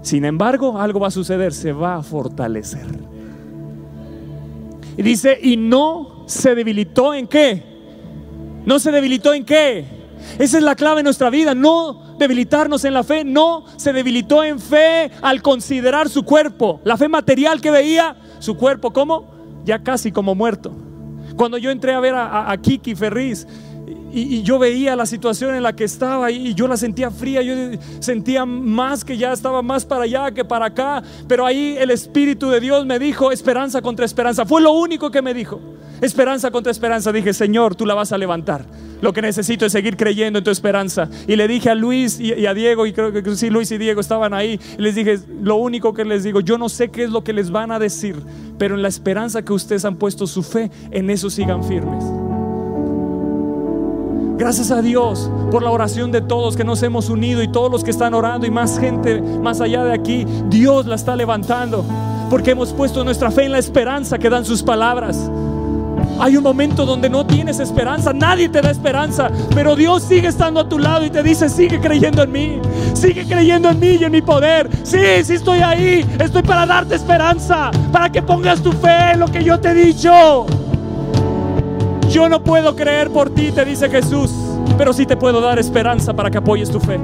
Sin 0.00 0.24
embargo, 0.24 0.78
algo 0.78 0.98
va 0.98 1.08
a 1.08 1.10
suceder, 1.10 1.52
se 1.52 1.74
va 1.74 1.96
a 1.96 2.02
fortalecer. 2.02 2.86
Y 4.96 5.02
dice, 5.02 5.38
y 5.42 5.58
no 5.58 6.24
se 6.26 6.54
debilitó 6.54 7.12
en 7.12 7.26
qué? 7.26 7.62
No 8.64 8.78
se 8.78 8.92
debilitó 8.92 9.34
en 9.34 9.44
qué? 9.44 9.84
Esa 10.38 10.58
es 10.58 10.64
la 10.64 10.74
clave 10.74 11.00
en 11.00 11.04
nuestra 11.04 11.30
vida, 11.30 11.54
no 11.54 12.16
debilitarnos 12.18 12.84
en 12.84 12.94
la 12.94 13.04
fe, 13.04 13.24
no 13.24 13.64
se 13.76 13.92
debilitó 13.92 14.44
en 14.44 14.58
fe 14.58 15.10
al 15.20 15.42
considerar 15.42 16.08
su 16.08 16.24
cuerpo, 16.24 16.80
la 16.84 16.96
fe 16.96 17.08
material 17.08 17.60
que 17.60 17.70
veía, 17.70 18.16
su 18.38 18.56
cuerpo 18.56 18.92
como 18.92 19.30
ya 19.64 19.82
casi 19.82 20.12
como 20.12 20.34
muerto. 20.34 20.72
Cuando 21.36 21.58
yo 21.58 21.70
entré 21.70 21.94
a 21.94 22.00
ver 22.00 22.14
a, 22.14 22.54
Kiki 22.60 22.94
Ferriz 22.94 23.46
y, 24.12 24.42
yo 24.42 24.58
veía 24.58 24.94
la 24.96 25.06
situación 25.06 25.54
en 25.54 25.62
la 25.62 25.74
que 25.74 25.84
estaba 25.84 26.30
y 26.30 26.54
yo 26.54 26.68
la 26.68 26.76
sentía 26.76 27.10
fría, 27.10 27.42
yo 27.42 27.54
sentía 28.00 28.44
más 28.44 29.04
que 29.04 29.16
ya 29.16 29.32
estaba 29.32 29.62
más 29.62 29.84
para 29.84 30.04
allá 30.04 30.30
que 30.30 30.44
para 30.44 30.66
acá, 30.66 31.02
pero 31.26 31.46
ahí 31.46 31.76
el 31.78 31.90
Espíritu 31.90 32.50
de 32.50 32.60
Dios 32.60 32.84
me 32.86 32.98
dijo 32.98 33.32
esperanza 33.32 33.80
contra 33.80 34.04
esperanza, 34.04 34.44
fue 34.44 34.60
lo 34.60 34.72
único 34.72 35.10
que 35.10 35.22
me 35.22 35.34
dijo, 35.34 35.60
esperanza 36.00 36.50
contra 36.50 36.72
esperanza, 36.72 37.12
dije 37.12 37.32
Señor, 37.32 37.74
tú 37.74 37.86
la 37.86 37.94
vas 37.94 38.12
a 38.12 38.18
levantar. 38.18 38.66
Lo 39.02 39.12
que 39.12 39.20
necesito 39.20 39.66
es 39.66 39.72
seguir 39.72 39.96
creyendo 39.96 40.38
en 40.38 40.44
tu 40.44 40.52
esperanza. 40.52 41.10
Y 41.26 41.34
le 41.34 41.48
dije 41.48 41.68
a 41.68 41.74
Luis 41.74 42.20
y, 42.20 42.46
a 42.46 42.54
Diego, 42.54 42.86
y 42.86 42.92
creo 42.92 43.12
que 43.12 43.34
sí, 43.34 43.50
Luis 43.50 43.72
y 43.72 43.78
Diego 43.78 44.00
estaban 44.00 44.32
ahí. 44.32 44.60
Les 44.78 44.94
dije, 44.94 45.18
lo 45.42 45.56
único 45.56 45.92
que 45.92 46.04
les 46.04 46.22
digo, 46.22 46.38
yo 46.38 46.56
no 46.56 46.68
sé 46.68 46.88
qué 46.92 47.02
es 47.02 47.10
lo 47.10 47.24
que 47.24 47.32
les 47.32 47.50
van 47.50 47.72
a 47.72 47.80
decir, 47.80 48.14
pero 48.58 48.76
en 48.76 48.82
la 48.82 48.88
esperanza 48.88 49.42
que 49.42 49.52
ustedes 49.52 49.84
han 49.84 49.96
puesto 49.96 50.28
su 50.28 50.44
fe, 50.44 50.70
en 50.92 51.10
eso 51.10 51.30
sigan 51.30 51.64
firmes. 51.64 52.21
Gracias 54.36 54.70
a 54.70 54.82
Dios 54.82 55.30
por 55.50 55.62
la 55.62 55.70
oración 55.70 56.10
de 56.10 56.20
todos 56.20 56.56
que 56.56 56.64
nos 56.64 56.82
hemos 56.82 57.08
unido 57.10 57.42
y 57.42 57.48
todos 57.48 57.70
los 57.70 57.84
que 57.84 57.90
están 57.90 58.14
orando 58.14 58.46
y 58.46 58.50
más 58.50 58.78
gente 58.78 59.20
más 59.20 59.60
allá 59.60 59.84
de 59.84 59.92
aquí. 59.92 60.26
Dios 60.48 60.86
la 60.86 60.96
está 60.96 61.14
levantando 61.14 61.84
porque 62.30 62.52
hemos 62.52 62.72
puesto 62.72 63.04
nuestra 63.04 63.30
fe 63.30 63.44
en 63.44 63.52
la 63.52 63.58
esperanza 63.58 64.18
que 64.18 64.30
dan 64.30 64.44
sus 64.44 64.62
palabras. 64.62 65.30
Hay 66.18 66.36
un 66.36 66.42
momento 66.42 66.86
donde 66.86 67.10
no 67.10 67.26
tienes 67.26 67.58
esperanza, 67.58 68.12
nadie 68.12 68.48
te 68.48 68.60
da 68.60 68.70
esperanza, 68.70 69.30
pero 69.54 69.74
Dios 69.76 70.02
sigue 70.02 70.28
estando 70.28 70.60
a 70.60 70.68
tu 70.68 70.78
lado 70.78 71.04
y 71.04 71.10
te 71.10 71.22
dice, 71.22 71.48
sigue 71.48 71.80
creyendo 71.80 72.22
en 72.22 72.32
mí, 72.32 72.60
sigue 72.94 73.26
creyendo 73.26 73.70
en 73.70 73.80
mí 73.80 73.98
y 74.00 74.04
en 74.04 74.12
mi 74.12 74.22
poder. 74.22 74.68
Sí, 74.82 74.98
sí 75.24 75.34
estoy 75.34 75.60
ahí, 75.60 76.06
estoy 76.18 76.42
para 76.42 76.64
darte 76.64 76.94
esperanza, 76.94 77.70
para 77.90 78.10
que 78.10 78.22
pongas 78.22 78.62
tu 78.62 78.72
fe 78.72 79.12
en 79.12 79.20
lo 79.20 79.26
que 79.26 79.42
yo 79.42 79.58
te 79.58 79.70
he 79.70 79.74
dicho. 79.74 80.46
Yo 82.12 82.28
no 82.28 82.44
puedo 82.44 82.76
creer 82.76 83.08
por 83.10 83.30
ti, 83.30 83.52
te 83.52 83.64
dice 83.64 83.88
Jesús, 83.88 84.30
pero 84.76 84.92
sí 84.92 85.06
te 85.06 85.16
puedo 85.16 85.40
dar 85.40 85.58
esperanza 85.58 86.12
para 86.12 86.30
que 86.30 86.36
apoyes 86.36 86.70
tu 86.70 86.78
fe. 86.78 87.00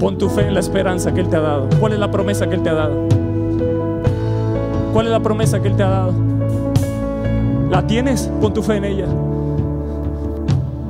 Pon 0.00 0.18
tu 0.18 0.28
fe 0.28 0.48
en 0.48 0.54
la 0.54 0.58
esperanza 0.58 1.14
que 1.14 1.20
Él 1.20 1.28
te 1.28 1.36
ha 1.36 1.40
dado. 1.40 1.68
¿Cuál 1.78 1.92
es 1.92 2.00
la 2.00 2.10
promesa 2.10 2.48
que 2.48 2.56
Él 2.56 2.62
te 2.64 2.70
ha 2.70 2.74
dado? 2.74 3.06
¿Cuál 4.92 5.06
es 5.06 5.12
la 5.12 5.20
promesa 5.20 5.62
que 5.62 5.68
Él 5.68 5.76
te 5.76 5.84
ha 5.84 5.90
dado? 5.90 6.12
¿La 7.70 7.86
tienes? 7.86 8.28
Pon 8.40 8.52
tu 8.52 8.64
fe 8.64 8.78
en 8.78 8.84
ella. 8.84 9.06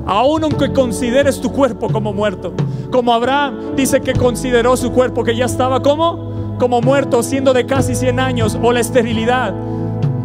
Aún 0.06 0.44
aunque 0.44 0.72
consideres 0.72 1.40
tu 1.40 1.52
cuerpo 1.52 1.88
como 1.90 2.12
muerto. 2.12 2.52
Como 2.90 3.12
Abraham 3.12 3.76
dice 3.76 4.00
que 4.00 4.12
consideró 4.12 4.76
su 4.76 4.92
cuerpo 4.92 5.24
que 5.24 5.36
ya 5.36 5.44
estaba 5.44 5.82
como, 5.82 6.56
como 6.58 6.80
muerto, 6.80 7.22
siendo 7.22 7.52
de 7.52 7.66
casi 7.66 7.94
100 7.94 8.20
años, 8.20 8.58
o 8.62 8.72
la 8.72 8.80
esterilidad. 8.80 9.54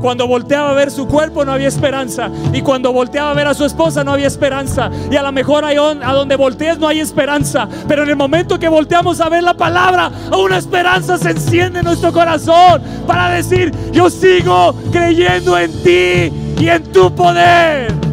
Cuando 0.01 0.27
volteaba 0.27 0.71
a 0.71 0.73
ver 0.73 0.91
su 0.91 1.07
cuerpo 1.07 1.43
no 1.43 1.51
había 1.51 1.67
esperanza. 1.67 2.29
Y 2.53 2.61
cuando 2.61 2.93
volteaba 2.93 3.31
a 3.31 3.33
ver 3.33 3.47
a 3.47 3.53
su 3.53 3.65
esposa 3.65 4.03
no 4.03 4.13
había 4.13 4.27
esperanza. 4.27 4.91
Y 5.11 5.15
a 5.15 5.23
lo 5.23 5.31
mejor 5.31 5.65
ahí 5.65 5.77
a 5.77 6.13
donde 6.13 6.35
voltees 6.35 6.77
no 6.77 6.87
hay 6.87 6.99
esperanza. 6.99 7.67
Pero 7.87 8.03
en 8.03 8.09
el 8.09 8.15
momento 8.15 8.59
que 8.59 8.69
volteamos 8.69 9.19
a 9.19 9.29
ver 9.29 9.43
la 9.43 9.55
palabra, 9.55 10.11
una 10.37 10.57
esperanza 10.57 11.17
se 11.17 11.31
enciende 11.31 11.79
en 11.79 11.85
nuestro 11.85 12.11
corazón 12.11 12.81
para 13.07 13.29
decir, 13.31 13.71
yo 13.91 14.09
sigo 14.09 14.75
creyendo 14.91 15.57
en 15.57 15.71
ti 15.83 16.31
y 16.59 16.69
en 16.69 16.83
tu 16.91 17.13
poder. 17.13 18.06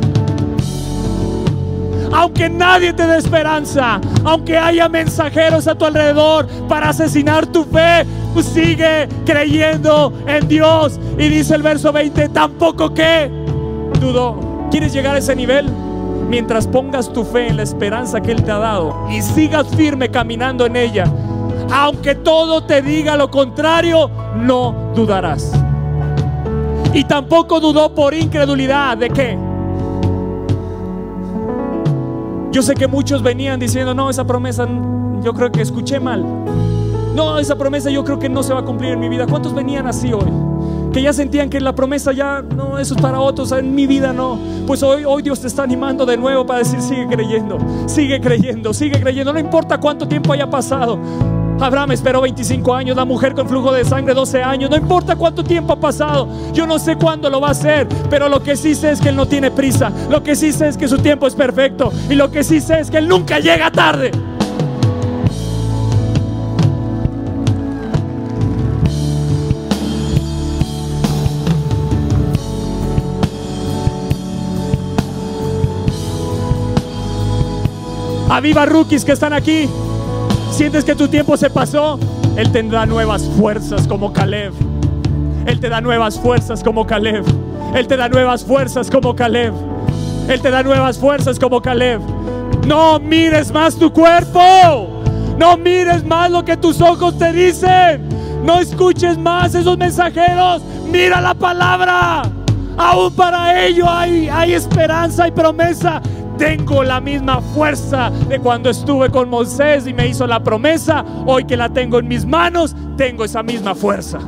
Aunque 2.14 2.48
nadie 2.48 2.92
te 2.92 3.08
dé 3.08 3.18
esperanza, 3.18 4.00
aunque 4.24 4.56
haya 4.56 4.88
mensajeros 4.88 5.66
a 5.66 5.74
tu 5.74 5.84
alrededor 5.84 6.46
para 6.68 6.90
asesinar 6.90 7.44
tu 7.44 7.64
fe, 7.64 8.06
sigue 8.40 9.08
creyendo 9.26 10.12
en 10.28 10.46
Dios. 10.46 11.00
Y 11.18 11.28
dice 11.28 11.56
el 11.56 11.62
verso 11.62 11.92
20, 11.92 12.28
tampoco 12.28 12.94
que 12.94 13.28
dudó. 14.00 14.68
¿Quieres 14.70 14.92
llegar 14.92 15.16
a 15.16 15.18
ese 15.18 15.34
nivel? 15.34 15.66
Mientras 16.28 16.68
pongas 16.68 17.12
tu 17.12 17.24
fe 17.24 17.48
en 17.48 17.56
la 17.56 17.64
esperanza 17.64 18.20
que 18.20 18.30
Él 18.30 18.44
te 18.44 18.52
ha 18.52 18.58
dado 18.58 19.08
y 19.10 19.20
sigas 19.20 19.66
firme 19.76 20.08
caminando 20.08 20.66
en 20.66 20.76
ella, 20.76 21.04
aunque 21.72 22.14
todo 22.14 22.62
te 22.62 22.80
diga 22.80 23.16
lo 23.16 23.28
contrario, 23.28 24.08
no 24.36 24.92
dudarás. 24.94 25.52
Y 26.92 27.02
tampoco 27.02 27.58
dudó 27.58 27.92
por 27.92 28.14
incredulidad 28.14 28.96
de 28.96 29.10
qué. 29.10 29.53
Yo 32.54 32.62
sé 32.62 32.76
que 32.76 32.86
muchos 32.86 33.20
venían 33.20 33.58
diciendo, 33.58 33.94
no, 33.94 34.08
esa 34.08 34.24
promesa 34.24 34.64
yo 35.24 35.34
creo 35.34 35.50
que 35.50 35.60
escuché 35.60 35.98
mal. 35.98 36.24
No, 37.12 37.40
esa 37.40 37.56
promesa 37.56 37.90
yo 37.90 38.04
creo 38.04 38.20
que 38.20 38.28
no 38.28 38.44
se 38.44 38.54
va 38.54 38.60
a 38.60 38.64
cumplir 38.64 38.92
en 38.92 39.00
mi 39.00 39.08
vida. 39.08 39.26
¿Cuántos 39.26 39.52
venían 39.52 39.88
así 39.88 40.12
hoy? 40.12 40.30
Que 40.92 41.02
ya 41.02 41.12
sentían 41.12 41.50
que 41.50 41.60
la 41.60 41.74
promesa 41.74 42.12
ya, 42.12 42.42
no, 42.42 42.78
eso 42.78 42.94
es 42.94 43.02
para 43.02 43.18
otros, 43.18 43.50
en 43.50 43.74
mi 43.74 43.88
vida 43.88 44.12
no. 44.12 44.38
Pues 44.68 44.84
hoy, 44.84 45.02
hoy 45.04 45.24
Dios 45.24 45.40
te 45.40 45.48
está 45.48 45.64
animando 45.64 46.06
de 46.06 46.16
nuevo 46.16 46.46
para 46.46 46.60
decir, 46.60 46.80
sigue 46.80 47.08
creyendo, 47.08 47.58
sigue 47.86 48.20
creyendo, 48.20 48.72
sigue 48.72 49.00
creyendo. 49.00 49.32
No 49.32 49.40
importa 49.40 49.80
cuánto 49.80 50.06
tiempo 50.06 50.32
haya 50.32 50.48
pasado. 50.48 50.96
Abraham 51.60 51.92
esperó 51.92 52.20
25 52.20 52.74
años, 52.74 52.96
la 52.96 53.04
mujer 53.04 53.34
con 53.34 53.48
flujo 53.48 53.72
de 53.72 53.84
sangre 53.84 54.12
12 54.12 54.42
años, 54.42 54.70
no 54.70 54.76
importa 54.76 55.16
cuánto 55.16 55.44
tiempo 55.44 55.72
ha 55.72 55.80
pasado, 55.80 56.28
yo 56.52 56.66
no 56.66 56.78
sé 56.78 56.96
cuándo 56.96 57.30
lo 57.30 57.40
va 57.40 57.48
a 57.48 57.50
hacer, 57.52 57.88
pero 58.10 58.28
lo 58.28 58.42
que 58.42 58.56
sí 58.56 58.74
sé 58.74 58.90
es 58.90 59.00
que 59.00 59.10
él 59.10 59.16
no 59.16 59.26
tiene 59.26 59.50
prisa, 59.50 59.90
lo 60.10 60.22
que 60.22 60.34
sí 60.36 60.52
sé 60.52 60.68
es 60.68 60.76
que 60.76 60.88
su 60.88 60.98
tiempo 60.98 61.26
es 61.26 61.34
perfecto 61.34 61.92
y 62.10 62.14
lo 62.14 62.30
que 62.30 62.44
sí 62.44 62.60
sé 62.60 62.80
es 62.80 62.90
que 62.90 62.98
él 62.98 63.08
nunca 63.08 63.38
llega 63.38 63.70
tarde. 63.70 64.10
Aviva 78.28 78.66
rookies 78.66 79.04
que 79.04 79.12
están 79.12 79.32
aquí. 79.32 79.68
Sientes 80.54 80.84
que 80.84 80.94
tu 80.94 81.08
tiempo 81.08 81.36
se 81.36 81.50
pasó. 81.50 81.98
Él 82.36 82.52
tendrá 82.52 82.86
nuevas 82.86 83.24
fuerzas 83.24 83.88
como 83.88 84.12
Caleb. 84.12 84.52
Él 85.46 85.58
te 85.58 85.68
da 85.68 85.80
nuevas 85.80 86.16
fuerzas 86.16 86.62
como 86.62 86.86
Caleb. 86.86 87.24
Él 87.74 87.88
te 87.88 87.96
da 87.96 88.08
nuevas 88.08 88.44
fuerzas 88.44 88.88
como 88.88 89.16
Caleb. 89.16 89.52
Él 90.28 90.40
te 90.40 90.52
da 90.52 90.62
nuevas 90.62 90.96
fuerzas 90.96 91.40
como 91.40 91.60
Caleb. 91.60 92.00
No 92.68 93.00
mires 93.00 93.50
más 93.50 93.74
tu 93.74 93.92
cuerpo. 93.92 95.02
No 95.36 95.56
mires 95.56 96.04
más 96.04 96.30
lo 96.30 96.44
que 96.44 96.56
tus 96.56 96.80
ojos 96.80 97.18
te 97.18 97.32
dicen. 97.32 98.08
No 98.44 98.60
escuches 98.60 99.18
más 99.18 99.56
esos 99.56 99.76
mensajeros. 99.76 100.62
Mira 100.88 101.20
la 101.20 101.34
palabra. 101.34 102.22
Aún 102.76 103.12
para 103.16 103.64
ello 103.64 103.90
hay, 103.90 104.28
hay 104.28 104.54
esperanza 104.54 105.26
y 105.26 105.32
promesa. 105.32 106.00
Tengo 106.38 106.82
la 106.82 107.00
misma 107.00 107.40
fuerza 107.40 108.10
de 108.10 108.38
cuando 108.40 108.70
estuve 108.70 109.10
con 109.10 109.28
Moisés 109.28 109.86
y 109.86 109.94
me 109.94 110.08
hizo 110.08 110.26
la 110.26 110.42
promesa. 110.42 111.04
Hoy 111.26 111.44
que 111.44 111.56
la 111.56 111.68
tengo 111.68 111.98
en 111.98 112.08
mis 112.08 112.26
manos, 112.26 112.74
tengo 112.96 113.24
esa 113.24 113.42
misma 113.42 113.74
fuerza. 113.74 114.18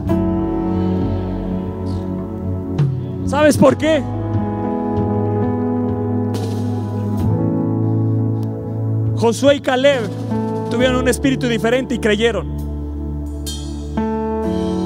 ¿Sabes 3.27 3.59
por 3.59 3.77
qué? 3.77 4.03
Josué 9.17 9.57
y 9.57 9.61
Caleb 9.61 10.03
tuvieron 10.71 10.97
un 10.97 11.09
espíritu 11.09 11.49
diferente 11.49 11.95
y 11.95 11.99
creyeron. 11.99 12.47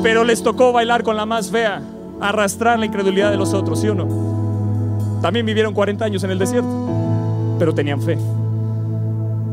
Pero 0.03 0.25
les 0.25 0.43
tocó 0.43 0.73
bailar 0.73 1.03
con 1.03 1.17
la 1.17 1.27
más 1.27 1.51
fea, 1.51 1.83
arrastrar 2.21 2.79
la 2.79 2.87
incredulidad 2.87 3.31
de 3.31 3.37
los 3.37 3.53
otros, 3.53 3.81
¿sí 3.81 3.89
o 3.89 3.95
no? 3.95 4.09
También 5.21 5.45
vivieron 5.45 5.75
40 5.75 6.05
años 6.05 6.25
en 6.25 6.31
el 6.31 6.39
desierto, 6.39 6.69
pero 7.61 7.75
tenían 7.75 8.01
fe. 8.01 8.17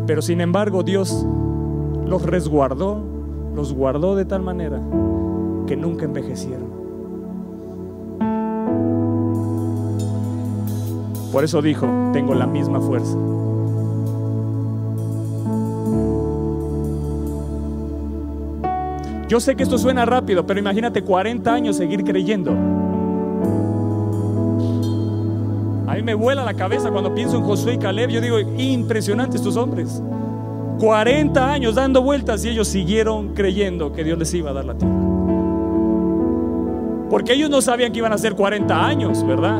Pero 0.07 0.21
sin 0.21 0.39
embargo 0.39 0.81
Dios 0.81 1.27
los 2.05 2.23
resguardó, 2.23 3.03
los 3.53 3.73
guardó 3.73 4.15
de 4.15 4.23
tal 4.23 4.41
manera 4.41 4.79
que 5.67 5.75
nunca 5.75 6.05
envejecieron. 6.05 6.69
Por 11.33 11.43
eso 11.43 11.61
dijo, 11.61 11.85
tengo 12.13 12.33
la 12.33 12.47
misma 12.47 12.79
fuerza. 12.79 13.17
Yo 19.27 19.41
sé 19.41 19.57
que 19.57 19.63
esto 19.63 19.77
suena 19.77 20.05
rápido, 20.05 20.45
pero 20.45 20.61
imagínate 20.61 21.01
40 21.01 21.53
años 21.53 21.75
seguir 21.75 22.05
creyendo. 22.05 22.76
Mí 25.97 26.03
me 26.03 26.13
vuela 26.13 26.45
la 26.45 26.53
cabeza 26.53 26.91
cuando 26.91 27.13
pienso 27.13 27.37
en 27.37 27.43
Josué 27.43 27.73
y 27.73 27.77
Caleb. 27.77 28.09
Yo 28.09 28.21
digo, 28.21 28.39
impresionantes 28.39 29.41
estos 29.41 29.57
hombres. 29.57 30.01
40 30.79 31.51
años 31.51 31.75
dando 31.75 32.01
vueltas 32.01 32.45
y 32.45 32.49
ellos 32.49 32.67
siguieron 32.67 33.33
creyendo 33.33 33.91
que 33.91 34.03
Dios 34.03 34.17
les 34.17 34.33
iba 34.33 34.51
a 34.51 34.53
dar 34.53 34.65
la 34.65 34.75
tierra. 34.75 34.93
Porque 37.09 37.33
ellos 37.33 37.49
no 37.49 37.61
sabían 37.61 37.91
que 37.91 37.99
iban 37.99 38.13
a 38.13 38.17
ser 38.17 38.35
40 38.35 38.85
años, 38.85 39.25
¿verdad? 39.25 39.59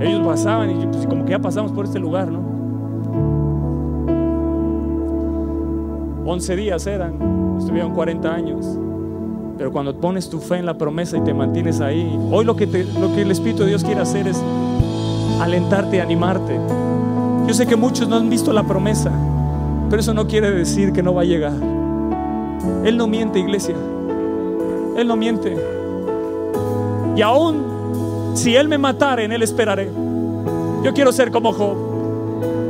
Ellos 0.00 0.26
pasaban 0.26 0.70
y 0.70 0.86
pues, 0.86 1.06
como 1.06 1.24
que 1.24 1.32
ya 1.32 1.38
pasamos 1.38 1.72
por 1.72 1.84
este 1.84 1.98
lugar, 1.98 2.28
¿no? 2.28 2.58
11 6.24 6.56
días 6.56 6.86
eran, 6.86 7.56
estuvieron 7.58 7.94
40 7.94 8.34
años. 8.34 8.78
Pero 9.58 9.72
cuando 9.72 9.92
pones 9.96 10.30
tu 10.30 10.38
fe 10.38 10.56
en 10.56 10.66
la 10.66 10.78
promesa 10.78 11.16
y 11.16 11.20
te 11.20 11.34
mantienes 11.34 11.80
ahí, 11.80 12.16
hoy 12.30 12.44
lo 12.44 12.54
que, 12.54 12.66
lo 12.66 13.12
que 13.14 13.22
el 13.22 13.30
Espíritu 13.32 13.64
de 13.64 13.70
Dios 13.70 13.82
quiere 13.82 14.00
hacer 14.00 14.28
es 14.28 14.40
alentarte 15.40 16.00
animarte. 16.00 16.58
Yo 17.46 17.52
sé 17.52 17.66
que 17.66 17.74
muchos 17.74 18.08
no 18.08 18.16
han 18.16 18.30
visto 18.30 18.52
la 18.52 18.62
promesa, 18.62 19.10
pero 19.90 19.98
eso 20.00 20.14
no 20.14 20.28
quiere 20.28 20.52
decir 20.52 20.92
que 20.92 21.02
no 21.02 21.12
va 21.12 21.22
a 21.22 21.24
llegar. 21.24 21.54
Él 22.84 22.96
no 22.96 23.08
miente, 23.08 23.40
iglesia. 23.40 23.74
Él 24.96 25.08
no 25.08 25.16
miente. 25.16 25.56
Y 27.16 27.22
aún 27.22 28.32
si 28.34 28.54
Él 28.54 28.68
me 28.68 28.78
matara, 28.78 29.24
en 29.24 29.32
Él 29.32 29.42
esperaré. 29.42 29.90
Yo 30.84 30.94
quiero 30.94 31.10
ser 31.10 31.32
como 31.32 31.52
Job. 31.52 31.76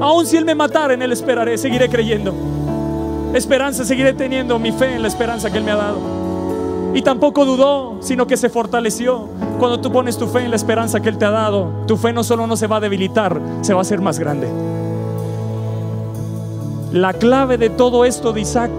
Aún 0.00 0.24
si 0.24 0.38
Él 0.38 0.46
me 0.46 0.54
matara, 0.54 0.94
en 0.94 1.02
Él 1.02 1.12
esperaré, 1.12 1.58
seguiré 1.58 1.90
creyendo 1.90 2.32
esperanza, 3.34 3.84
seguiré 3.84 4.14
teniendo 4.14 4.58
mi 4.58 4.72
fe 4.72 4.94
en 4.94 5.02
la 5.02 5.08
esperanza 5.08 5.50
que 5.50 5.58
Él 5.58 5.64
me 5.64 5.70
ha 5.70 5.76
dado. 5.76 6.17
Y 6.94 7.02
tampoco 7.02 7.44
dudó, 7.44 7.96
sino 8.00 8.26
que 8.26 8.36
se 8.36 8.48
fortaleció. 8.48 9.28
Cuando 9.58 9.80
tú 9.80 9.92
pones 9.92 10.16
tu 10.16 10.26
fe 10.26 10.40
en 10.40 10.50
la 10.50 10.56
esperanza 10.56 11.00
que 11.00 11.08
Él 11.08 11.18
te 11.18 11.24
ha 11.24 11.30
dado, 11.30 11.70
tu 11.86 11.96
fe 11.96 12.12
no 12.12 12.24
solo 12.24 12.46
no 12.46 12.56
se 12.56 12.66
va 12.66 12.76
a 12.76 12.80
debilitar, 12.80 13.40
se 13.60 13.74
va 13.74 13.80
a 13.80 13.82
hacer 13.82 14.00
más 14.00 14.18
grande. 14.18 14.48
La 16.92 17.12
clave 17.12 17.58
de 17.58 17.70
todo 17.70 18.04
esto 18.04 18.32
de 18.32 18.40
Isaac, 18.40 18.70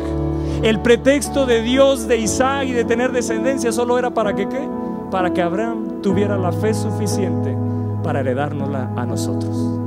el 0.63 0.79
pretexto 0.79 1.45
de 1.45 1.61
Dios 1.61 2.07
de 2.07 2.17
Isaac 2.17 2.67
y 2.67 2.71
de 2.71 2.83
tener 2.83 3.11
descendencia 3.11 3.71
solo 3.71 3.99
era 3.99 4.09
para 4.09 4.35
que 4.35 4.49
qué? 4.49 4.67
Para 5.11 5.31
que 5.31 5.41
Abraham 5.41 6.01
tuviera 6.01 6.37
la 6.37 6.51
fe 6.51 6.73
suficiente 6.73 7.55
para 8.03 8.21
heredárnosla 8.21 8.91
a 8.95 9.05
nosotros. 9.05 9.79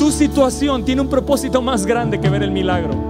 tu 0.00 0.10
situación 0.10 0.82
tiene 0.82 1.02
un 1.02 1.08
propósito 1.08 1.60
más 1.60 1.84
grande 1.84 2.18
que 2.18 2.30
ver 2.30 2.42
el 2.42 2.50
milagro. 2.50 3.09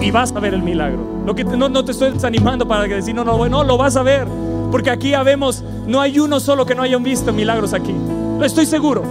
Y 0.00 0.10
vas 0.10 0.34
a 0.34 0.40
ver 0.40 0.54
el 0.54 0.62
milagro. 0.62 1.04
Lo 1.26 1.34
que 1.34 1.44
no, 1.44 1.84
te 1.84 1.92
estoy 1.92 2.12
desanimando 2.12 2.66
para 2.66 2.84
decir, 2.84 3.14
no, 3.14 3.24
no, 3.24 3.48
no, 3.48 3.64
lo 3.64 3.76
vas 3.76 3.96
a 3.96 4.02
ver. 4.02 4.26
Porque 4.70 4.90
aquí 4.90 5.10
ya 5.10 5.22
vemos, 5.22 5.62
no 5.86 6.00
hay 6.00 6.18
uno 6.18 6.40
solo 6.40 6.64
que 6.64 6.74
no 6.74 6.82
haya 6.82 6.96
visto 6.98 7.32
milagros 7.32 7.74
aquí. 7.74 7.94
Estoy 8.42 8.66
seguro. 8.66 9.02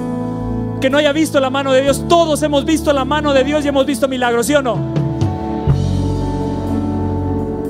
Que 0.81 0.89
no 0.89 0.97
haya 0.97 1.11
visto 1.11 1.39
la 1.39 1.49
mano 1.49 1.73
de 1.73 1.81
Dios. 1.81 2.05
Todos 2.07 2.41
hemos 2.41 2.65
visto 2.65 2.93
la 2.93 3.05
mano 3.05 3.33
de 3.33 3.43
Dios 3.43 3.65
y 3.65 3.67
hemos 3.67 3.85
visto 3.85 4.07
milagros, 4.07 4.47
¿sí 4.47 4.55
o 4.55 4.61
no? 4.61 4.77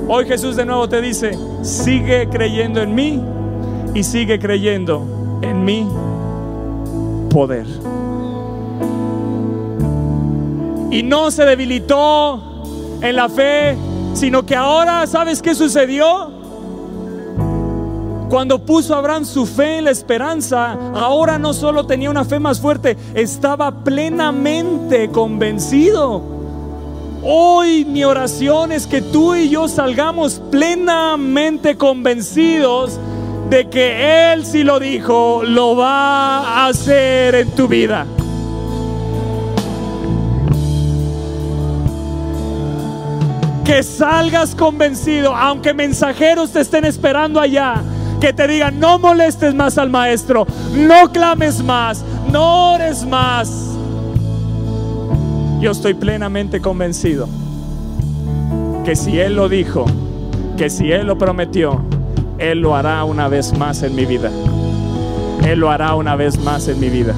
Hoy 0.08 0.26
Jesús 0.26 0.56
de 0.56 0.64
nuevo 0.64 0.88
te 0.88 1.00
dice, 1.00 1.38
sigue 1.62 2.28
creyendo 2.28 2.80
en 2.80 2.94
mí 2.94 3.22
y 3.94 4.02
sigue 4.02 4.38
creyendo 4.38 5.38
en 5.42 5.64
mi 5.64 5.88
poder 7.30 7.66
y 10.90 11.02
no 11.04 11.30
se 11.30 11.44
debilitó 11.44 12.42
en 13.02 13.16
la 13.16 13.28
fe, 13.28 13.76
sino 14.14 14.44
que 14.44 14.56
ahora, 14.56 15.06
¿sabes 15.06 15.40
qué 15.42 15.54
sucedió? 15.54 16.40
Cuando 18.28 18.64
puso 18.64 18.94
Abraham 18.94 19.24
su 19.24 19.44
fe 19.44 19.78
en 19.78 19.86
la 19.86 19.90
esperanza, 19.90 20.78
ahora 20.94 21.38
no 21.38 21.52
solo 21.52 21.86
tenía 21.86 22.10
una 22.10 22.24
fe 22.24 22.38
más 22.38 22.60
fuerte, 22.60 22.96
estaba 23.14 23.82
plenamente 23.82 25.10
convencido. 25.10 26.22
Hoy 27.22 27.84
mi 27.84 28.04
oración 28.04 28.72
es 28.72 28.86
que 28.86 29.02
tú 29.02 29.34
y 29.34 29.50
yo 29.50 29.66
salgamos 29.66 30.40
plenamente 30.50 31.76
convencidos 31.76 33.00
de 33.50 33.68
que 33.68 34.32
Él 34.32 34.46
si 34.46 34.62
lo 34.62 34.78
dijo, 34.78 35.42
lo 35.44 35.74
va 35.74 36.38
a 36.38 36.66
hacer 36.68 37.34
en 37.34 37.50
tu 37.50 37.66
vida. 37.66 38.06
Que 43.70 43.84
salgas 43.84 44.56
convencido, 44.56 45.32
aunque 45.32 45.72
mensajeros 45.72 46.50
te 46.50 46.60
estén 46.60 46.84
esperando 46.84 47.38
allá, 47.38 47.80
que 48.20 48.32
te 48.32 48.48
digan, 48.48 48.80
no 48.80 48.98
molestes 48.98 49.54
más 49.54 49.78
al 49.78 49.90
maestro, 49.90 50.44
no 50.74 51.12
clames 51.12 51.62
más, 51.62 52.04
no 52.32 52.72
ores 52.72 53.06
más. 53.06 53.76
Yo 55.60 55.70
estoy 55.70 55.94
plenamente 55.94 56.60
convencido 56.60 57.28
que 58.84 58.96
si 58.96 59.20
Él 59.20 59.36
lo 59.36 59.48
dijo, 59.48 59.84
que 60.56 60.68
si 60.68 60.90
Él 60.90 61.06
lo 61.06 61.16
prometió, 61.16 61.80
Él 62.38 62.62
lo 62.62 62.74
hará 62.74 63.04
una 63.04 63.28
vez 63.28 63.56
más 63.56 63.84
en 63.84 63.94
mi 63.94 64.04
vida. 64.04 64.32
Él 65.46 65.60
lo 65.60 65.70
hará 65.70 65.94
una 65.94 66.16
vez 66.16 66.40
más 66.40 66.66
en 66.66 66.80
mi 66.80 66.88
vida. 66.88 67.14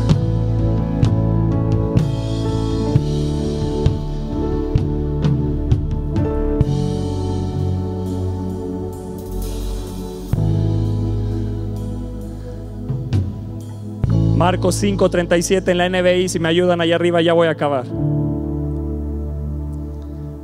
Marcos 14.43 14.75
5:37 14.83 15.71
en 15.71 15.79
la 15.79 15.89
NBI, 15.89 16.29
si 16.29 16.41
me 16.41 16.49
ayudan 16.49 16.81
allá 16.81 16.97
arriba 16.97 17.23
ya 17.23 17.33
voy 17.33 17.47
a 17.47 17.53
acabar. 17.53 17.85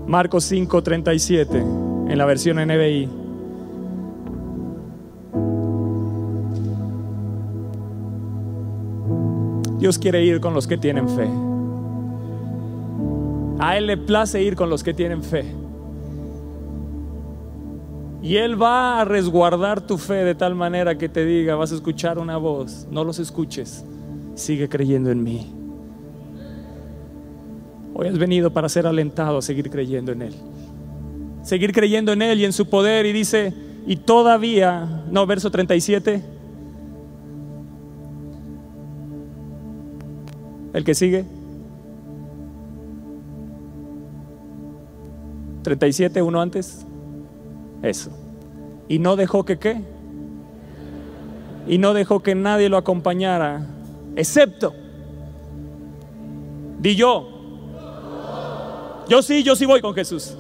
Marcos 0.07 0.45
5:37 0.45 1.59
en 2.09 2.17
la 2.17 2.25
versión 2.25 2.61
NBI. 2.61 3.09
Dios 9.81 9.99
quiere 9.99 10.23
ir 10.23 10.39
con 10.39 10.55
los 10.55 10.69
que 10.69 10.79
tienen 10.79 11.09
fe. 11.09 11.29
A 13.59 13.77
Él 13.79 13.89
le 13.89 13.97
place 13.97 14.41
ir 14.41 14.55
con 14.55 14.71
los 14.71 14.85
que 14.85 14.95
tienen 14.95 15.25
fe. 15.25 15.45
Y 18.23 18.37
Él 18.37 18.61
va 18.61 19.01
a 19.01 19.05
resguardar 19.05 19.81
tu 19.81 19.97
fe 19.97 20.25
de 20.25 20.35
tal 20.35 20.55
manera 20.55 20.99
que 20.99 21.09
te 21.09 21.25
diga, 21.25 21.55
vas 21.55 21.73
a 21.73 21.77
escuchar 21.77 22.19
una 22.19 22.37
voz, 22.37 22.87
no 22.91 23.05
los 23.05 23.19
escuches, 23.19 23.85
sigue 24.35 24.69
creyendo 24.69 25.11
en 25.11 25.23
mí. 25.23 25.55
Hoy 27.95 28.07
has 28.07 28.19
venido 28.19 28.53
para 28.53 28.69
ser 28.69 28.87
alentado 28.87 29.39
a 29.39 29.43
seguir 29.43 29.71
creyendo 29.71 30.13
en 30.13 30.23
Él. 30.23 30.35
Seguir 31.43 31.73
creyendo 31.73 32.13
en 32.13 32.23
Él 32.23 32.41
y 32.41 32.45
en 32.45 32.53
su 32.53 32.69
poder. 32.69 33.07
Y 33.07 33.13
dice, 33.13 33.53
y 33.89 33.97
todavía, 33.97 35.05
no, 35.11 35.27
verso 35.27 35.51
37. 35.51 36.23
El 40.75 40.85
que 40.85 40.95
sigue. 40.95 41.25
37, 45.63 46.23
uno 46.23 46.41
antes. 46.41 46.87
Eso. 47.83 48.11
Y 48.89 48.99
no 48.99 49.17
dejó 49.17 49.45
que 49.45 49.59
qué. 49.59 49.81
Y 51.67 51.79
no 51.79 51.93
dejó 51.93 52.21
que 52.21 52.35
nadie 52.35 52.69
lo 52.69 52.79
acompañara, 52.79 53.67
excepto. 54.17 54.75
Di 56.81 56.97
yo. 56.97 57.29
Yo 59.09 59.23
sí, 59.23 59.43
yo 59.43 59.55
sí 59.55 59.67
voy 59.67 59.81
con 59.81 59.95
Jesús. 59.95 60.37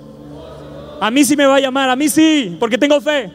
A 1.00 1.10
mí 1.10 1.24
sí 1.24 1.36
me 1.36 1.46
va 1.46 1.56
a 1.56 1.60
llamar, 1.60 1.90
a 1.90 1.96
mí 1.96 2.08
sí, 2.08 2.56
porque 2.58 2.78
tengo 2.78 3.00
fe. 3.00 3.30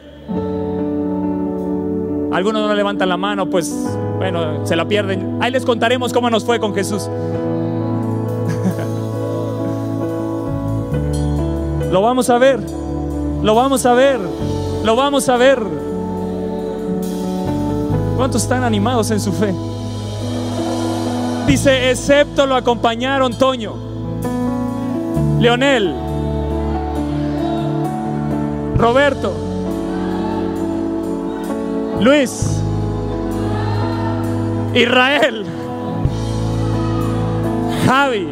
Algunos 2.32 2.66
no 2.66 2.74
levantan 2.74 3.08
la 3.08 3.16
mano, 3.16 3.48
pues 3.48 3.72
bueno, 4.16 4.66
se 4.66 4.74
la 4.74 4.88
pierden. 4.88 5.38
Ahí 5.40 5.52
les 5.52 5.64
contaremos 5.64 6.12
cómo 6.12 6.30
nos 6.30 6.44
fue 6.44 6.58
con 6.58 6.74
Jesús. 6.74 7.08
Lo 11.92 12.02
vamos 12.02 12.28
a 12.28 12.38
ver, 12.38 12.58
lo 13.44 13.54
vamos 13.54 13.84
a 13.84 13.92
ver, 13.92 14.18
lo 14.84 14.96
vamos 14.96 15.28
a 15.28 15.36
ver. 15.36 15.62
¿Cuántos 18.16 18.42
están 18.42 18.64
animados 18.64 19.10
en 19.10 19.20
su 19.20 19.32
fe? 19.32 19.54
Dice, 21.46 21.90
excepto 21.90 22.46
lo 22.46 22.56
acompañaron 22.56 23.34
Toño, 23.34 23.74
Leonel, 25.40 25.94
Roberto, 28.78 29.34
Luis, 32.00 32.62
Israel, 34.72 35.44
Javi, 37.84 38.30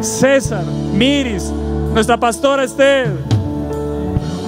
César, 0.00 0.64
Miris, 0.64 1.52
nuestra 1.92 2.16
pastora 2.18 2.62
Esther, 2.62 3.31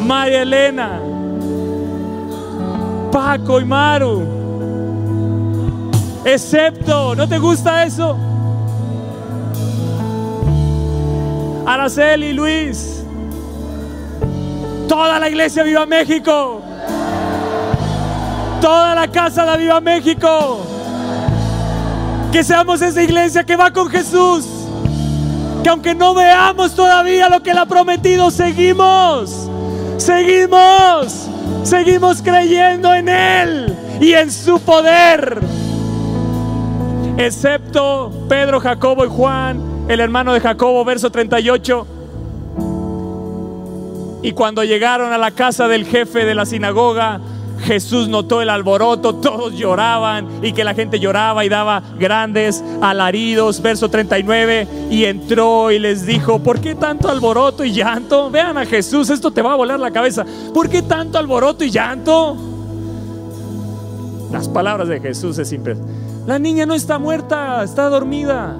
María 0.04 0.42
Elena, 0.42 1.00
Paco 3.10 3.60
y 3.60 3.64
Maru. 3.64 4.22
Excepto, 6.24 7.14
¿no 7.14 7.28
te 7.28 7.38
gusta 7.38 7.84
eso? 7.84 8.16
Araceli 11.66 12.32
Luis. 12.32 13.02
Toda 14.88 15.18
la 15.18 15.28
iglesia 15.28 15.62
Viva 15.62 15.86
México. 15.86 16.60
Toda 18.60 18.94
la 18.94 19.08
casa 19.08 19.44
de 19.44 19.58
Viva 19.58 19.80
México. 19.80 20.60
Que 22.30 22.44
seamos 22.44 22.82
esa 22.82 23.02
iglesia 23.02 23.44
que 23.44 23.56
va 23.56 23.70
con 23.70 23.88
Jesús. 23.88 24.46
Que 25.62 25.70
aunque 25.70 25.94
no 25.94 26.14
veamos 26.14 26.74
todavía 26.74 27.28
lo 27.28 27.42
que 27.42 27.52
Él 27.52 27.58
ha 27.58 27.66
prometido, 27.66 28.30
seguimos. 28.30 29.43
Seguimos. 30.04 31.30
Seguimos 31.62 32.20
creyendo 32.20 32.94
en 32.94 33.08
Él 33.08 33.74
y 34.02 34.12
en 34.12 34.30
su 34.30 34.60
poder. 34.60 35.40
Excepto 37.16 38.12
Pedro, 38.28 38.60
Jacobo 38.60 39.06
y 39.06 39.08
Juan, 39.08 39.86
el 39.88 40.00
hermano 40.00 40.34
de 40.34 40.40
Jacobo, 40.40 40.84
verso 40.84 41.08
38. 41.08 41.86
Y 44.22 44.32
cuando 44.32 44.62
llegaron 44.62 45.10
a 45.10 45.16
la 45.16 45.30
casa 45.30 45.68
del 45.68 45.86
jefe 45.86 46.26
de 46.26 46.34
la 46.34 46.44
sinagoga, 46.44 47.22
Jesús 47.64 48.08
notó 48.08 48.42
el 48.42 48.50
alboroto, 48.50 49.14
todos 49.16 49.54
lloraban 49.54 50.28
y 50.42 50.52
que 50.52 50.64
la 50.64 50.74
gente 50.74 51.00
lloraba 51.00 51.44
y 51.44 51.48
daba 51.48 51.82
grandes 51.98 52.62
alaridos. 52.80 53.60
Verso 53.60 53.88
39, 53.88 54.68
y 54.90 55.04
entró 55.04 55.70
y 55.70 55.78
les 55.78 56.06
dijo, 56.06 56.38
¿por 56.38 56.60
qué 56.60 56.74
tanto 56.74 57.08
alboroto 57.08 57.64
y 57.64 57.72
llanto? 57.72 58.30
Vean 58.30 58.58
a 58.58 58.66
Jesús, 58.66 59.10
esto 59.10 59.30
te 59.30 59.42
va 59.42 59.52
a 59.52 59.56
volar 59.56 59.80
la 59.80 59.90
cabeza. 59.90 60.24
¿Por 60.52 60.68
qué 60.68 60.82
tanto 60.82 61.18
alboroto 61.18 61.64
y 61.64 61.70
llanto? 61.70 62.36
Las 64.30 64.48
palabras 64.48 64.88
de 64.88 65.00
Jesús 65.00 65.38
es 65.38 65.52
impresionante. 65.52 65.94
La 66.26 66.38
niña 66.38 66.66
no 66.66 66.74
está 66.74 66.98
muerta, 66.98 67.62
está 67.62 67.88
dormida. 67.88 68.56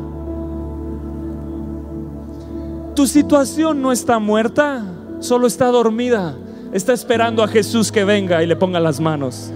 Tu 2.94 3.07
situación 3.07 3.82
no 3.82 3.90
está 3.90 4.18
muerta, 4.18 4.84
solo 5.20 5.46
está 5.46 5.66
dormida. 5.66 6.36
Está 6.75 6.93
esperando 6.93 7.41
a 7.45 7.47
Jesús 7.47 7.93
que 7.93 8.03
venga 8.03 8.43
y 8.43 8.49
le 8.49 8.57
ponga 8.57 8.81
las 8.81 8.99
manos. 8.99 9.53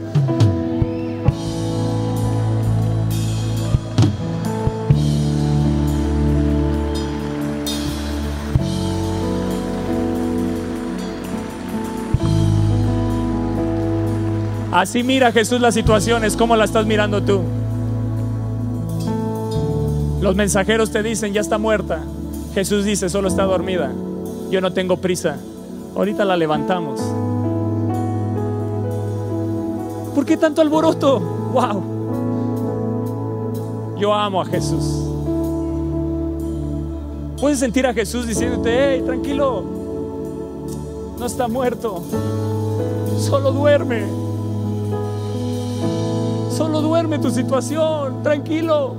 Así 14.71 15.03
mira 15.03 15.33
Jesús 15.33 15.61
las 15.61 15.75
situaciones, 15.75 16.37
¿cómo 16.37 16.55
la 16.55 16.66
estás 16.66 16.87
mirando 16.87 17.21
tú? 17.21 17.43
Los 20.21 20.37
mensajeros 20.37 20.93
te 20.93 21.03
dicen, 21.03 21.33
ya 21.33 21.41
está 21.41 21.59
muerta. 21.59 22.01
Jesús 22.55 22.85
dice, 22.85 23.09
solo 23.09 23.27
está 23.27 23.43
dormida. 23.43 23.91
Yo 24.53 24.61
no 24.61 24.73
tengo 24.73 24.99
prisa. 24.99 25.39
Ahorita 25.99 26.24
la 26.24 26.36
levantamos. 26.36 27.01
¿Por 30.14 30.24
qué 30.24 30.36
tanto 30.36 30.62
alboroto? 30.62 31.18
Wow. 31.18 31.82
Yo 33.99 34.14
amo 34.14 34.40
a 34.40 34.44
Jesús. 34.44 34.84
Puedes 37.40 37.59
sentir 37.59 37.84
a 37.84 37.92
Jesús 37.92 38.28
diciéndote, 38.28 38.94
hey, 38.94 39.03
tranquilo, 39.05 39.64
no 41.18 41.26
está 41.26 41.49
muerto, 41.49 42.01
solo 43.18 43.51
duerme. 43.51 44.05
Solo 46.51 46.80
duerme 46.80 47.18
tu 47.18 47.30
situación, 47.30 48.22
tranquilo. 48.22 48.94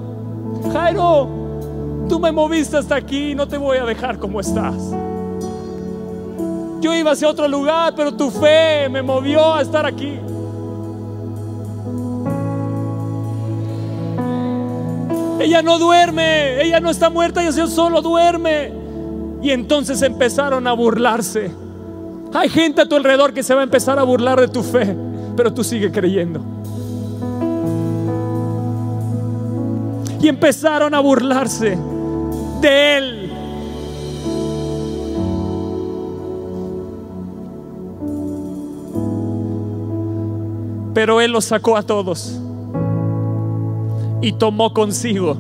Jairo, 0.74 1.30
tú 2.10 2.20
me 2.20 2.34
moviste 2.34 2.76
hasta 2.76 2.96
aquí, 2.96 3.36
no 3.36 3.48
te 3.48 3.58
voy 3.58 3.78
a 3.78 3.86
dejar 3.86 4.20
como 4.20 4.42
estás. 4.42 4.76
Yo 6.82 6.94
iba 6.94 7.12
hacia 7.12 7.28
otro 7.28 7.48
lugar, 7.48 7.94
pero 7.96 8.14
tu 8.14 8.32
fe 8.32 8.88
me 8.90 9.02
movió 9.02 9.54
a 9.54 9.62
estar 9.62 9.86
aquí. 9.86 10.20
Ella 15.40 15.62
no 15.62 15.80
duerme, 15.80 16.62
ella 16.62 16.80
no 16.80 16.90
está 16.90 17.10
muerta, 17.10 17.42
ella 17.42 17.68
solo 17.68 18.02
duerme. 18.02 18.74
Y 19.42 19.52
entonces 19.52 20.02
empezaron 20.02 20.68
a 20.68 20.74
burlarse. 20.74 21.52
Hay 22.34 22.50
gente 22.50 22.82
a 22.82 22.86
tu 22.86 22.96
alrededor 22.96 23.34
que 23.34 23.42
se 23.42 23.54
va 23.54 23.62
a 23.62 23.64
empezar 23.64 23.98
a 24.00 24.04
burlar 24.04 24.40
de 24.40 24.48
tu 24.48 24.62
fe, 24.62 24.96
pero 25.36 25.54
tú 25.54 25.64
sigue 25.64 25.92
creyendo. 25.92 26.42
Y 30.22 30.28
empezaron 30.28 30.94
a 30.94 31.00
burlarse 31.00 31.78
de 32.62 32.98
él. 32.98 33.19
Pero 41.00 41.22
él 41.22 41.32
los 41.32 41.46
sacó 41.46 41.78
a 41.78 41.84
todos 41.84 42.38
y 44.20 44.34
tomó 44.34 44.74
consigo 44.74 45.38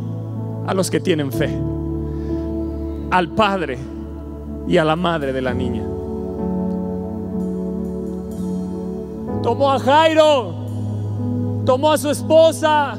a 0.65 0.73
los 0.73 0.89
que 0.89 1.01
tienen 1.01 1.33
fe, 1.33 1.53
al 3.11 3.27
padre 3.27 3.77
y 4.69 4.77
a 4.77 4.85
la 4.85 4.95
madre 4.95 5.33
de 5.33 5.41
la 5.41 5.53
niña. 5.53 5.83
Tomó 9.43 9.73
a 9.73 9.79
Jairo, 9.79 10.53
tomó 11.65 11.91
a 11.91 11.97
su 11.97 12.09
esposa 12.09 12.97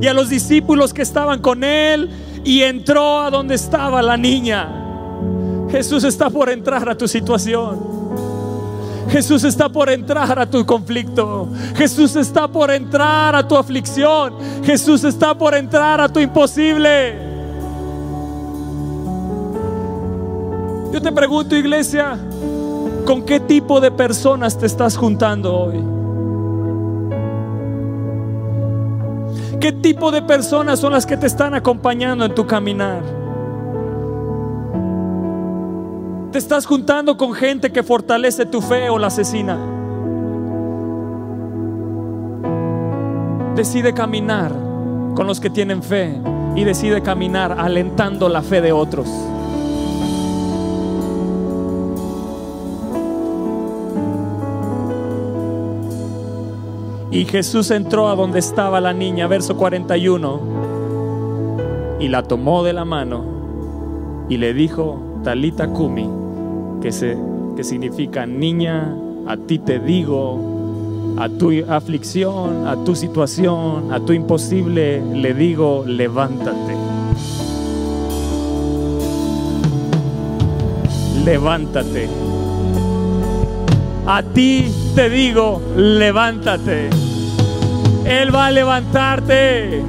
y 0.00 0.06
a 0.06 0.14
los 0.14 0.30
discípulos 0.30 0.94
que 0.94 1.02
estaban 1.02 1.42
con 1.42 1.64
él 1.64 2.08
y 2.44 2.62
entró 2.62 3.20
a 3.20 3.30
donde 3.30 3.56
estaba 3.56 4.00
la 4.00 4.16
niña. 4.16 5.66
Jesús 5.70 6.02
está 6.02 6.30
por 6.30 6.48
entrar 6.48 6.88
a 6.88 6.96
tu 6.96 7.06
situación. 7.06 7.99
Jesús 9.10 9.42
está 9.42 9.68
por 9.68 9.90
entrar 9.90 10.38
a 10.38 10.46
tu 10.46 10.64
conflicto. 10.64 11.48
Jesús 11.74 12.14
está 12.14 12.46
por 12.46 12.70
entrar 12.70 13.34
a 13.34 13.46
tu 13.46 13.56
aflicción. 13.56 14.34
Jesús 14.62 15.02
está 15.02 15.34
por 15.36 15.54
entrar 15.54 16.00
a 16.00 16.08
tu 16.08 16.20
imposible. 16.20 17.30
Yo 20.92 21.02
te 21.02 21.12
pregunto, 21.12 21.56
iglesia, 21.56 22.18
¿con 23.04 23.22
qué 23.22 23.40
tipo 23.40 23.80
de 23.80 23.90
personas 23.90 24.56
te 24.56 24.66
estás 24.66 24.96
juntando 24.96 25.56
hoy? 25.56 26.00
¿Qué 29.60 29.72
tipo 29.72 30.10
de 30.10 30.22
personas 30.22 30.78
son 30.80 30.92
las 30.92 31.04
que 31.04 31.16
te 31.16 31.26
están 31.26 31.54
acompañando 31.54 32.24
en 32.24 32.34
tu 32.34 32.46
caminar? 32.46 33.19
¿Te 36.32 36.38
estás 36.38 36.64
juntando 36.64 37.16
con 37.16 37.32
gente 37.32 37.72
que 37.72 37.82
fortalece 37.82 38.46
tu 38.46 38.60
fe 38.60 38.88
o 38.88 39.00
la 39.00 39.08
asesina? 39.08 39.58
Decide 43.56 43.92
caminar 43.92 44.52
con 45.16 45.26
los 45.26 45.40
que 45.40 45.50
tienen 45.50 45.82
fe 45.82 46.20
y 46.54 46.62
decide 46.62 47.02
caminar 47.02 47.56
alentando 47.58 48.28
la 48.28 48.42
fe 48.42 48.60
de 48.60 48.70
otros. 48.70 49.08
Y 57.10 57.24
Jesús 57.24 57.72
entró 57.72 58.08
a 58.08 58.14
donde 58.14 58.38
estaba 58.38 58.80
la 58.80 58.92
niña, 58.92 59.26
verso 59.26 59.56
41, 59.56 60.40
y 61.98 62.06
la 62.06 62.22
tomó 62.22 62.62
de 62.62 62.72
la 62.72 62.84
mano 62.84 63.24
y 64.28 64.36
le 64.36 64.54
dijo, 64.54 65.18
Talita 65.24 65.68
Kumi, 65.68 66.19
que, 66.80 66.92
se, 66.92 67.16
que 67.56 67.64
significa 67.64 68.26
niña, 68.26 68.96
a 69.26 69.36
ti 69.36 69.58
te 69.58 69.78
digo, 69.78 71.14
a 71.18 71.28
tu 71.28 71.50
aflicción, 71.68 72.66
a 72.66 72.76
tu 72.84 72.94
situación, 72.94 73.92
a 73.92 74.00
tu 74.00 74.12
imposible, 74.12 75.02
le 75.14 75.34
digo, 75.34 75.84
levántate. 75.86 76.76
Levántate. 81.24 82.08
A 84.06 84.22
ti 84.22 84.72
te 84.94 85.10
digo, 85.10 85.60
levántate. 85.76 86.88
Él 88.06 88.34
va 88.34 88.46
a 88.46 88.50
levantarte. 88.50 89.82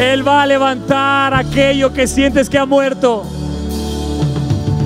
Él 0.00 0.26
va 0.26 0.42
a 0.42 0.46
levantar 0.46 1.34
aquello 1.34 1.92
que 1.92 2.06
sientes 2.06 2.50
que 2.50 2.58
ha 2.58 2.66
muerto. 2.66 3.22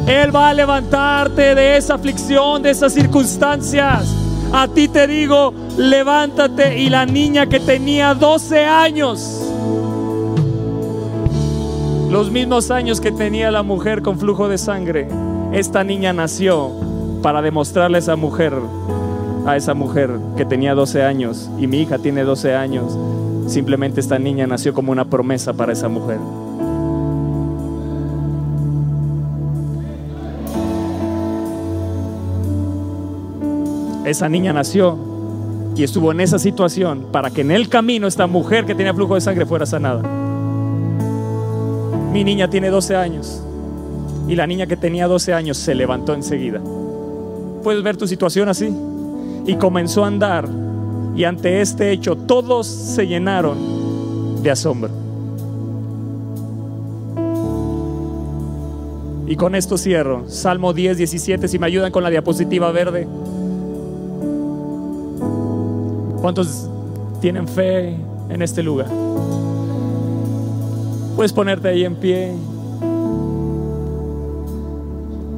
Él 0.06 0.34
va 0.34 0.50
a 0.50 0.54
levantarte 0.54 1.54
de 1.54 1.76
esa 1.76 1.94
aflicción, 1.94 2.62
de 2.62 2.70
esas 2.70 2.92
circunstancias. 2.92 4.14
A 4.52 4.68
ti 4.68 4.88
te 4.88 5.06
digo, 5.06 5.54
levántate. 5.78 6.78
Y 6.78 6.90
la 6.90 7.06
niña 7.06 7.46
que 7.46 7.58
tenía 7.58 8.14
12 8.14 8.64
años, 8.64 9.40
los 12.10 12.30
mismos 12.30 12.70
años 12.70 13.00
que 13.00 13.12
tenía 13.12 13.50
la 13.50 13.62
mujer 13.62 14.02
con 14.02 14.18
flujo 14.18 14.48
de 14.48 14.58
sangre, 14.58 15.08
esta 15.52 15.84
niña 15.84 16.12
nació 16.12 16.70
para 17.22 17.40
demostrarle 17.40 17.96
a 17.96 18.00
esa 18.00 18.16
mujer, 18.16 18.52
a 19.46 19.56
esa 19.56 19.72
mujer 19.72 20.10
que 20.36 20.44
tenía 20.44 20.74
12 20.74 21.02
años 21.02 21.50
y 21.58 21.66
mi 21.66 21.80
hija 21.80 21.98
tiene 21.98 22.24
12 22.24 22.54
años, 22.54 22.98
simplemente 23.46 24.00
esta 24.00 24.18
niña 24.18 24.46
nació 24.46 24.74
como 24.74 24.92
una 24.92 25.06
promesa 25.06 25.54
para 25.54 25.72
esa 25.72 25.88
mujer. 25.88 26.18
Esa 34.04 34.28
niña 34.28 34.52
nació 34.52 34.98
y 35.76 35.82
estuvo 35.82 36.12
en 36.12 36.20
esa 36.20 36.38
situación 36.38 37.06
para 37.10 37.30
que 37.30 37.40
en 37.40 37.50
el 37.50 37.68
camino 37.68 38.06
esta 38.06 38.26
mujer 38.26 38.64
que 38.64 38.74
tenía 38.74 38.94
flujo 38.94 39.14
de 39.14 39.20
sangre 39.20 39.46
fuera 39.46 39.66
sanada. 39.66 40.02
Mi 42.12 42.22
niña 42.22 42.48
tiene 42.48 42.68
12 42.68 42.96
años 42.96 43.42
y 44.28 44.36
la 44.36 44.46
niña 44.46 44.66
que 44.66 44.76
tenía 44.76 45.08
12 45.08 45.32
años 45.32 45.56
se 45.56 45.74
levantó 45.74 46.14
enseguida. 46.14 46.60
¿Puedes 47.62 47.82
ver 47.82 47.96
tu 47.96 48.06
situación 48.06 48.48
así? 48.48 48.72
Y 49.46 49.56
comenzó 49.56 50.04
a 50.04 50.08
andar 50.08 50.48
y 51.16 51.24
ante 51.24 51.60
este 51.60 51.90
hecho 51.90 52.16
todos 52.16 52.66
se 52.66 53.06
llenaron 53.06 54.42
de 54.42 54.50
asombro. 54.50 54.90
Y 59.26 59.36
con 59.36 59.54
esto 59.54 59.78
cierro. 59.78 60.28
Salmo 60.28 60.72
10, 60.72 60.98
17, 60.98 61.48
si 61.48 61.58
me 61.58 61.66
ayudan 61.66 61.90
con 61.90 62.02
la 62.02 62.10
diapositiva 62.10 62.70
verde. 62.72 63.08
¿Cuántos 66.24 66.70
tienen 67.20 67.46
fe 67.46 67.98
en 68.30 68.40
este 68.40 68.62
lugar? 68.62 68.86
Puedes 71.16 71.34
ponerte 71.34 71.68
ahí 71.68 71.84
en 71.84 71.96
pie. 71.96 72.32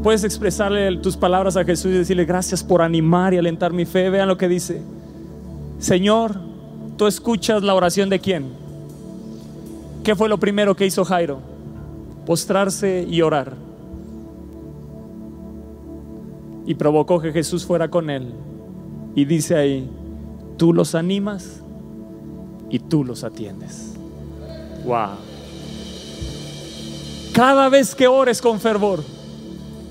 Puedes 0.04 0.22
expresarle 0.22 0.96
tus 0.98 1.16
palabras 1.16 1.56
a 1.56 1.64
Jesús 1.64 1.86
y 1.86 1.98
decirle 1.98 2.24
gracias 2.24 2.62
por 2.62 2.82
animar 2.82 3.34
y 3.34 3.38
alentar 3.38 3.72
mi 3.72 3.84
fe. 3.84 4.10
Vean 4.10 4.28
lo 4.28 4.38
que 4.38 4.46
dice. 4.46 4.80
Señor, 5.80 6.36
tú 6.96 7.08
escuchas 7.08 7.64
la 7.64 7.74
oración 7.74 8.08
de 8.08 8.20
quién. 8.20 8.46
¿Qué 10.04 10.14
fue 10.14 10.28
lo 10.28 10.38
primero 10.38 10.76
que 10.76 10.86
hizo 10.86 11.04
Jairo? 11.04 11.40
Postrarse 12.26 13.04
y 13.10 13.22
orar. 13.22 13.54
Y 16.64 16.76
provocó 16.76 17.18
que 17.18 17.32
Jesús 17.32 17.66
fuera 17.66 17.90
con 17.90 18.08
él. 18.08 18.32
Y 19.16 19.24
dice 19.24 19.56
ahí, 19.56 19.90
tú 20.56 20.72
los 20.72 20.94
animas 20.94 21.62
y 22.70 22.78
tú 22.78 23.04
los 23.04 23.24
atiendes. 23.24 23.94
Wow. 24.84 25.16
Cada 27.32 27.68
vez 27.68 27.94
que 27.94 28.08
ores 28.08 28.40
con 28.40 28.60
fervor, 28.60 29.02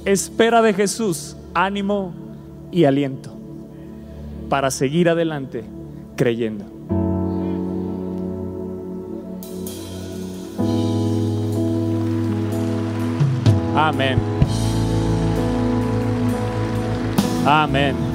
espera 0.03 0.61
de 0.61 0.73
Jesús 0.73 1.35
ánimo 1.53 2.13
y 2.71 2.85
aliento 2.85 3.31
para 4.49 4.71
seguir 4.71 5.09
adelante 5.09 5.63
creyendo. 6.15 6.65
Amén. 13.75 14.17
Amén. 17.45 18.14